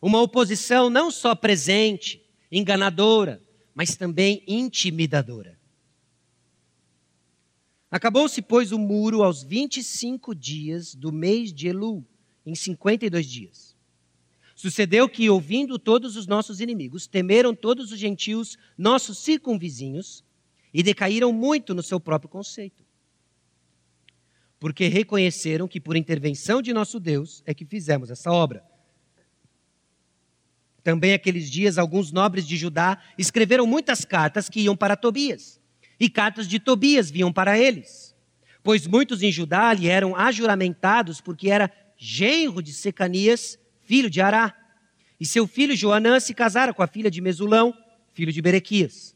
uma 0.00 0.20
oposição 0.20 0.88
não 0.88 1.10
só 1.10 1.34
presente, 1.34 2.24
enganadora, 2.50 3.42
mas 3.74 3.96
também 3.96 4.42
intimidadora. 4.46 5.58
Acabou-se, 7.90 8.40
pois, 8.40 8.70
o 8.70 8.78
muro 8.78 9.24
aos 9.24 9.42
25 9.42 10.34
dias 10.34 10.94
do 10.94 11.10
mês 11.10 11.52
de 11.52 11.68
Elu, 11.68 12.06
em 12.50 12.54
52 12.54 13.26
dias. 13.26 13.76
Sucedeu 14.56 15.08
que, 15.08 15.30
ouvindo 15.30 15.78
todos 15.78 16.16
os 16.16 16.26
nossos 16.26 16.60
inimigos, 16.60 17.06
temeram 17.06 17.54
todos 17.54 17.92
os 17.92 17.98
gentios, 17.98 18.58
nossos 18.76 19.18
circunvizinhos, 19.18 20.24
e 20.72 20.82
decaíram 20.82 21.32
muito 21.32 21.74
no 21.74 21.82
seu 21.82 21.98
próprio 21.98 22.28
conceito. 22.28 22.84
Porque 24.58 24.86
reconheceram 24.88 25.66
que 25.66 25.80
por 25.80 25.96
intervenção 25.96 26.60
de 26.60 26.72
nosso 26.72 27.00
Deus 27.00 27.42
é 27.46 27.54
que 27.54 27.64
fizemos 27.64 28.10
essa 28.10 28.30
obra. 28.30 28.62
Também 30.82 31.12
aqueles 31.12 31.50
dias, 31.50 31.78
alguns 31.78 32.12
nobres 32.12 32.46
de 32.46 32.56
Judá 32.56 33.02
escreveram 33.16 33.66
muitas 33.66 34.04
cartas 34.04 34.48
que 34.48 34.60
iam 34.60 34.76
para 34.76 34.96
Tobias, 34.96 35.60
e 35.98 36.08
cartas 36.08 36.46
de 36.46 36.58
Tobias 36.58 37.10
vinham 37.10 37.32
para 37.32 37.58
eles. 37.58 38.14
Pois 38.62 38.86
muitos 38.86 39.22
em 39.22 39.32
Judá 39.32 39.72
lhe 39.72 39.88
eram 39.88 40.14
ajuramentados, 40.14 41.20
porque 41.20 41.50
era 41.50 41.72
genro 42.02 42.62
de 42.62 42.72
Secanias, 42.72 43.58
filho 43.82 44.08
de 44.08 44.22
Ará. 44.22 44.56
E 45.20 45.26
seu 45.26 45.46
filho 45.46 45.76
Joanã 45.76 46.18
se 46.18 46.32
casara 46.32 46.72
com 46.72 46.82
a 46.82 46.86
filha 46.86 47.10
de 47.10 47.20
Mesulão, 47.20 47.76
filho 48.14 48.32
de 48.32 48.40
Berequias. 48.40 49.14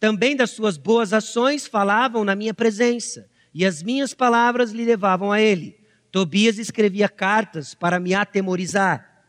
Também 0.00 0.34
das 0.34 0.50
suas 0.50 0.76
boas 0.76 1.12
ações 1.12 1.68
falavam 1.68 2.24
na 2.24 2.34
minha 2.34 2.52
presença, 2.52 3.30
e 3.54 3.64
as 3.64 3.80
minhas 3.80 4.12
palavras 4.12 4.72
lhe 4.72 4.84
levavam 4.84 5.30
a 5.30 5.40
ele. 5.40 5.78
Tobias 6.10 6.58
escrevia 6.58 7.08
cartas 7.08 7.74
para 7.74 8.00
me 8.00 8.12
atemorizar. 8.12 9.24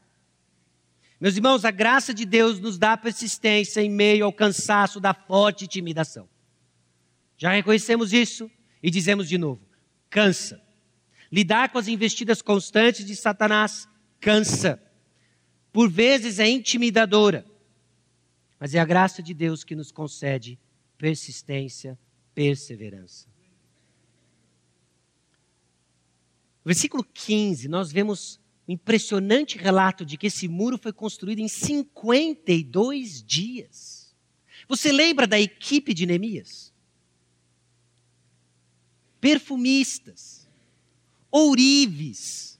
Meus 1.21 1.35
irmãos, 1.35 1.63
a 1.63 1.71
graça 1.71 2.15
de 2.15 2.25
Deus 2.25 2.59
nos 2.59 2.79
dá 2.79 2.97
persistência 2.97 3.79
em 3.79 3.89
meio 3.89 4.25
ao 4.25 4.33
cansaço 4.33 4.99
da 4.99 5.13
forte 5.13 5.65
intimidação. 5.65 6.27
Já 7.37 7.51
reconhecemos 7.51 8.11
isso 8.11 8.49
e 8.81 8.89
dizemos 8.89 9.29
de 9.29 9.37
novo: 9.37 9.61
cansa. 10.09 10.64
Lidar 11.35 11.69
com 11.69 11.77
as 11.77 11.89
investidas 11.89 12.41
constantes 12.41 13.05
de 13.05 13.13
Satanás 13.13 13.89
cansa. 14.21 14.81
Por 15.73 15.91
vezes 15.91 16.39
é 16.39 16.47
intimidadora, 16.47 17.45
mas 18.57 18.73
é 18.73 18.79
a 18.79 18.85
graça 18.85 19.21
de 19.21 19.33
Deus 19.33 19.61
que 19.61 19.75
nos 19.75 19.91
concede 19.91 20.57
persistência, 20.97 21.99
perseverança. 22.33 23.27
Versículo 26.63 27.03
15, 27.03 27.67
nós 27.67 27.91
vemos 27.91 28.39
um 28.65 28.71
impressionante 28.71 29.57
relato 29.57 30.05
de 30.05 30.15
que 30.15 30.27
esse 30.27 30.47
muro 30.47 30.77
foi 30.77 30.93
construído 30.93 31.39
em 31.39 31.49
52 31.49 33.21
dias. 33.21 34.15
Você 34.69 34.89
lembra 34.89 35.27
da 35.27 35.37
equipe 35.37 35.93
de 35.93 36.05
Neemias? 36.05 36.73
Perfumistas, 39.19 40.44
ourives. 41.35 42.57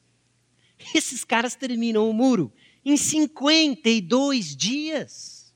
Esses 0.94 1.24
caras 1.24 1.56
terminam 1.56 2.10
o 2.10 2.14
muro 2.14 2.52
em 2.84 2.98
52 2.98 4.56
dias. 4.56 5.56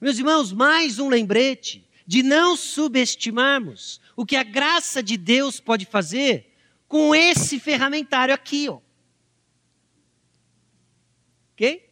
Meus 0.00 0.18
irmãos, 0.18 0.52
mais 0.52 0.98
um 0.98 1.08
lembrete 1.08 1.86
de 2.06 2.22
não 2.22 2.56
subestimarmos 2.56 4.00
o 4.16 4.24
que 4.24 4.36
a 4.36 4.42
graça 4.42 5.02
de 5.02 5.18
Deus 5.18 5.60
pode 5.60 5.84
fazer 5.84 6.54
com 6.88 7.14
esse 7.14 7.60
ferramentário 7.60 8.34
aqui, 8.34 8.68
ó. 8.68 8.80
Ok? 11.52 11.90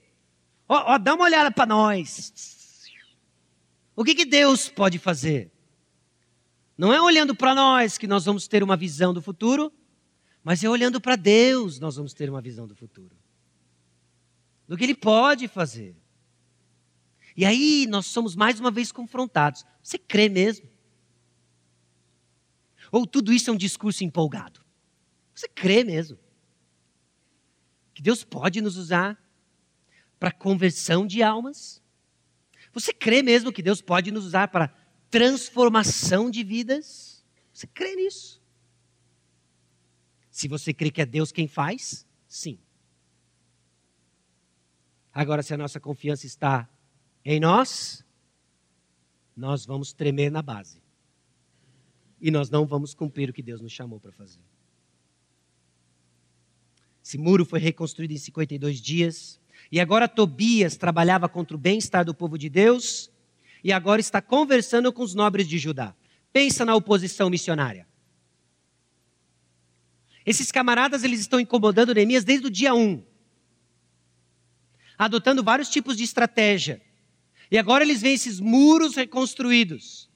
Ó, 0.69 0.95
ó 0.95 0.99
dá 0.99 1.15
uma 1.15 1.25
olhada 1.25 1.51
para 1.51 1.67
nós. 1.67 2.33
O 3.95 4.03
que, 4.03 4.15
que 4.15 4.25
Deus 4.25 4.69
pode 4.69 4.99
fazer? 4.99 5.54
Não 6.77 6.93
é 6.93 7.01
olhando 7.01 7.35
para 7.35 7.55
nós 7.55 7.97
que 7.97 8.07
nós 8.07 8.25
vamos 8.25 8.49
ter 8.49 8.63
uma 8.63 8.77
visão 8.77 9.15
do 9.15 9.23
futuro, 9.23 9.73
mas 10.43 10.63
é 10.63 10.69
olhando 10.69 11.01
para 11.01 11.17
Deus 11.17 11.79
nós 11.79 11.97
vamos 11.97 12.13
ter 12.13 12.29
uma 12.29 12.41
visão 12.41 12.67
do 12.67 12.75
futuro. 12.75 13.17
Do 14.67 14.77
que 14.77 14.85
Ele 14.85 14.95
pode 14.95 15.47
fazer. 15.47 15.97
E 17.37 17.45
aí 17.45 17.87
nós 17.89 18.07
somos 18.07 18.35
mais 18.37 18.61
uma 18.61 18.71
vez 18.71 18.93
confrontados. 18.93 19.65
Você 19.83 19.99
crê 19.99 20.29
mesmo? 20.29 20.69
Ou 22.91 23.07
tudo 23.07 23.33
isso 23.33 23.51
é 23.51 23.53
um 23.53 23.57
discurso 23.57 24.05
empolgado? 24.05 24.61
Você 25.35 25.49
crê 25.49 25.83
mesmo? 25.83 26.19
Que 27.93 28.03
Deus 28.03 28.23
pode 28.23 28.61
nos 28.61 28.77
usar 28.77 29.19
para 30.19 30.31
conversão 30.31 31.07
de 31.07 31.23
almas? 31.23 31.83
Você 32.73 32.93
crê 32.93 33.23
mesmo 33.23 33.53
que 33.53 33.63
Deus 33.63 33.81
pode 33.81 34.11
nos 34.11 34.25
usar 34.27 34.49
para 34.49 34.75
transformação 35.15 36.29
de 36.29 36.43
vidas? 36.43 37.25
Você 37.53 37.69
crê 37.69 37.95
nisso? 37.95 38.43
Se 40.29 40.49
você 40.49 40.75
crê 40.75 40.91
que 40.91 41.01
é 41.01 41.07
Deus 41.07 41.31
quem 41.31 41.47
faz, 41.47 42.05
sim. 42.27 42.59
Agora, 45.13 45.41
se 45.41 45.55
a 45.55 45.57
nossa 45.57 45.79
confiança 45.79 46.27
está 46.27 46.69
em 47.25 47.39
nós, 47.39 48.05
nós 49.37 49.65
vamos 49.65 49.93
tremer 49.93 50.33
na 50.33 50.43
base. 50.43 50.83
E 52.21 52.29
nós 52.33 52.51
não 52.51 52.67
vamos 52.67 52.93
cumprir 52.93 53.31
o 53.31 53.33
que 53.33 53.41
Deus 53.43 53.61
nos 53.61 53.71
chamou 53.71 54.01
para 54.01 54.11
fazer. 54.11 54.43
Esse 57.05 57.17
muro 57.17 57.45
foi 57.45 57.61
reconstruído 57.61 58.15
em 58.15 58.19
52 58.19 58.81
dias. 58.81 59.41
E 59.71 59.79
agora 59.79 60.09
Tobias 60.09 60.77
trabalhava 60.77 61.29
contra 61.29 61.57
o 61.57 61.61
bem-estar 61.61 62.05
do 62.05 62.13
povo 62.13 62.37
de 62.37 62.49
Deus. 62.49 63.14
E 63.65 63.73
agora 63.73 64.01
está 64.01 64.21
conversando 64.21 64.93
com 64.93 65.03
os 65.03 65.15
nobres 65.15 65.49
de 65.49 65.57
Judá. 65.59 65.97
Pensa 66.31 66.67
na 66.67 66.77
oposição 66.77 67.31
missionária. 67.31 67.89
Esses 70.27 70.53
camaradas 70.53 71.03
eles 71.03 71.21
estão 71.21 71.41
incomodando 71.41 71.95
Neemias 71.95 72.25
desde 72.25 72.47
o 72.47 72.51
dia 72.51 72.75
1. 72.75 73.03
Adotando 74.99 75.43
vários 75.43 75.71
tipos 75.71 75.97
de 75.97 76.05
estratégia 76.05 76.83
e 77.51 77.59
agora 77.59 77.85
eles 77.85 78.03
veem 78.03 78.15
esses 78.15 78.39
muros 78.39 78.97
reconstruídos. 78.97 80.11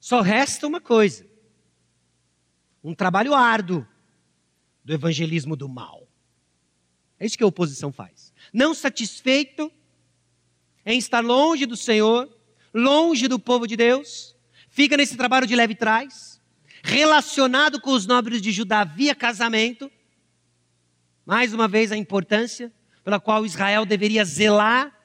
Só 0.00 0.20
resta 0.20 0.66
uma 0.66 0.80
coisa: 0.80 1.26
um 2.82 2.94
trabalho 2.94 3.34
árduo 3.34 3.86
do 4.84 4.92
evangelismo 4.92 5.56
do 5.56 5.68
mal. 5.68 6.08
É 7.18 7.26
isso 7.26 7.36
que 7.36 7.44
a 7.44 7.46
oposição 7.46 7.92
faz. 7.92 8.32
Não 8.52 8.74
satisfeito 8.74 9.72
em 10.86 10.98
estar 10.98 11.20
longe 11.20 11.66
do 11.66 11.76
Senhor, 11.76 12.32
longe 12.72 13.26
do 13.26 13.40
povo 13.40 13.66
de 13.66 13.76
Deus, 13.76 14.36
fica 14.70 14.96
nesse 14.96 15.16
trabalho 15.16 15.46
de 15.46 15.56
leve 15.56 15.74
trás, 15.74 16.40
relacionado 16.84 17.80
com 17.80 17.90
os 17.90 18.06
nobres 18.06 18.40
de 18.40 18.52
Judá 18.52 18.84
via 18.84 19.12
casamento. 19.12 19.90
Mais 21.26 21.52
uma 21.52 21.66
vez, 21.66 21.90
a 21.90 21.96
importância 21.96 22.72
pela 23.02 23.18
qual 23.18 23.44
Israel 23.44 23.84
deveria 23.84 24.24
zelar 24.24 24.96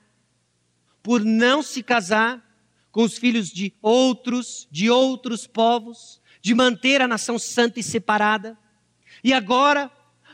por 1.01 1.25
não 1.25 1.63
se 1.63 1.81
casar 1.81 2.47
com 2.91 3.01
os 3.01 3.17
filhos 3.17 3.49
de 3.49 3.73
outros, 3.81 4.67
de 4.69 4.87
outros 4.89 5.47
povos, 5.47 6.21
de 6.41 6.53
manter 6.53 7.01
a 7.01 7.07
nação 7.07 7.39
santa 7.39 7.79
e 7.79 7.83
separada. 7.83 8.55
E 9.23 9.33
agora, 9.33 9.89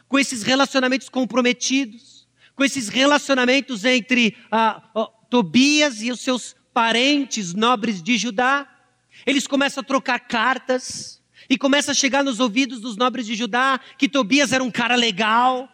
com 0.10 0.20
esses 0.20 0.43
relacionamentos 0.43 1.08
comprometidos, 1.08 2.28
com 2.56 2.66
esses 2.66 2.89
relacionamentos 2.89 3.86
entre 3.86 4.36
ah, 4.52 4.82
Tobias 5.30 6.01
e 6.01 6.11
os 6.11 6.19
seus 6.21 6.55
parentes 6.73 7.53
nobres 7.53 8.01
de 8.01 8.17
Judá, 8.17 8.67
eles 9.25 9.47
começam 9.47 9.82
a 9.82 9.86
trocar 9.86 10.19
cartas 10.19 11.21
e 11.49 11.57
começa 11.57 11.91
a 11.91 11.95
chegar 11.95 12.23
nos 12.23 12.39
ouvidos 12.39 12.80
dos 12.80 12.97
nobres 12.97 13.25
de 13.25 13.36
Judá 13.36 13.80
que 13.97 14.07
Tobias 14.07 14.51
era 14.51 14.63
um 14.63 14.71
cara 14.71 14.95
legal, 14.95 15.69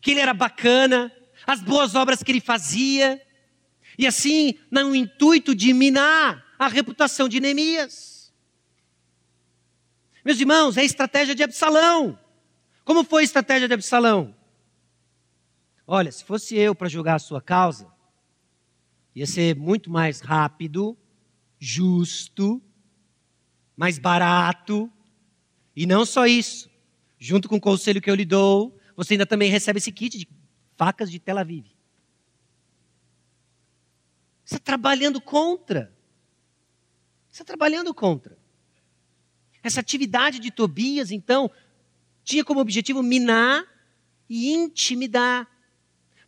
que 0.00 0.12
ele 0.12 0.20
era 0.20 0.34
bacana, 0.34 1.12
as 1.46 1.60
boas 1.60 1.94
obras 1.94 2.22
que 2.22 2.30
ele 2.30 2.40
fazia, 2.40 3.20
e 3.98 4.06
assim, 4.06 4.54
no 4.70 4.94
intuito 4.94 5.54
de 5.54 5.72
minar 5.72 6.44
a 6.58 6.68
reputação 6.68 7.28
de 7.28 7.40
Neemias. 7.40 8.32
Meus 10.24 10.38
irmãos, 10.38 10.76
é 10.76 10.80
a 10.80 10.84
estratégia 10.84 11.34
de 11.34 11.42
Absalão. 11.42 12.18
Como 12.84 13.04
foi 13.04 13.22
a 13.22 13.24
estratégia 13.24 13.68
de 13.68 13.74
Absalão? 13.74 14.34
Olha, 15.86 16.10
se 16.10 16.24
fosse 16.24 16.56
eu 16.56 16.74
para 16.74 16.88
julgar 16.88 17.16
a 17.16 17.18
sua 17.18 17.40
causa, 17.42 17.91
ia 19.14 19.26
ser 19.26 19.56
muito 19.56 19.90
mais 19.90 20.20
rápido, 20.20 20.96
justo, 21.58 22.62
mais 23.76 23.98
barato, 23.98 24.90
e 25.74 25.86
não 25.86 26.04
só 26.04 26.26
isso. 26.26 26.70
Junto 27.18 27.48
com 27.48 27.56
o 27.56 27.60
conselho 27.60 28.00
que 28.00 28.10
eu 28.10 28.14
lhe 28.14 28.24
dou, 28.24 28.78
você 28.96 29.14
ainda 29.14 29.26
também 29.26 29.50
recebe 29.50 29.78
esse 29.78 29.92
kit 29.92 30.18
de 30.18 30.28
facas 30.76 31.10
de 31.10 31.18
Tel 31.18 31.38
Aviv. 31.38 31.66
Você 34.44 34.56
está 34.56 34.58
trabalhando 34.58 35.20
contra. 35.20 35.96
Você 37.28 37.42
está 37.42 37.44
trabalhando 37.44 37.94
contra. 37.94 38.36
Essa 39.62 39.80
atividade 39.80 40.40
de 40.40 40.50
Tobias, 40.50 41.10
então, 41.10 41.50
tinha 42.24 42.44
como 42.44 42.60
objetivo 42.60 43.02
minar 43.02 43.64
e 44.28 44.52
intimidar. 44.52 45.48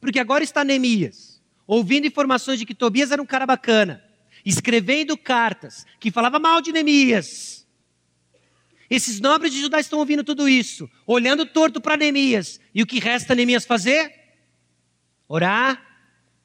Porque 0.01 0.21
agora 0.21 0.45
está 0.45 0.63
Neemias, 0.63 1.34
ouvindo 1.67 2.07
informações 2.07 2.59
de 2.59 2.67
que 2.67 2.75
Tobias 2.75 3.11
era 3.11 3.23
um 3.23 3.27
cara 3.27 3.47
bacana, 3.47 4.03
escrevendo 4.45 5.17
cartas 5.17 5.87
que 5.99 6.11
falava 6.11 6.39
mal 6.39 6.61
de 6.61 6.73
Neemias. 6.73 7.67
Esses 8.89 9.21
nobres 9.21 9.53
de 9.53 9.61
Judá 9.61 9.81
estão 9.81 9.99
ouvindo 9.99 10.23
tudo 10.23 10.49
isso, 10.49 10.89
olhando 11.07 11.47
torto 11.47 11.81
para 11.81 11.97
Neemias. 11.97 12.61
E 12.75 12.83
o 12.83 12.87
que 12.87 13.01
resta 13.01 13.35
Neemias 13.35 13.65
fazer? 13.65 14.13
Orar 15.27 15.83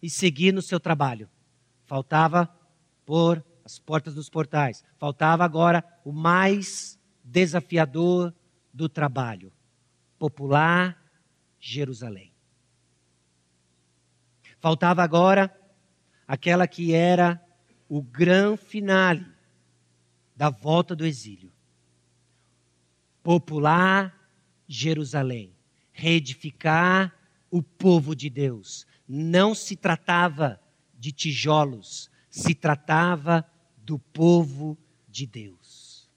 e 0.01 0.09
seguir 0.09 0.53
no 0.53 0.61
seu 0.61 0.79
trabalho. 0.79 1.29
Faltava 1.85 2.49
pôr 3.05 3.43
as 3.65 3.77
portas 3.77 4.15
dos 4.15 4.29
portais. 4.29 4.83
Faltava 4.97 5.43
agora 5.43 5.83
o 6.05 6.11
mais 6.11 6.97
desafiador 7.23 8.33
do 8.73 8.87
trabalho: 8.87 9.51
popular 10.17 10.97
Jerusalém. 11.59 12.28
Faltava 14.59 15.03
agora 15.03 15.55
aquela 16.27 16.67
que 16.67 16.93
era 16.93 17.41
o 17.87 18.01
grande 18.01 18.61
finale 18.61 19.25
da 20.35 20.49
volta 20.49 20.95
do 20.95 21.05
exílio. 21.05 21.51
Popular 23.23 24.15
Jerusalém. 24.67 25.55
Reedificar 25.91 27.13
o 27.49 27.63
povo 27.63 28.15
de 28.15 28.29
Deus. 28.29 28.85
Não 29.07 29.55
se 29.55 29.75
tratava 29.75 30.61
de 30.97 31.11
tijolos, 31.11 32.09
se 32.29 32.53
tratava 32.53 33.49
do 33.77 33.97
povo 33.97 34.77
de 35.07 35.25
Deus. 35.25 36.07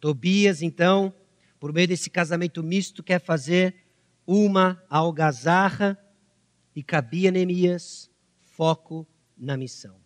Tobias, 0.00 0.62
então, 0.62 1.14
por 1.60 1.72
meio 1.72 1.86
desse 1.86 2.10
casamento 2.10 2.62
misto, 2.62 3.02
quer 3.04 3.20
fazer 3.20 3.81
uma 4.26 4.82
algazarra 4.88 5.98
e 6.74 6.82
cabia 6.82 7.30
Neemias 7.30 8.10
foco 8.40 9.06
na 9.36 9.56
missão. 9.56 9.96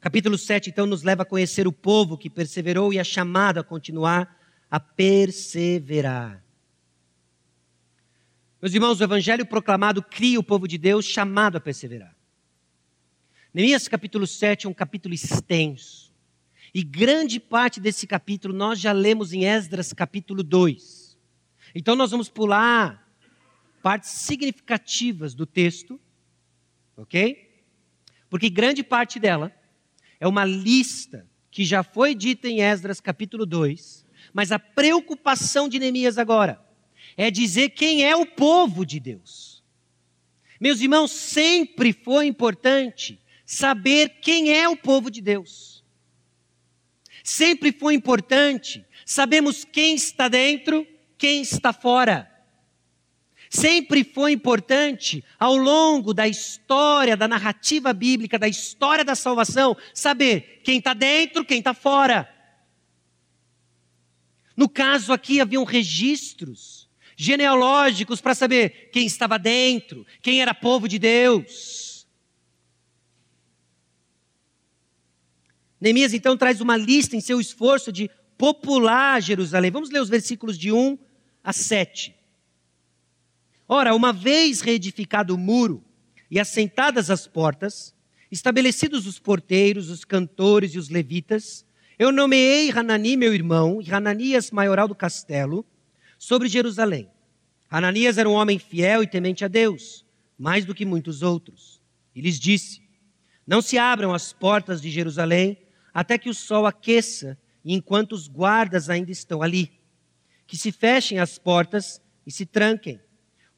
Capítulo 0.00 0.38
7, 0.38 0.70
então, 0.70 0.86
nos 0.86 1.02
leva 1.02 1.22
a 1.22 1.26
conhecer 1.26 1.66
o 1.66 1.72
povo 1.72 2.16
que 2.16 2.30
perseverou 2.30 2.92
e 2.92 2.98
é 2.98 3.04
chamado 3.04 3.58
a 3.58 3.64
continuar 3.64 4.38
a 4.70 4.78
perseverar. 4.78 6.44
Meus 8.60 8.74
irmãos, 8.74 9.00
o 9.00 9.04
evangelho 9.04 9.44
proclamado 9.44 10.02
cria 10.02 10.38
o 10.38 10.44
povo 10.44 10.68
de 10.68 10.78
Deus 10.78 11.04
chamado 11.04 11.56
a 11.56 11.60
perseverar. 11.60 12.16
Neemias 13.52 13.88
capítulo 13.88 14.26
7 14.26 14.66
é 14.66 14.68
um 14.68 14.74
capítulo 14.74 15.14
extenso. 15.14 16.14
E 16.74 16.82
grande 16.82 17.40
parte 17.40 17.80
desse 17.80 18.06
capítulo 18.06 18.54
nós 18.54 18.78
já 18.78 18.92
lemos 18.92 19.32
em 19.32 19.44
Esdras 19.44 19.92
capítulo 19.92 20.42
2. 20.42 20.95
Então 21.78 21.94
nós 21.94 22.10
vamos 22.10 22.30
pular 22.30 23.06
partes 23.82 24.08
significativas 24.08 25.34
do 25.34 25.44
texto, 25.44 26.00
ok? 26.96 27.54
Porque 28.30 28.48
grande 28.48 28.82
parte 28.82 29.20
dela 29.20 29.54
é 30.18 30.26
uma 30.26 30.42
lista 30.42 31.28
que 31.50 31.66
já 31.66 31.82
foi 31.82 32.14
dita 32.14 32.48
em 32.48 32.62
Esdras 32.62 32.98
capítulo 32.98 33.44
2, 33.44 34.06
mas 34.32 34.52
a 34.52 34.58
preocupação 34.58 35.68
de 35.68 35.78
Neemias 35.78 36.16
agora 36.16 36.58
é 37.14 37.30
dizer 37.30 37.68
quem 37.68 38.02
é 38.02 38.16
o 38.16 38.24
povo 38.24 38.86
de 38.86 38.98
Deus. 38.98 39.62
Meus 40.58 40.80
irmãos, 40.80 41.10
sempre 41.10 41.92
foi 41.92 42.24
importante 42.24 43.20
saber 43.44 44.20
quem 44.22 44.50
é 44.50 44.66
o 44.66 44.78
povo 44.78 45.10
de 45.10 45.20
Deus. 45.20 45.84
Sempre 47.22 47.70
foi 47.70 47.92
importante 47.92 48.82
sabermos 49.04 49.62
quem 49.62 49.94
está 49.94 50.26
dentro, 50.26 50.86
quem 51.18 51.42
está 51.42 51.72
fora. 51.72 52.30
Sempre 53.48 54.02
foi 54.02 54.32
importante, 54.32 55.24
ao 55.38 55.56
longo 55.56 56.12
da 56.12 56.26
história, 56.26 57.16
da 57.16 57.28
narrativa 57.28 57.92
bíblica, 57.92 58.38
da 58.38 58.48
história 58.48 59.04
da 59.04 59.14
salvação, 59.14 59.76
saber 59.94 60.60
quem 60.64 60.78
está 60.78 60.92
dentro, 60.94 61.44
quem 61.44 61.58
está 61.58 61.72
fora. 61.72 62.28
No 64.56 64.68
caso 64.68 65.12
aqui, 65.12 65.40
haviam 65.40 65.64
registros 65.64 66.88
genealógicos 67.16 68.20
para 68.20 68.34
saber 68.34 68.90
quem 68.92 69.06
estava 69.06 69.38
dentro, 69.38 70.06
quem 70.20 70.42
era 70.42 70.52
povo 70.52 70.88
de 70.88 70.98
Deus. 70.98 72.06
Neemias 75.80 76.12
então 76.12 76.36
traz 76.36 76.60
uma 76.60 76.76
lista 76.76 77.16
em 77.16 77.20
seu 77.20 77.40
esforço 77.40 77.92
de 77.92 78.10
popular 78.36 79.20
Jerusalém. 79.22 79.70
Vamos 79.70 79.90
ler 79.90 80.00
os 80.00 80.08
versículos 80.08 80.58
de 80.58 80.72
1 80.72 80.98
a 81.46 81.52
7. 81.52 82.12
Ora, 83.68 83.94
uma 83.94 84.12
vez 84.12 84.60
reedificado 84.60 85.32
o 85.32 85.38
muro 85.38 85.80
e 86.28 86.40
assentadas 86.40 87.08
as 87.08 87.28
portas, 87.28 87.94
estabelecidos 88.32 89.06
os 89.06 89.20
porteiros, 89.20 89.88
os 89.88 90.04
cantores 90.04 90.74
e 90.74 90.78
os 90.78 90.88
levitas, 90.88 91.64
eu 91.96 92.10
nomeei 92.10 92.72
Hanani, 92.72 93.16
meu 93.16 93.32
irmão, 93.32 93.80
e 93.80 93.88
Hananias, 93.92 94.50
maioral 94.50 94.88
do 94.88 94.94
castelo, 94.94 95.64
sobre 96.18 96.48
Jerusalém. 96.48 97.08
Hananias 97.70 98.18
era 98.18 98.28
um 98.28 98.34
homem 98.34 98.58
fiel 98.58 99.04
e 99.04 99.06
temente 99.06 99.44
a 99.44 99.48
Deus, 99.48 100.04
mais 100.36 100.64
do 100.64 100.74
que 100.74 100.84
muitos 100.84 101.22
outros. 101.22 101.80
E 102.12 102.20
lhes 102.20 102.40
disse: 102.40 102.82
Não 103.46 103.62
se 103.62 103.78
abram 103.78 104.12
as 104.12 104.32
portas 104.32 104.82
de 104.82 104.90
Jerusalém 104.90 105.58
até 105.94 106.18
que 106.18 106.28
o 106.28 106.34
sol 106.34 106.66
aqueça, 106.66 107.38
enquanto 107.64 108.12
os 108.12 108.26
guardas 108.26 108.90
ainda 108.90 109.12
estão 109.12 109.42
ali. 109.42 109.75
Que 110.46 110.56
se 110.56 110.70
fechem 110.70 111.18
as 111.18 111.38
portas 111.38 112.00
e 112.26 112.30
se 112.30 112.46
tranquem 112.46 113.00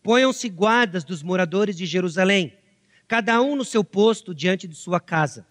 Ponham-se 0.08 0.48
guardas 0.48 1.04
dos 1.04 1.22
moradores 1.22 1.76
de 1.76 1.84
Jerusalém, 1.84 2.56
cada 3.06 3.42
um 3.42 3.56
no 3.56 3.62
seu 3.64 3.84
posto 3.84 4.34
diante 4.34 4.66
de 4.66 4.74
sua 4.74 5.00
casa. 5.00 5.46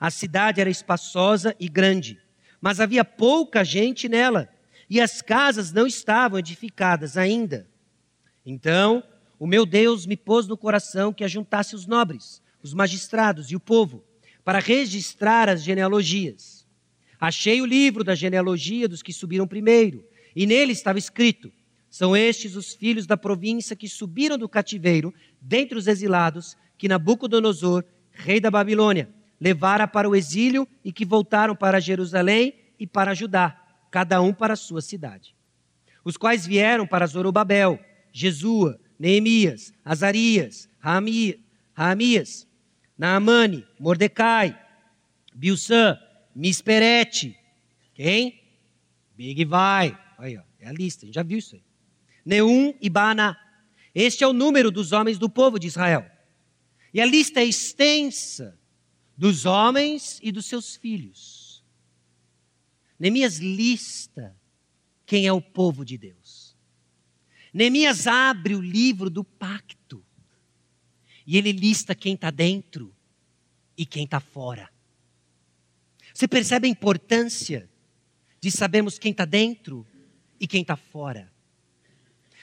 A 0.00 0.10
cidade 0.10 0.62
era 0.62 0.70
espaçosa 0.70 1.54
e 1.58 1.68
grande, 1.68 2.18
mas 2.58 2.80
havia 2.80 3.04
pouca 3.04 3.64
gente 3.64 4.08
nela, 4.08 4.48
e 4.88 4.98
as 4.98 5.20
casas 5.20 5.72
não 5.72 5.86
estavam 5.86 6.38
edificadas 6.38 7.18
ainda. 7.18 7.68
Então, 8.46 9.02
o 9.38 9.46
meu 9.46 9.66
Deus 9.66 10.06
me 10.06 10.16
pôs 10.16 10.46
no 10.46 10.56
coração 10.56 11.12
que 11.12 11.22
ajuntasse 11.22 11.74
os 11.74 11.86
nobres, 11.86 12.40
os 12.62 12.72
magistrados 12.72 13.50
e 13.50 13.56
o 13.56 13.60
povo, 13.60 14.02
para 14.42 14.58
registrar 14.58 15.50
as 15.50 15.62
genealogias. 15.62 16.66
Achei 17.20 17.60
o 17.60 17.66
livro 17.66 18.02
da 18.02 18.14
genealogia 18.14 18.88
dos 18.88 19.02
que 19.02 19.12
subiram 19.12 19.46
primeiro, 19.46 20.07
e 20.38 20.46
nele 20.46 20.70
estava 20.70 21.00
escrito: 21.00 21.52
são 21.90 22.16
estes 22.16 22.54
os 22.54 22.72
filhos 22.72 23.08
da 23.08 23.16
província 23.16 23.74
que 23.74 23.88
subiram 23.88 24.38
do 24.38 24.48
cativeiro, 24.48 25.12
dentre 25.40 25.76
os 25.76 25.88
exilados, 25.88 26.56
que 26.78 26.86
Nabucodonosor, 26.86 27.82
rei 28.12 28.38
da 28.38 28.48
Babilônia, 28.48 29.08
levara 29.40 29.88
para 29.88 30.08
o 30.08 30.14
exílio 30.14 30.68
e 30.84 30.92
que 30.92 31.04
voltaram 31.04 31.56
para 31.56 31.80
Jerusalém 31.80 32.54
e 32.78 32.86
para 32.86 33.14
Judá, 33.14 33.60
cada 33.90 34.22
um 34.22 34.32
para 34.32 34.52
a 34.52 34.56
sua 34.56 34.80
cidade. 34.80 35.34
Os 36.04 36.16
quais 36.16 36.46
vieram 36.46 36.86
para 36.86 37.08
Zorobabel, 37.08 37.76
Jesua, 38.12 38.78
Neemias, 38.96 39.72
Azarias, 39.84 40.68
Raamias, 40.78 42.46
Naamane, 42.96 43.66
Mordecai, 43.76 44.56
Bilsã, 45.34 45.98
Misperete. 46.32 47.36
Quem? 47.92 48.40
Big 49.16 49.44
Vai. 49.44 49.98
Aí, 50.18 50.36
ó, 50.36 50.42
é 50.58 50.66
a 50.66 50.72
lista, 50.72 51.04
a 51.04 51.06
gente 51.06 51.14
já 51.14 51.22
viu 51.22 51.38
isso 51.38 51.54
aí. 51.54 51.62
Neum 52.24 52.74
e 52.80 52.90
Bana. 52.90 53.38
Este 53.94 54.24
é 54.24 54.26
o 54.26 54.32
número 54.32 54.70
dos 54.70 54.90
homens 54.90 55.16
do 55.16 55.30
povo 55.30 55.58
de 55.58 55.68
Israel. 55.68 56.04
E 56.92 57.00
a 57.00 57.06
lista 57.06 57.40
é 57.40 57.44
extensa 57.44 58.58
dos 59.16 59.46
homens 59.46 60.18
e 60.20 60.32
dos 60.32 60.46
seus 60.46 60.74
filhos. 60.74 61.64
Neemias 62.98 63.38
lista 63.38 64.36
quem 65.06 65.26
é 65.26 65.32
o 65.32 65.40
povo 65.40 65.84
de 65.84 65.96
Deus. 65.96 66.56
Neemias 67.54 68.06
abre 68.08 68.56
o 68.56 68.60
livro 68.60 69.08
do 69.08 69.22
pacto. 69.22 70.04
E 71.24 71.36
ele 71.36 71.52
lista 71.52 71.94
quem 71.94 72.14
está 72.14 72.30
dentro 72.30 72.94
e 73.76 73.86
quem 73.86 74.04
está 74.04 74.18
fora. 74.18 74.68
Você 76.12 76.26
percebe 76.26 76.66
a 76.66 76.70
importância 76.70 77.70
de 78.40 78.50
sabermos 78.50 78.98
quem 78.98 79.12
está 79.12 79.24
dentro 79.24 79.86
e 80.40 80.46
quem 80.46 80.62
está 80.62 80.76
fora? 80.76 81.32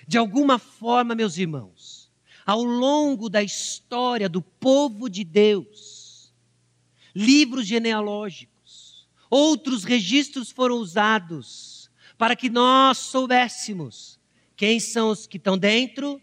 De 0.08 0.18
alguma 0.18 0.60
forma, 0.60 1.16
meus 1.16 1.38
irmãos, 1.38 2.12
ao 2.46 2.64
longo 2.64 3.30
da 3.30 3.42
história 3.42 4.30
do 4.30 4.42
povo 4.42 5.10
de 5.10 5.24
Deus, 5.24 6.34
livros 7.16 7.66
genealógicos, 7.66 9.08
outros 9.30 9.84
registros 9.84 10.52
foram 10.52 10.76
usados 10.76 11.90
para 12.18 12.36
que 12.36 12.50
nós 12.50 12.98
soubéssemos 12.98 14.20
quem 14.56 14.80
são 14.80 15.10
os 15.10 15.26
que 15.26 15.38
estão 15.38 15.58
dentro 15.58 16.22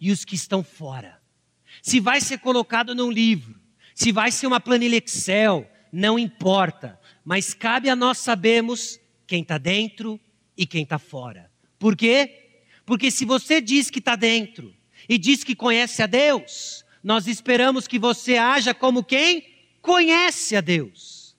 e 0.00 0.10
os 0.10 0.24
que 0.24 0.34
estão 0.34 0.62
fora. 0.62 1.20
Se 1.82 2.00
vai 2.00 2.20
ser 2.20 2.38
colocado 2.38 2.94
num 2.94 3.10
livro, 3.10 3.60
se 3.94 4.12
vai 4.12 4.30
ser 4.30 4.46
uma 4.46 4.60
planilha 4.60 4.96
Excel, 4.96 5.68
não 5.92 6.18
importa, 6.18 6.98
mas 7.24 7.52
cabe 7.52 7.90
a 7.90 7.96
nós 7.96 8.18
sabermos 8.18 9.00
quem 9.26 9.42
está 9.42 9.58
dentro 9.58 10.20
e 10.56 10.66
quem 10.66 10.82
está 10.82 10.98
fora. 10.98 11.50
Por 11.78 11.96
quê? 11.96 12.60
Porque 12.84 13.10
se 13.10 13.24
você 13.24 13.60
diz 13.60 13.90
que 13.90 13.98
está 13.98 14.16
dentro 14.16 14.74
e 15.08 15.18
diz 15.18 15.44
que 15.44 15.54
conhece 15.54 16.02
a 16.02 16.06
Deus, 16.06 16.84
nós 17.02 17.26
esperamos 17.26 17.86
que 17.86 17.98
você 17.98 18.36
haja 18.36 18.72
como 18.72 19.04
quem 19.04 19.44
conhece 19.82 20.56
a 20.56 20.60
Deus. 20.60 21.36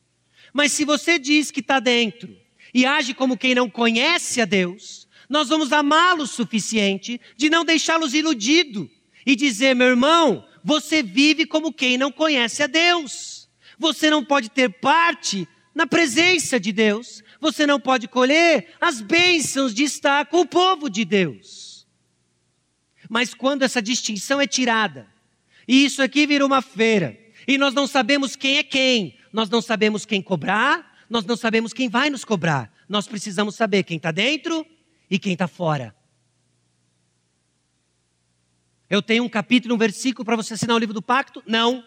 Mas 0.54 0.72
se 0.72 0.86
você 0.86 1.20
diz 1.20 1.52
que 1.52 1.60
está 1.60 1.80
dentro 1.80 2.36
e 2.74 2.86
age 2.86 3.14
como 3.14 3.38
quem 3.38 3.54
não 3.54 3.70
conhece 3.70 4.42
a 4.42 4.46
Deus, 4.46 5.08
nós 5.30 5.50
vamos 5.50 5.74
amá-lo 5.74 6.24
o 6.24 6.28
suficiente 6.28 7.20
de 7.36 7.50
não 7.50 7.66
deixá-los 7.66 8.14
iludido 8.14 8.90
e 9.26 9.36
dizer, 9.36 9.76
meu 9.76 9.88
irmão, 9.88 10.48
você 10.64 11.04
vive 11.04 11.46
como 11.46 11.74
quem 11.74 11.98
não 11.98 12.12
conhece 12.12 12.64
a 12.64 12.68
Deus. 12.68 13.50
Você 13.78 14.10
não 14.10 14.24
pode 14.24 14.50
ter 14.50 14.70
parte 14.70 15.48
na 15.76 15.86
presença 15.86 16.60
de 16.60 16.72
Deus. 16.72 17.24
Você 17.40 17.66
não 17.66 17.80
pode 17.80 18.08
colher 18.08 18.74
as 18.80 19.02
bênçãos 19.02 19.74
de 19.74 19.84
estar 19.84 20.26
com 20.26 20.42
o 20.42 20.46
povo 20.46 20.90
de 20.90 21.06
Deus. 21.06 21.88
Mas 23.10 23.34
quando 23.34 23.64
essa 23.64 23.82
distinção 23.82 24.42
é 24.42 24.48
tirada, 24.48 25.08
e 25.68 25.86
isso 25.86 26.02
aqui 26.02 26.26
vira 26.26 26.46
uma 26.46 26.62
feira, 26.62 27.18
e 27.48 27.58
nós 27.58 27.74
não 27.74 27.88
sabemos 27.88 28.36
quem 28.36 28.58
é 28.58 28.64
quem, 28.64 29.18
nós 29.32 29.50
não 29.50 29.62
sabemos 29.62 30.06
quem 30.06 30.22
cobrar, 30.22 31.06
nós 31.10 31.26
não 31.26 31.38
sabemos 31.38 31.74
quem 31.74 31.90
vai 31.90 32.10
nos 32.10 32.26
cobrar. 32.26 32.74
Nós 32.88 33.08
precisamos 33.08 33.56
saber 33.56 33.84
quem 33.84 33.98
está 33.98 34.12
dentro 34.12 34.66
e 35.10 35.18
quem 35.18 35.34
está 35.34 35.48
fora. 35.48 35.96
Eu 38.90 39.02
tenho 39.02 39.24
um 39.24 39.30
capítulo, 39.30 39.76
um 39.76 39.78
versículo 39.78 40.26
para 40.26 40.36
você 40.36 40.54
assinar 40.54 40.76
o 40.76 40.80
livro 40.80 40.94
do 40.94 41.02
pacto? 41.02 41.44
Não. 41.46 41.84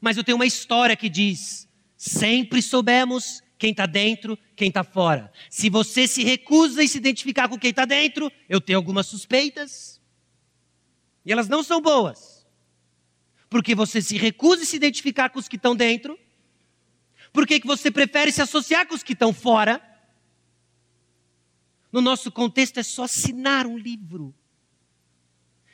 Mas 0.00 0.16
eu 0.16 0.24
tenho 0.24 0.36
uma 0.36 0.46
história 0.46 0.96
que 0.96 1.08
diz: 1.08 1.68
sempre 1.96 2.60
soubemos 2.60 3.42
quem 3.62 3.70
está 3.70 3.86
dentro, 3.86 4.36
quem 4.56 4.66
está 4.66 4.82
fora. 4.82 5.32
Se 5.48 5.70
você 5.70 6.08
se 6.08 6.24
recusa 6.24 6.82
em 6.82 6.88
se 6.88 6.98
identificar 6.98 7.48
com 7.48 7.56
quem 7.56 7.70
está 7.70 7.84
dentro, 7.84 8.28
eu 8.48 8.60
tenho 8.60 8.76
algumas 8.76 9.06
suspeitas. 9.06 10.00
E 11.24 11.30
elas 11.30 11.48
não 11.48 11.62
são 11.62 11.80
boas. 11.80 12.44
Porque 13.48 13.72
você 13.72 14.02
se 14.02 14.16
recusa 14.16 14.62
em 14.62 14.66
se 14.66 14.74
identificar 14.74 15.30
com 15.30 15.38
os 15.38 15.46
que 15.46 15.54
estão 15.54 15.76
dentro. 15.76 16.18
Por 17.32 17.46
que 17.46 17.60
você 17.64 17.88
prefere 17.88 18.32
se 18.32 18.42
associar 18.42 18.84
com 18.84 18.96
os 18.96 19.04
que 19.04 19.12
estão 19.12 19.32
fora? 19.32 19.80
No 21.92 22.00
nosso 22.00 22.32
contexto 22.32 22.80
é 22.80 22.82
só 22.82 23.04
assinar 23.04 23.64
um 23.64 23.78
livro 23.78 24.34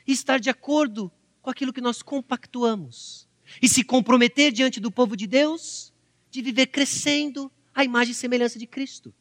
e 0.05 0.11
estar 0.11 0.39
de 0.39 0.51
acordo 0.51 1.11
com 1.41 1.49
aquilo 1.49 1.73
que 1.73 1.81
nós 1.81 2.03
compactuamos 2.03 3.27
e 3.59 3.67
se 3.67 3.83
comprometer 3.83 4.51
diante 4.51 4.79
do 4.79 4.91
povo 4.91 5.17
de 5.17 5.25
Deus 5.25 5.91
de 6.29 6.43
viver 6.43 6.67
crescendo 6.67 7.51
a 7.73 7.83
imagem 7.83 8.11
e 8.11 8.15
semelhança 8.15 8.57
de 8.57 8.67
Cristo. 8.67 9.13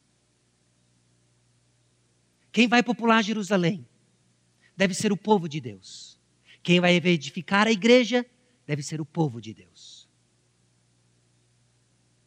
Quem 2.50 2.66
vai 2.66 2.82
popular 2.82 3.22
Jerusalém 3.22 3.86
deve 4.76 4.94
ser 4.94 5.12
o 5.12 5.16
povo 5.16 5.48
de 5.48 5.60
Deus. 5.60 6.18
Quem 6.62 6.80
vai 6.80 6.96
edificar 6.96 7.66
a 7.66 7.72
igreja 7.72 8.26
deve 8.66 8.82
ser 8.82 9.00
o 9.00 9.04
povo 9.04 9.40
de 9.40 9.54
Deus. 9.54 10.08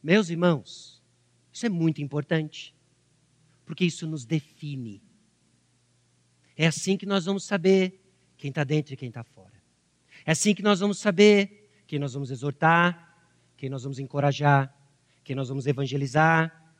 Meus 0.02 0.30
irmãos, 0.30 1.02
isso 1.54 1.66
é 1.66 1.70
muito 1.70 2.02
importante, 2.02 2.74
porque 3.66 3.86
isso 3.86 4.08
nos 4.08 4.26
define. 4.26 5.02
É 6.58 6.66
assim 6.66 6.98
que 6.98 7.06
nós 7.06 7.26
vamos 7.26 7.44
saber 7.44 8.02
quem 8.38 8.50
está 8.50 8.64
dentro 8.64 8.94
e 8.94 8.98
quem 8.98 9.10
está 9.10 9.24
fora. 9.24 9.62
É 10.26 10.32
assim 10.32 10.54
que 10.54 10.64
nós 10.64 10.80
vamos 10.80 10.98
saber 10.98 11.84
quem 11.86 12.00
nós 12.00 12.14
vamos 12.14 12.32
exortar, 12.32 13.16
quem 13.58 13.70
nós 13.70 13.84
vamos 13.84 14.00
encorajar, 14.00 14.74
quem 15.24 15.36
nós 15.36 15.50
vamos 15.50 15.68
evangelizar. 15.68 16.74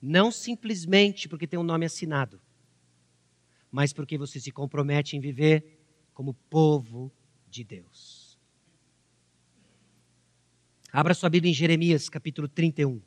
Não 0.00 0.30
simplesmente 0.30 1.28
porque 1.28 1.46
tem 1.46 1.58
um 1.58 1.62
nome 1.62 1.86
assinado, 1.86 2.40
mas 3.70 3.92
porque 3.92 4.18
você 4.18 4.38
se 4.38 4.50
compromete 4.50 5.16
em 5.16 5.20
viver 5.20 5.80
como 6.12 6.34
povo 6.34 7.12
de 7.48 7.64
Deus. 7.64 8.38
Abra 10.92 11.14
sua 11.14 11.28
Bíblia 11.28 11.50
em 11.50 11.54
Jeremias, 11.54 12.08
capítulo 12.08 12.48
31. 12.48 13.02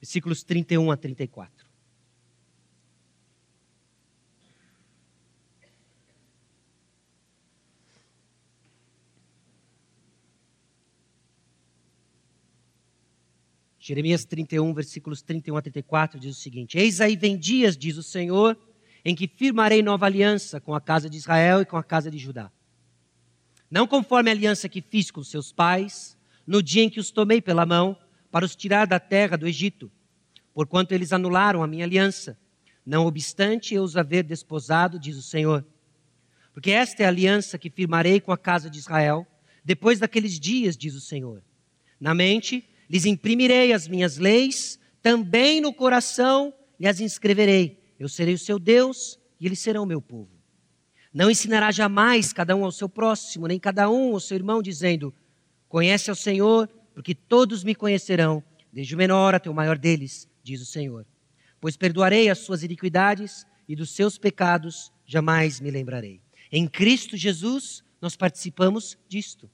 Versículos 0.00 0.42
31 0.42 0.90
a 0.90 0.96
34. 0.96 1.69
Jeremias 13.82 14.26
31, 14.26 14.74
versículos 14.74 15.22
31 15.22 15.56
a 15.56 15.62
34 15.62 16.20
diz 16.20 16.36
o 16.36 16.38
seguinte: 16.38 16.76
Eis 16.78 17.00
aí 17.00 17.16
vem 17.16 17.38
dias, 17.38 17.78
diz 17.78 17.96
o 17.96 18.02
Senhor, 18.02 18.56
em 19.02 19.14
que 19.14 19.26
firmarei 19.26 19.82
nova 19.82 20.04
aliança 20.04 20.60
com 20.60 20.74
a 20.74 20.80
casa 20.82 21.08
de 21.08 21.16
Israel 21.16 21.62
e 21.62 21.64
com 21.64 21.78
a 21.78 21.82
casa 21.82 22.10
de 22.10 22.18
Judá. 22.18 22.52
Não 23.70 23.86
conforme 23.86 24.28
a 24.28 24.34
aliança 24.34 24.68
que 24.68 24.82
fiz 24.82 25.10
com 25.10 25.24
seus 25.24 25.50
pais, 25.50 26.14
no 26.46 26.62
dia 26.62 26.82
em 26.82 26.90
que 26.90 27.00
os 27.00 27.10
tomei 27.10 27.40
pela 27.40 27.64
mão, 27.64 27.96
para 28.30 28.44
os 28.44 28.54
tirar 28.54 28.86
da 28.86 29.00
terra 29.00 29.38
do 29.38 29.48
Egito, 29.48 29.90
porquanto 30.52 30.92
eles 30.92 31.10
anularam 31.10 31.62
a 31.62 31.66
minha 31.66 31.86
aliança, 31.86 32.38
não 32.84 33.06
obstante 33.06 33.74
eu 33.74 33.82
os 33.82 33.96
haver 33.96 34.24
desposado, 34.24 34.98
diz 34.98 35.16
o 35.16 35.22
Senhor. 35.22 35.64
Porque 36.52 36.70
esta 36.70 37.02
é 37.02 37.06
a 37.06 37.08
aliança 37.08 37.56
que 37.56 37.70
firmarei 37.70 38.20
com 38.20 38.30
a 38.30 38.36
casa 38.36 38.68
de 38.68 38.78
Israel, 38.78 39.26
depois 39.64 39.98
daqueles 39.98 40.38
dias, 40.38 40.76
diz 40.76 40.94
o 40.94 41.00
Senhor. 41.00 41.42
Na 41.98 42.14
mente 42.14 42.68
lhes 42.90 43.04
imprimirei 43.06 43.72
as 43.72 43.86
minhas 43.86 44.18
leis, 44.18 44.76
também 45.00 45.60
no 45.60 45.72
coração 45.72 46.52
lhes 46.78 47.00
inscreverei. 47.00 47.78
Eu 47.98 48.08
serei 48.08 48.34
o 48.34 48.38
seu 48.38 48.58
Deus 48.58 49.20
e 49.38 49.46
eles 49.46 49.60
serão 49.60 49.84
o 49.84 49.86
meu 49.86 50.02
povo. 50.02 50.28
Não 51.14 51.30
ensinará 51.30 51.70
jamais 51.70 52.32
cada 52.32 52.56
um 52.56 52.64
ao 52.64 52.72
seu 52.72 52.88
próximo, 52.88 53.46
nem 53.46 53.60
cada 53.60 53.88
um 53.88 54.14
ao 54.14 54.20
seu 54.20 54.36
irmão, 54.36 54.60
dizendo: 54.60 55.14
Conhece 55.68 56.10
ao 56.10 56.16
Senhor, 56.16 56.68
porque 56.92 57.14
todos 57.14 57.62
me 57.62 57.74
conhecerão, 57.74 58.42
desde 58.72 58.94
o 58.94 58.98
menor 58.98 59.34
até 59.34 59.48
o 59.48 59.54
maior 59.54 59.78
deles, 59.78 60.28
diz 60.42 60.60
o 60.60 60.66
Senhor. 60.66 61.06
Pois 61.60 61.76
perdoarei 61.76 62.28
as 62.28 62.38
suas 62.38 62.62
iniquidades 62.62 63.46
e 63.68 63.76
dos 63.76 63.90
seus 63.90 64.18
pecados 64.18 64.92
jamais 65.06 65.60
me 65.60 65.70
lembrarei. 65.70 66.20
Em 66.50 66.66
Cristo 66.66 67.16
Jesus, 67.16 67.84
nós 68.00 68.16
participamos 68.16 68.98
disto. 69.08 69.48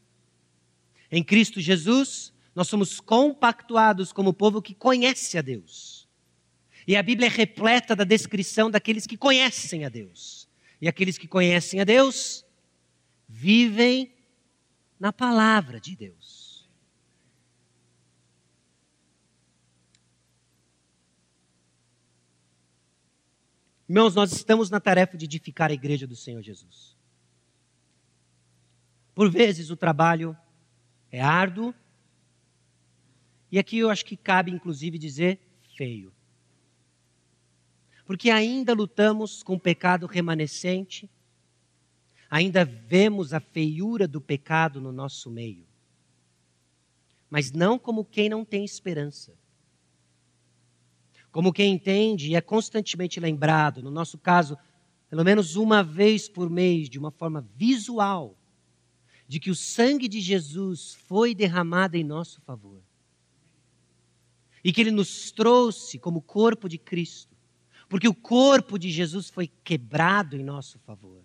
Em 1.10 1.22
Cristo 1.22 1.60
Jesus, 1.60 2.32
nós 2.56 2.68
somos 2.68 3.00
compactuados 3.00 4.14
como 4.14 4.32
povo 4.32 4.62
que 4.62 4.74
conhece 4.74 5.36
a 5.36 5.42
Deus. 5.42 6.08
E 6.88 6.96
a 6.96 7.02
Bíblia 7.02 7.26
é 7.26 7.30
repleta 7.30 7.94
da 7.94 8.02
descrição 8.02 8.70
daqueles 8.70 9.06
que 9.06 9.18
conhecem 9.18 9.84
a 9.84 9.90
Deus. 9.90 10.48
E 10.80 10.88
aqueles 10.88 11.18
que 11.18 11.28
conhecem 11.28 11.82
a 11.82 11.84
Deus 11.84 12.46
vivem 13.28 14.10
na 14.98 15.12
palavra 15.12 15.78
de 15.78 15.94
Deus. 15.94 16.66
Irmãos, 23.86 24.14
nós 24.14 24.32
estamos 24.32 24.70
na 24.70 24.80
tarefa 24.80 25.18
de 25.18 25.26
edificar 25.26 25.70
a 25.70 25.74
igreja 25.74 26.06
do 26.06 26.16
Senhor 26.16 26.40
Jesus. 26.40 26.96
Por 29.14 29.30
vezes 29.30 29.68
o 29.68 29.76
trabalho 29.76 30.34
é 31.10 31.20
árduo, 31.20 31.74
e 33.50 33.58
aqui 33.58 33.78
eu 33.78 33.90
acho 33.90 34.04
que 34.04 34.16
cabe 34.16 34.50
inclusive 34.50 34.98
dizer 34.98 35.40
feio. 35.76 36.12
Porque 38.04 38.30
ainda 38.30 38.72
lutamos 38.72 39.42
com 39.42 39.54
o 39.54 39.60
pecado 39.60 40.06
remanescente, 40.06 41.10
ainda 42.30 42.64
vemos 42.64 43.34
a 43.34 43.40
feiura 43.40 44.06
do 44.06 44.20
pecado 44.20 44.80
no 44.80 44.92
nosso 44.92 45.30
meio. 45.30 45.66
Mas 47.28 47.50
não 47.50 47.78
como 47.78 48.04
quem 48.04 48.28
não 48.28 48.44
tem 48.44 48.64
esperança. 48.64 49.34
Como 51.32 51.52
quem 51.52 51.74
entende 51.74 52.30
e 52.30 52.34
é 52.36 52.40
constantemente 52.40 53.20
lembrado, 53.20 53.82
no 53.82 53.90
nosso 53.90 54.16
caso, 54.16 54.56
pelo 55.10 55.24
menos 55.24 55.56
uma 55.56 55.82
vez 55.82 56.28
por 56.28 56.48
mês, 56.48 56.88
de 56.88 56.98
uma 56.98 57.10
forma 57.10 57.46
visual, 57.54 58.38
de 59.28 59.40
que 59.40 59.50
o 59.50 59.54
sangue 59.54 60.08
de 60.08 60.20
Jesus 60.20 60.94
foi 61.06 61.34
derramado 61.34 61.96
em 61.96 62.04
nosso 62.04 62.40
favor. 62.42 62.85
E 64.66 64.72
que 64.72 64.80
ele 64.80 64.90
nos 64.90 65.30
trouxe 65.30 65.96
como 65.96 66.20
corpo 66.20 66.68
de 66.68 66.76
Cristo, 66.76 67.36
porque 67.88 68.08
o 68.08 68.12
corpo 68.12 68.76
de 68.76 68.90
Jesus 68.90 69.30
foi 69.30 69.46
quebrado 69.62 70.36
em 70.36 70.42
nosso 70.42 70.76
favor. 70.80 71.22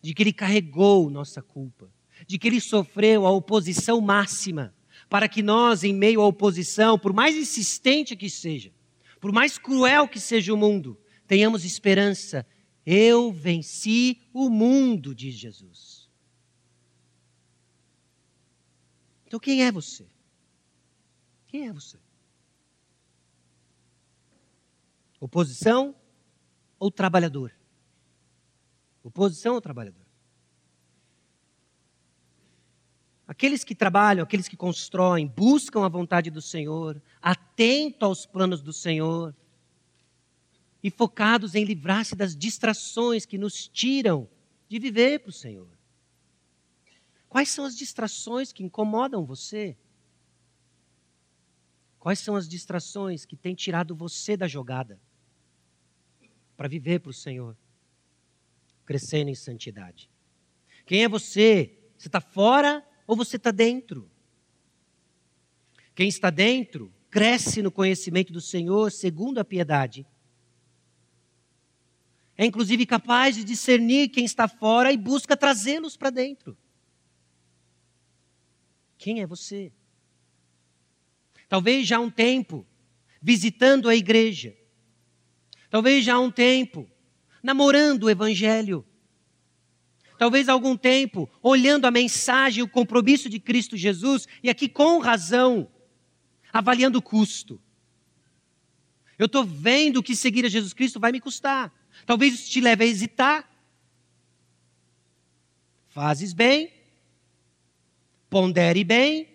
De 0.00 0.14
que 0.14 0.22
ele 0.22 0.32
carregou 0.32 1.10
nossa 1.10 1.42
culpa, 1.42 1.92
de 2.26 2.38
que 2.38 2.48
ele 2.48 2.62
sofreu 2.62 3.26
a 3.26 3.30
oposição 3.30 4.00
máxima, 4.00 4.74
para 5.06 5.28
que 5.28 5.42
nós, 5.42 5.84
em 5.84 5.92
meio 5.92 6.22
à 6.22 6.26
oposição, 6.26 6.98
por 6.98 7.12
mais 7.12 7.36
insistente 7.36 8.16
que 8.16 8.30
seja, 8.30 8.72
por 9.20 9.30
mais 9.30 9.58
cruel 9.58 10.08
que 10.08 10.18
seja 10.18 10.54
o 10.54 10.56
mundo, 10.56 10.98
tenhamos 11.26 11.62
esperança. 11.62 12.46
Eu 12.86 13.30
venci 13.34 14.22
o 14.32 14.48
mundo, 14.48 15.14
diz 15.14 15.34
Jesus. 15.34 16.08
Então 19.26 19.38
quem 19.38 19.62
é 19.62 19.70
você? 19.70 20.06
Quem 21.48 21.68
é 21.68 21.72
você? 21.74 22.02
Oposição 25.24 25.96
ou 26.78 26.90
trabalhador? 26.90 27.50
Oposição 29.02 29.54
ou 29.54 29.60
trabalhador? 29.62 30.04
Aqueles 33.26 33.64
que 33.64 33.74
trabalham, 33.74 34.22
aqueles 34.22 34.48
que 34.48 34.54
constroem, 34.54 35.26
buscam 35.26 35.82
a 35.82 35.88
vontade 35.88 36.30
do 36.30 36.42
Senhor, 36.42 37.02
atento 37.22 38.04
aos 38.04 38.26
planos 38.26 38.60
do 38.60 38.70
Senhor 38.70 39.34
e 40.82 40.90
focados 40.90 41.54
em 41.54 41.64
livrar-se 41.64 42.14
das 42.14 42.36
distrações 42.36 43.24
que 43.24 43.38
nos 43.38 43.66
tiram 43.66 44.28
de 44.68 44.78
viver 44.78 45.20
para 45.20 45.30
o 45.30 45.32
Senhor. 45.32 45.70
Quais 47.30 47.48
são 47.48 47.64
as 47.64 47.74
distrações 47.74 48.52
que 48.52 48.62
incomodam 48.62 49.24
você? 49.24 49.74
Quais 51.98 52.18
são 52.18 52.36
as 52.36 52.46
distrações 52.46 53.24
que 53.24 53.38
têm 53.38 53.54
tirado 53.54 53.96
você 53.96 54.36
da 54.36 54.46
jogada 54.46 55.00
para 56.56 56.68
viver 56.68 57.00
para 57.00 57.10
o 57.10 57.14
Senhor, 57.14 57.56
crescendo 58.84 59.30
em 59.30 59.34
santidade? 59.34 60.10
Quem 60.86 61.04
é 61.04 61.08
você? 61.08 61.78
Você 61.96 62.08
está 62.08 62.20
fora 62.20 62.86
ou 63.06 63.16
você 63.16 63.36
está 63.36 63.50
dentro? 63.50 64.10
Quem 65.94 66.08
está 66.08 66.30
dentro 66.30 66.92
cresce 67.10 67.62
no 67.62 67.70
conhecimento 67.70 68.32
do 68.32 68.40
Senhor 68.40 68.90
segundo 68.90 69.38
a 69.38 69.44
piedade. 69.44 70.06
É 72.36 72.44
inclusive 72.44 72.84
capaz 72.84 73.36
de 73.36 73.44
discernir 73.44 74.08
quem 74.08 74.24
está 74.24 74.48
fora 74.48 74.92
e 74.92 74.96
busca 74.96 75.36
trazê-los 75.36 75.96
para 75.96 76.10
dentro. 76.10 76.58
Quem 78.98 79.20
é 79.20 79.26
você? 79.26 79.72
Talvez 81.48 81.86
já 81.86 81.98
há 81.98 82.00
um 82.00 82.10
tempo 82.10 82.66
visitando 83.22 83.88
a 83.88 83.94
igreja. 83.94 84.56
Talvez 85.74 86.04
já 86.04 86.14
há 86.14 86.20
um 86.20 86.30
tempo 86.30 86.88
namorando 87.42 88.04
o 88.04 88.08
evangelho. 88.08 88.86
Talvez 90.16 90.48
há 90.48 90.52
algum 90.52 90.76
tempo 90.76 91.28
olhando 91.42 91.84
a 91.84 91.90
mensagem, 91.90 92.62
o 92.62 92.68
compromisso 92.68 93.28
de 93.28 93.40
Cristo 93.40 93.76
Jesus 93.76 94.28
e 94.40 94.48
aqui 94.48 94.68
com 94.68 95.00
razão 95.00 95.68
avaliando 96.52 97.00
o 97.00 97.02
custo. 97.02 97.60
Eu 99.18 99.26
estou 99.26 99.42
vendo 99.42 100.00
que 100.00 100.14
seguir 100.14 100.46
a 100.46 100.48
Jesus 100.48 100.72
Cristo 100.72 101.00
vai 101.00 101.10
me 101.10 101.20
custar. 101.20 101.74
Talvez 102.06 102.34
isso 102.34 102.52
te 102.52 102.60
leve 102.60 102.84
a 102.84 102.86
hesitar. 102.86 103.50
Fazes 105.88 106.32
bem, 106.32 106.72
Pondere 108.30 108.84
bem. 108.84 109.28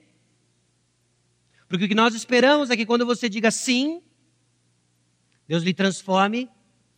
Porque 1.68 1.84
o 1.84 1.88
que 1.90 1.94
nós 1.94 2.16
esperamos 2.16 2.70
é 2.70 2.78
que 2.78 2.86
quando 2.86 3.06
você 3.06 3.28
diga 3.28 3.52
sim, 3.52 4.02
Deus 5.50 5.64
lhe 5.64 5.74
transforme 5.74 6.48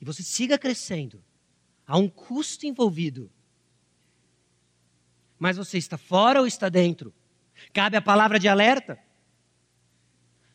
e 0.02 0.04
você 0.04 0.22
siga 0.22 0.60
crescendo. 0.60 1.24
Há 1.88 1.98
um 1.98 2.10
custo 2.10 2.66
envolvido. 2.66 3.32
Mas 5.40 5.56
você 5.56 5.78
está 5.78 5.98
fora 5.98 6.42
ou 6.42 6.46
está 6.46 6.68
dentro? 6.68 7.14
Cabe 7.72 7.96
a 7.96 8.02
palavra 8.02 8.38
de 8.38 8.50
alerta 8.50 9.00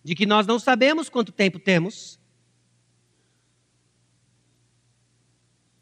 de 0.04 0.14
que 0.14 0.26
nós 0.26 0.46
não 0.46 0.58
sabemos 0.58 1.08
quanto 1.08 1.32
tempo 1.32 1.58
temos. 1.58 2.20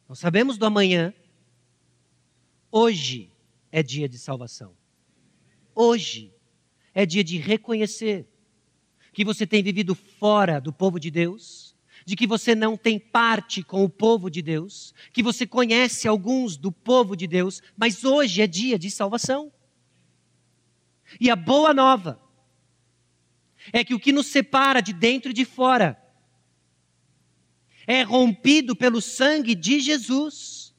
Não 0.09 0.15
sabemos 0.15 0.57
do 0.57 0.67
amanhã. 0.67 1.13
Hoje 2.71 3.29
é 3.73 3.83
dia 3.83 4.09
de 4.09 4.21
salvação. 4.21 4.77
Hoje 5.75 6.33
é 6.95 7.05
dia 7.05 7.25
de 7.25 7.39
reconhecer 7.39 8.29
que 9.13 9.25
você 9.25 9.45
tem 9.45 9.65
vivido 9.65 9.97
fora 9.97 10.61
do 10.61 10.73
povo 10.73 11.01
de 11.01 11.11
Deus, 11.11 11.74
de 12.05 12.17
que 12.17 12.27
você 12.27 12.55
não 12.55 12.77
tem 12.77 12.99
parte 12.99 13.63
com 13.63 13.83
o 13.83 13.89
povo 13.89 14.31
de 14.31 14.43
Deus, 14.43 14.95
que 15.13 15.23
você 15.23 15.47
conhece 15.47 16.07
alguns 16.07 16.57
do 16.57 16.71
povo 16.71 17.17
de 17.17 17.27
Deus, 17.27 17.63
mas 17.77 18.05
hoje 18.05 18.43
é 18.43 18.47
dia 18.47 18.79
de 18.79 18.91
salvação. 18.91 19.53
E 21.21 21.31
a 21.31 21.37
boa 21.37 21.73
nova 21.73 22.21
é 23.73 23.83
que 23.83 23.95
o 23.95 24.01
que 24.01 24.13
nos 24.13 24.27
separa 24.27 24.81
de 24.81 24.93
dentro 24.93 25.31
e 25.31 25.35
de 25.35 25.45
fora 25.45 25.99
é 27.87 28.03
rompido 28.03 28.75
pelo 28.75 29.01
sangue 29.01 29.55
de 29.55 29.81
Jesus. 29.81 30.75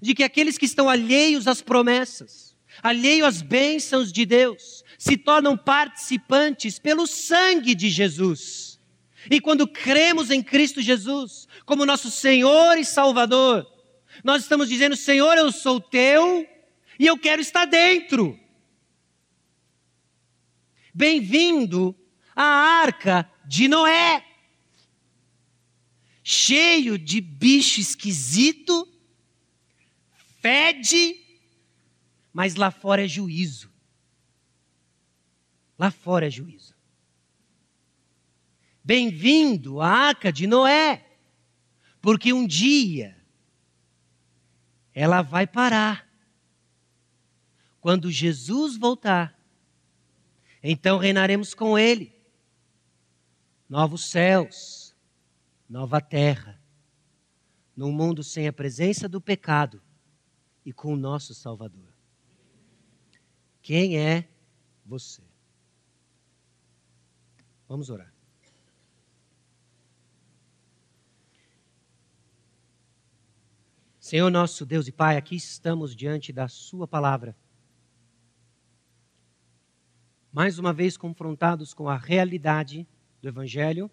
De 0.00 0.14
que 0.14 0.22
aqueles 0.22 0.56
que 0.56 0.66
estão 0.66 0.88
alheios 0.88 1.46
às 1.46 1.60
promessas, 1.60 2.56
alheio 2.82 3.26
às 3.26 3.42
bênçãos 3.42 4.12
de 4.12 4.24
Deus, 4.24 4.84
se 4.98 5.16
tornam 5.16 5.56
participantes 5.56 6.78
pelo 6.78 7.06
sangue 7.06 7.74
de 7.74 7.88
Jesus. 7.88 8.69
E 9.28 9.40
quando 9.40 9.66
cremos 9.66 10.30
em 10.30 10.42
Cristo 10.42 10.80
Jesus 10.80 11.48
como 11.66 11.84
nosso 11.84 12.10
Senhor 12.10 12.78
e 12.78 12.84
Salvador, 12.84 13.66
nós 14.22 14.42
estamos 14.42 14.68
dizendo: 14.68 14.96
Senhor, 14.96 15.36
eu 15.36 15.50
sou 15.50 15.80
teu 15.80 16.46
e 16.98 17.06
eu 17.06 17.18
quero 17.18 17.42
estar 17.42 17.64
dentro. 17.64 18.38
Bem-vindo 20.94 21.94
à 22.34 22.44
arca 22.44 23.30
de 23.44 23.68
Noé, 23.68 24.24
cheio 26.22 26.98
de 26.98 27.20
bicho 27.20 27.80
esquisito, 27.80 28.88
fede 30.40 31.20
mas 32.32 32.54
lá 32.54 32.70
fora 32.70 33.04
é 33.04 33.08
juízo. 33.08 33.70
Lá 35.78 35.90
fora 35.90 36.26
é 36.26 36.30
juízo. 36.30 36.69
Bem-vindo 38.90 39.80
à 39.80 39.86
arca 39.86 40.32
de 40.32 40.48
Noé, 40.48 41.06
porque 42.00 42.32
um 42.32 42.44
dia 42.44 43.16
ela 44.92 45.22
vai 45.22 45.46
parar. 45.46 46.10
Quando 47.80 48.10
Jesus 48.10 48.76
voltar, 48.76 49.40
então 50.60 50.98
reinaremos 50.98 51.54
com 51.54 51.78
Ele. 51.78 52.12
Novos 53.68 54.10
céus, 54.10 54.92
nova 55.68 56.00
terra, 56.00 56.60
num 57.76 57.92
mundo 57.92 58.24
sem 58.24 58.48
a 58.48 58.52
presença 58.52 59.08
do 59.08 59.20
pecado 59.20 59.80
e 60.66 60.72
com 60.72 60.94
o 60.94 60.96
nosso 60.96 61.32
Salvador. 61.32 61.94
Quem 63.62 64.00
é 64.00 64.28
você? 64.84 65.22
Vamos 67.68 67.88
orar. 67.88 68.19
Senhor 74.10 74.28
nosso 74.28 74.66
Deus 74.66 74.88
e 74.88 74.92
Pai, 74.92 75.16
aqui 75.16 75.36
estamos 75.36 75.94
diante 75.94 76.32
da 76.32 76.48
Sua 76.48 76.88
palavra. 76.88 77.36
Mais 80.32 80.58
uma 80.58 80.72
vez 80.72 80.96
confrontados 80.96 81.72
com 81.72 81.88
a 81.88 81.96
realidade 81.96 82.88
do 83.22 83.28
Evangelho 83.28 83.88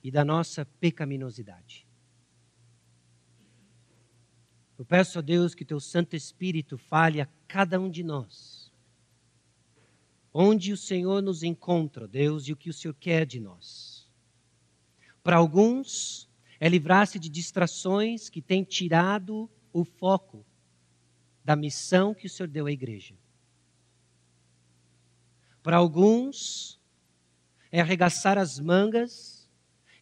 e 0.00 0.12
da 0.12 0.24
nossa 0.24 0.64
pecaminosidade. 0.64 1.88
Eu 4.78 4.84
peço 4.84 5.18
a 5.18 5.22
Deus 5.22 5.56
que 5.56 5.64
Teu 5.64 5.80
Santo 5.80 6.14
Espírito 6.14 6.78
fale 6.78 7.20
a 7.20 7.28
cada 7.48 7.80
um 7.80 7.90
de 7.90 8.04
nós. 8.04 8.72
Onde 10.32 10.72
o 10.72 10.76
Senhor 10.76 11.20
nos 11.20 11.42
encontra, 11.42 12.06
Deus, 12.06 12.46
e 12.46 12.52
o 12.52 12.56
que 12.56 12.70
o 12.70 12.72
Senhor 12.72 12.94
quer 12.94 13.26
de 13.26 13.40
nós. 13.40 14.08
Para 15.20 15.36
alguns, 15.38 16.29
é 16.60 16.68
livrar-se 16.68 17.18
de 17.18 17.30
distrações 17.30 18.28
que 18.28 18.42
têm 18.42 18.62
tirado 18.62 19.48
o 19.72 19.82
foco 19.82 20.44
da 21.42 21.56
missão 21.56 22.14
que 22.14 22.26
o 22.26 22.30
Senhor 22.30 22.48
deu 22.48 22.66
à 22.66 22.70
igreja. 22.70 23.14
Para 25.62 25.78
alguns, 25.78 26.78
é 27.72 27.80
arregaçar 27.80 28.36
as 28.36 28.60
mangas 28.60 29.48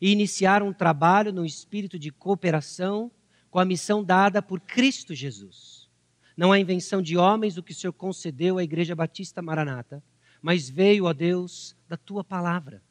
e 0.01 0.11
iniciar 0.11 0.63
um 0.63 0.73
trabalho 0.73 1.33
no 1.33 1.47
espírito 1.47 1.99
de 1.99 2.11
cooperação 2.11 3.11
com 3.51 3.61
a 3.61 3.65
missão 3.65 4.03
dada 4.03 4.43
por 4.43 4.61
Cristo 4.61 5.15
Jesus. 5.15 5.89
Não 6.37 6.55
é 6.55 6.59
invenção 6.59 7.01
de 7.01 7.17
homens 7.17 7.57
o 7.57 7.63
que 7.63 7.73
o 7.73 7.75
Senhor 7.75 7.93
concedeu 7.93 8.59
à 8.59 8.65
Igreja 8.65 8.95
Batista 8.95 9.41
Maranata, 9.41 10.03
mas 10.43 10.69
veio, 10.69 11.05
ó 11.05 11.13
Deus, 11.13 11.77
da 11.89 11.97
tua 11.97 12.23
palavra. 12.23 12.83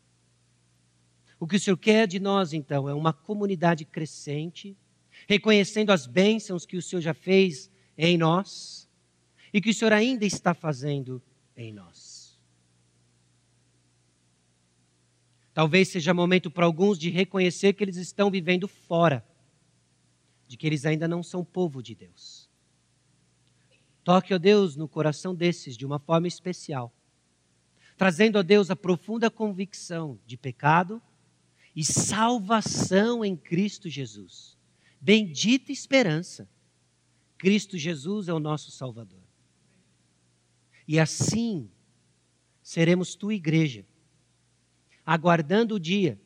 O 1.39 1.47
que 1.47 1.55
o 1.55 1.59
Senhor 1.59 1.77
quer 1.77 2.07
de 2.07 2.19
nós, 2.19 2.53
então, 2.53 2.89
é 2.89 2.93
uma 2.93 3.13
comunidade 3.13 3.85
crescente, 3.85 4.75
reconhecendo 5.27 5.91
as 5.91 6.07
bênçãos 6.07 6.65
que 6.65 6.77
o 6.77 6.81
Senhor 6.81 7.01
já 7.01 7.13
fez 7.13 7.69
em 7.97 8.17
nós 8.17 8.89
e 9.53 9.61
que 9.61 9.69
o 9.69 9.73
Senhor 9.73 9.93
ainda 9.93 10.25
está 10.25 10.53
fazendo 10.53 11.21
em 11.55 11.71
nós. 11.71 12.37
Talvez 15.53 15.87
seja 15.87 16.13
momento 16.13 16.51
para 16.51 16.65
alguns 16.65 16.99
de 16.99 17.09
reconhecer 17.09 17.73
que 17.73 17.83
eles 17.83 17.97
estão 17.97 18.29
vivendo 18.29 18.67
fora, 18.67 19.25
de 20.47 20.55
que 20.55 20.67
eles 20.67 20.85
ainda 20.85 21.07
não 21.07 21.23
são 21.23 21.43
povo 21.43 21.81
de 21.81 21.95
Deus. 21.95 22.47
Toque, 24.03 24.33
ó 24.33 24.37
Deus, 24.37 24.75
no 24.75 24.87
coração 24.87 25.35
desses 25.35 25.75
de 25.75 25.85
uma 25.85 25.99
forma 25.99 26.27
especial, 26.27 26.93
trazendo 27.97 28.37
a 28.37 28.41
Deus 28.41 28.69
a 28.69 28.75
profunda 28.75 29.29
convicção 29.29 30.19
de 30.25 30.37
pecado 30.37 31.01
e 31.77 31.85
salvação 31.85 33.23
em 33.23 33.37
Cristo 33.37 33.87
Jesus. 33.87 34.57
Bendita 34.99 35.71
esperança. 35.71 36.49
Cristo 37.37 37.77
Jesus 37.77 38.27
é 38.27 38.33
o 38.33 38.39
nosso 38.39 38.71
Salvador. 38.71 39.21
E 40.87 40.99
assim 40.99 41.69
seremos 42.63 43.13
tua 43.13 43.35
igreja, 43.35 43.85
aguardando 45.05 45.75
o 45.75 45.79
dia 45.79 46.19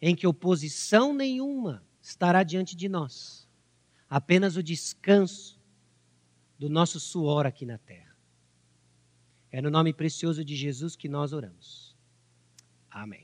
em 0.00 0.16
que 0.16 0.26
oposição 0.26 1.12
nenhuma 1.12 1.84
estará 2.00 2.42
diante 2.42 2.74
de 2.74 2.88
nós, 2.88 3.46
apenas 4.08 4.56
o 4.56 4.62
descanso 4.62 5.60
do 6.58 6.70
nosso 6.70 6.98
suor 6.98 7.44
aqui 7.44 7.66
na 7.66 7.76
terra. 7.76 8.16
É 9.52 9.60
no 9.60 9.68
nome 9.68 9.92
precioso 9.92 10.42
de 10.42 10.56
Jesus 10.56 10.96
que 10.96 11.10
nós 11.10 11.34
oramos. 11.34 11.94
Amém. 12.90 13.23